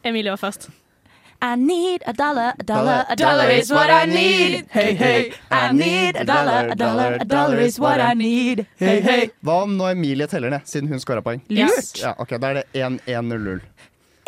Emilie 0.04 0.30
var 0.30 0.36
først. 0.36 0.70
I 1.42 1.56
need 1.56 2.02
a 2.06 2.12
dollar, 2.12 2.52
a 2.58 2.62
dollar, 2.62 3.06
a 3.08 3.16
dollar 3.16 3.48
is 3.48 3.70
what 3.72 3.88
I 3.88 4.04
need. 4.04 4.66
Hey, 4.70 4.92
hey. 4.94 5.32
I 5.50 5.72
need 5.72 6.16
a 6.16 6.24
dollar, 6.24 6.68
a 6.68 6.74
dollar, 6.74 7.16
a 7.18 7.24
dollar 7.24 7.58
is 7.58 7.78
what 7.80 7.98
I 7.98 8.12
need. 8.12 8.66
Hey, 8.76 9.00
hey. 9.00 9.30
Hva 9.42 9.62
om 9.64 9.72
nå 9.78 9.88
Emilie 9.88 10.28
teller 10.28 10.52
ned, 10.52 10.68
siden 10.68 10.92
hun 10.92 11.00
skåra 11.00 11.24
poeng? 11.24 11.40
Lurt. 11.48 11.96
Ja, 11.96 12.12
ok, 12.18 12.36
Da 12.36 12.50
er 12.50 12.60
det 12.60 12.64
1-1-0-0. 12.76 13.60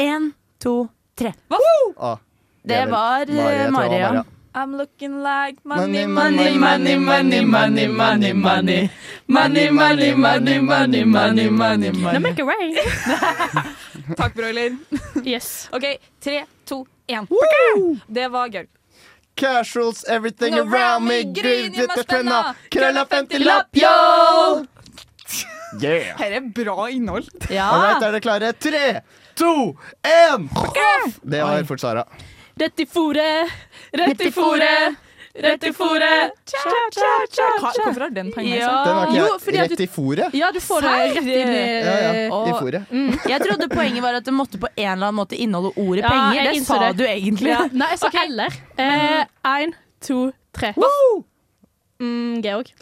Én, 0.01 0.33
to, 0.59 0.89
tre. 1.15 1.35
Ah, 2.01 2.17
det 2.65 2.87
var 2.89 3.29
Maria. 3.71 4.25
I'm 4.55 4.77
looking 4.77 5.23
like 5.23 5.65
money, 5.65 6.07
money, 6.07 6.59
money, 6.59 6.97
money, 6.99 7.41
money, 7.41 7.87
money, 7.89 8.33
money. 8.33 8.91
Money, 9.27 9.71
money, 9.71 10.15
money, 10.15 10.59
money, 10.59 11.05
money, 11.05 11.49
money. 11.49 11.91
money. 11.91 12.13
No 12.13 12.21
make 12.21 12.39
it 12.39 12.45
rain 12.45 12.77
Takk, 14.17 14.35
broiler. 14.35 14.77
Yes. 15.25 15.69
OK, 15.73 15.99
tre, 16.21 16.45
to, 16.67 16.87
én. 17.09 17.27
Det 18.07 18.29
var 18.33 18.49
gøy. 18.53 18.67
Casuals, 19.35 20.05
everything 20.09 20.55
no, 20.55 20.63
around 20.63 21.07
me, 21.09 21.23
gryn 21.25 21.73
i 21.73 21.87
spenna, 21.97 22.55
krølla 22.69 23.05
krølla 23.05 23.05
50-lapp, 23.09 23.71
50-lapp, 23.73 23.81
yo! 23.81 24.67
Yeah. 25.81 26.19
Her 26.19 26.37
er 26.37 26.51
bra 26.53 26.91
innhold. 26.93 27.31
All 27.49 27.81
right, 27.81 27.97
er 27.97 28.13
dere 28.13 28.21
klare? 28.21 28.53
Tre, 28.53 29.01
to, 29.41 29.73
én! 30.05 30.51
Det 31.23 31.41
var 31.41 31.65
fort 31.65 31.81
Sara. 31.81 32.05
Rett 32.61 32.85
i 32.85 32.87
fôret, 32.87 33.49
rett 33.97 34.21
i 34.21 34.31
fôret, 34.31 35.01
rett 35.35 35.65
i 35.65 35.73
fôret. 35.73 36.31
Hva- 36.53 37.73
Hvorfor 37.73 38.01
har 38.01 38.11
den 38.11 38.33
penger 38.33 38.57
Ja. 38.59 38.85
Den 38.85 38.97
var 38.97 39.07
ikke 39.07 39.17
Jo, 39.17 39.39
fordi 39.41 39.59
rett 39.63 39.81
i 39.81 39.87
fôret? 39.89 40.35
Ja, 40.37 40.51
du 40.53 40.61
får 40.61 40.81
det 40.83 40.93
rett 40.93 41.17
inn 41.23 41.29
i 41.29 41.63
Ja, 41.85 41.95
ja, 42.03 42.43
i 42.47 42.53
fòret. 42.59 42.87
Mm. 42.91 43.13
Jeg 43.33 43.41
trodde 43.47 43.69
poenget 43.73 44.03
var 44.03 44.15
at 44.21 44.25
det 44.25 44.35
måtte 44.35 44.59
på 44.61 44.69
en 44.77 44.93
eller 44.93 45.07
annen 45.09 45.21
måte 45.23 45.37
inneholde 45.39 45.73
ordet 45.77 46.05
Ja, 46.05 46.09
penger. 46.11 46.53
Det 46.53 46.65
sa 46.67 46.79
det. 46.89 46.97
du 46.99 47.05
egentlig. 47.07 47.51
Ja. 47.55 47.69
Nei, 47.73 47.89
jeg 47.91 47.99
sa 47.99 48.09
ikke 48.13 48.27
heller. 48.27 48.51
Én, 48.79 49.73
to, 50.01 50.33
tre. 50.53 50.75
Mm, 52.03 52.43
Georg. 52.43 52.73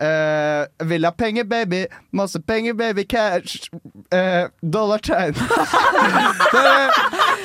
Eh, 0.00 0.66
vil 0.88 1.04
ha 1.04 1.10
penger, 1.10 1.44
baby. 1.44 1.86
Masse 2.12 2.40
penger, 2.40 2.74
baby. 2.74 3.04
Cash. 3.04 3.70
Uh, 4.12 4.48
Dollartegn. 4.72 5.32
det, 5.32 5.42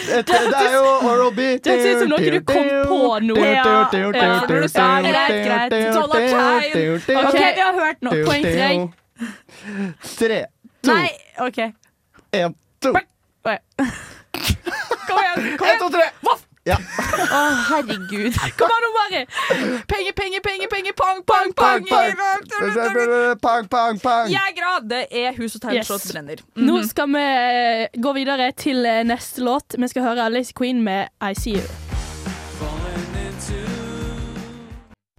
det, 0.08 0.26
det 0.28 0.60
er 0.60 0.74
jo 0.76 0.84
Oral 1.08 1.32
B. 1.36 1.42
Det 1.64 1.72
høres 1.72 1.86
ut 1.96 2.00
som 2.02 2.10
noe 2.12 2.32
du 2.36 2.40
kom 2.46 2.68
på 2.90 3.20
nå. 3.24 3.38
Ja. 3.40 3.88
Greit, 3.94 5.38
greit. 5.48 5.72
Dollartegn. 5.96 7.00
Ok, 7.24 7.40
vi 7.40 7.62
har 7.62 7.80
hørt 7.80 8.02
nå. 8.02 8.10
Poeng. 8.26 8.92
Tre, 10.18 10.46
to, 10.84 10.94
Nei, 10.94 11.10
OK. 11.46 11.58
én, 12.34 12.56
to. 12.82 12.94
Kom 15.08 15.18
igjen! 15.20 15.58
Kom 15.58 15.68
En, 15.68 15.80
to, 15.80 15.90
tre. 15.94 16.08
Ja. 16.70 16.76
Å, 16.78 17.38
herregud. 17.72 18.36
Kom 18.60 18.70
an, 18.70 18.84
Mari! 18.98 19.22
Penger, 19.90 20.14
penger, 20.14 20.44
penger, 20.46 20.68
penger, 20.70 20.94
pang, 20.94 21.24
pang, 21.26 21.54
pang! 21.58 21.88
Pang, 21.90 23.40
pang, 23.42 23.66
pang, 23.72 23.98
pang. 24.04 24.30
glad. 24.60 24.86
det 24.92 25.08
er 25.10 25.34
hus 25.40 25.56
og 25.58 25.66
Yes. 25.74 25.88
tegnslåt 25.88 26.06
brenner. 26.14 26.44
Nå 26.62 26.84
skal 26.86 27.10
vi 27.16 27.24
eh, 27.26 27.88
gå 27.98 28.14
videre 28.14 28.52
til 28.54 28.86
eh, 28.86 29.02
neste 29.10 29.42
låt. 29.42 29.74
Vi 29.82 29.90
skal 29.90 30.06
høre 30.12 30.30
Lazy 30.30 30.54
Queen 30.54 30.84
med 30.86 31.10
I 31.22 31.34
See 31.34 31.58
You. 31.58 31.66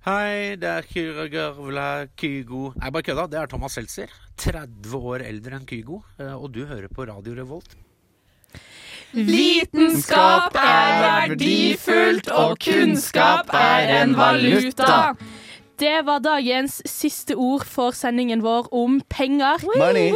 Hei, 0.02 0.57
det 0.59 0.66
er 0.66 0.83
Kyra 0.90 1.28
Gørvla 1.31 1.85
Kygo 2.18 2.72
Nei, 2.74 2.88
bare 2.90 3.05
kødda. 3.07 3.26
Det 3.31 3.38
er 3.38 3.50
Thomas 3.52 3.76
Seltzer. 3.78 4.11
30 4.42 4.96
år 4.98 5.22
eldre 5.26 5.59
enn 5.61 5.66
Kygo. 5.68 6.00
eh, 6.18 6.33
Og 6.35 6.50
du 6.55 6.64
hører 6.66 6.88
på 6.90 7.07
Radio 7.07 7.35
Revolt. 7.38 7.76
Vitenskap 9.12 10.55
er 10.57 11.29
verdifullt, 11.29 12.31
og 12.33 12.57
kunnskap 12.64 13.51
er 13.55 13.92
en 14.03 14.14
valuta. 14.16 15.14
Det 15.83 15.98
var 16.07 16.22
dagens 16.22 16.79
siste 16.88 17.35
ord 17.37 17.64
for 17.66 17.92
sendingen 17.96 18.42
vår 18.44 18.68
om 18.77 19.01
penger. 19.11 19.64
Money. 19.77 20.12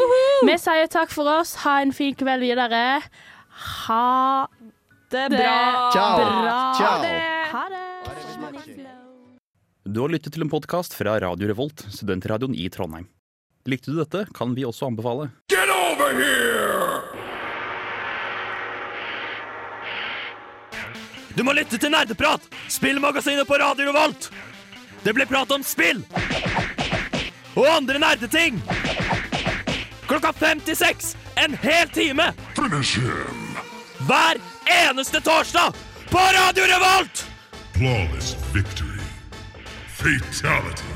Vi 0.46 0.56
sier 0.62 0.86
takk 0.92 1.10
for 1.12 1.28
oss. 1.40 1.56
Ha 1.64 1.80
en 1.82 1.92
fin 1.96 2.14
kveld 2.16 2.44
videre. 2.46 3.00
Ha 3.86 4.46
Det 5.10 5.26
bra. 5.32 5.90
Ciao. 5.92 6.16
bra. 6.18 6.74
Ciao. 6.78 7.02
Ha 7.52 7.64
det. 7.72 7.82
Du 9.86 10.00
har 10.02 10.10
lyttet 10.10 10.34
til 10.34 10.42
en 10.42 10.50
podkast 10.50 10.96
fra 10.98 11.14
Radio 11.22 11.46
Revolt, 11.52 11.84
studentradioen 11.94 12.56
i 12.58 12.66
Trondheim. 12.74 13.06
Likte 13.70 13.90
du 13.90 14.00
dette, 14.00 14.26
kan 14.34 14.54
vi 14.54 14.64
også 14.66 14.86
anbefale. 14.90 15.30
Get 15.50 15.70
over 15.70 16.10
here! 16.14 16.65
Du 21.36 21.42
må 21.44 21.52
lytte 21.52 21.76
til 21.76 21.92
Nerdeprat! 21.92 22.40
Spillmagasinet 22.72 23.46
på 23.48 23.58
Radio 23.60 23.90
Revolt! 23.90 24.30
Det 25.04 25.12
blir 25.12 25.28
prat 25.28 25.50
om 25.52 25.62
spill! 25.62 26.00
Og 27.54 27.68
andre 27.68 28.00
nerdeting! 28.00 28.56
Klokka 30.08 30.32
fem 30.32 30.62
til 30.64 30.78
seks, 30.80 31.12
en 31.36 31.58
hel 31.60 31.92
time! 31.92 32.30
Hver 34.08 34.40
eneste 34.88 35.20
torsdag 35.20 35.76
på 36.08 36.26
Radio 36.40 36.64
Revolt! 36.72 37.26
Flawless 37.76 38.36
victory. 38.54 39.04
Fatality. 39.92 40.95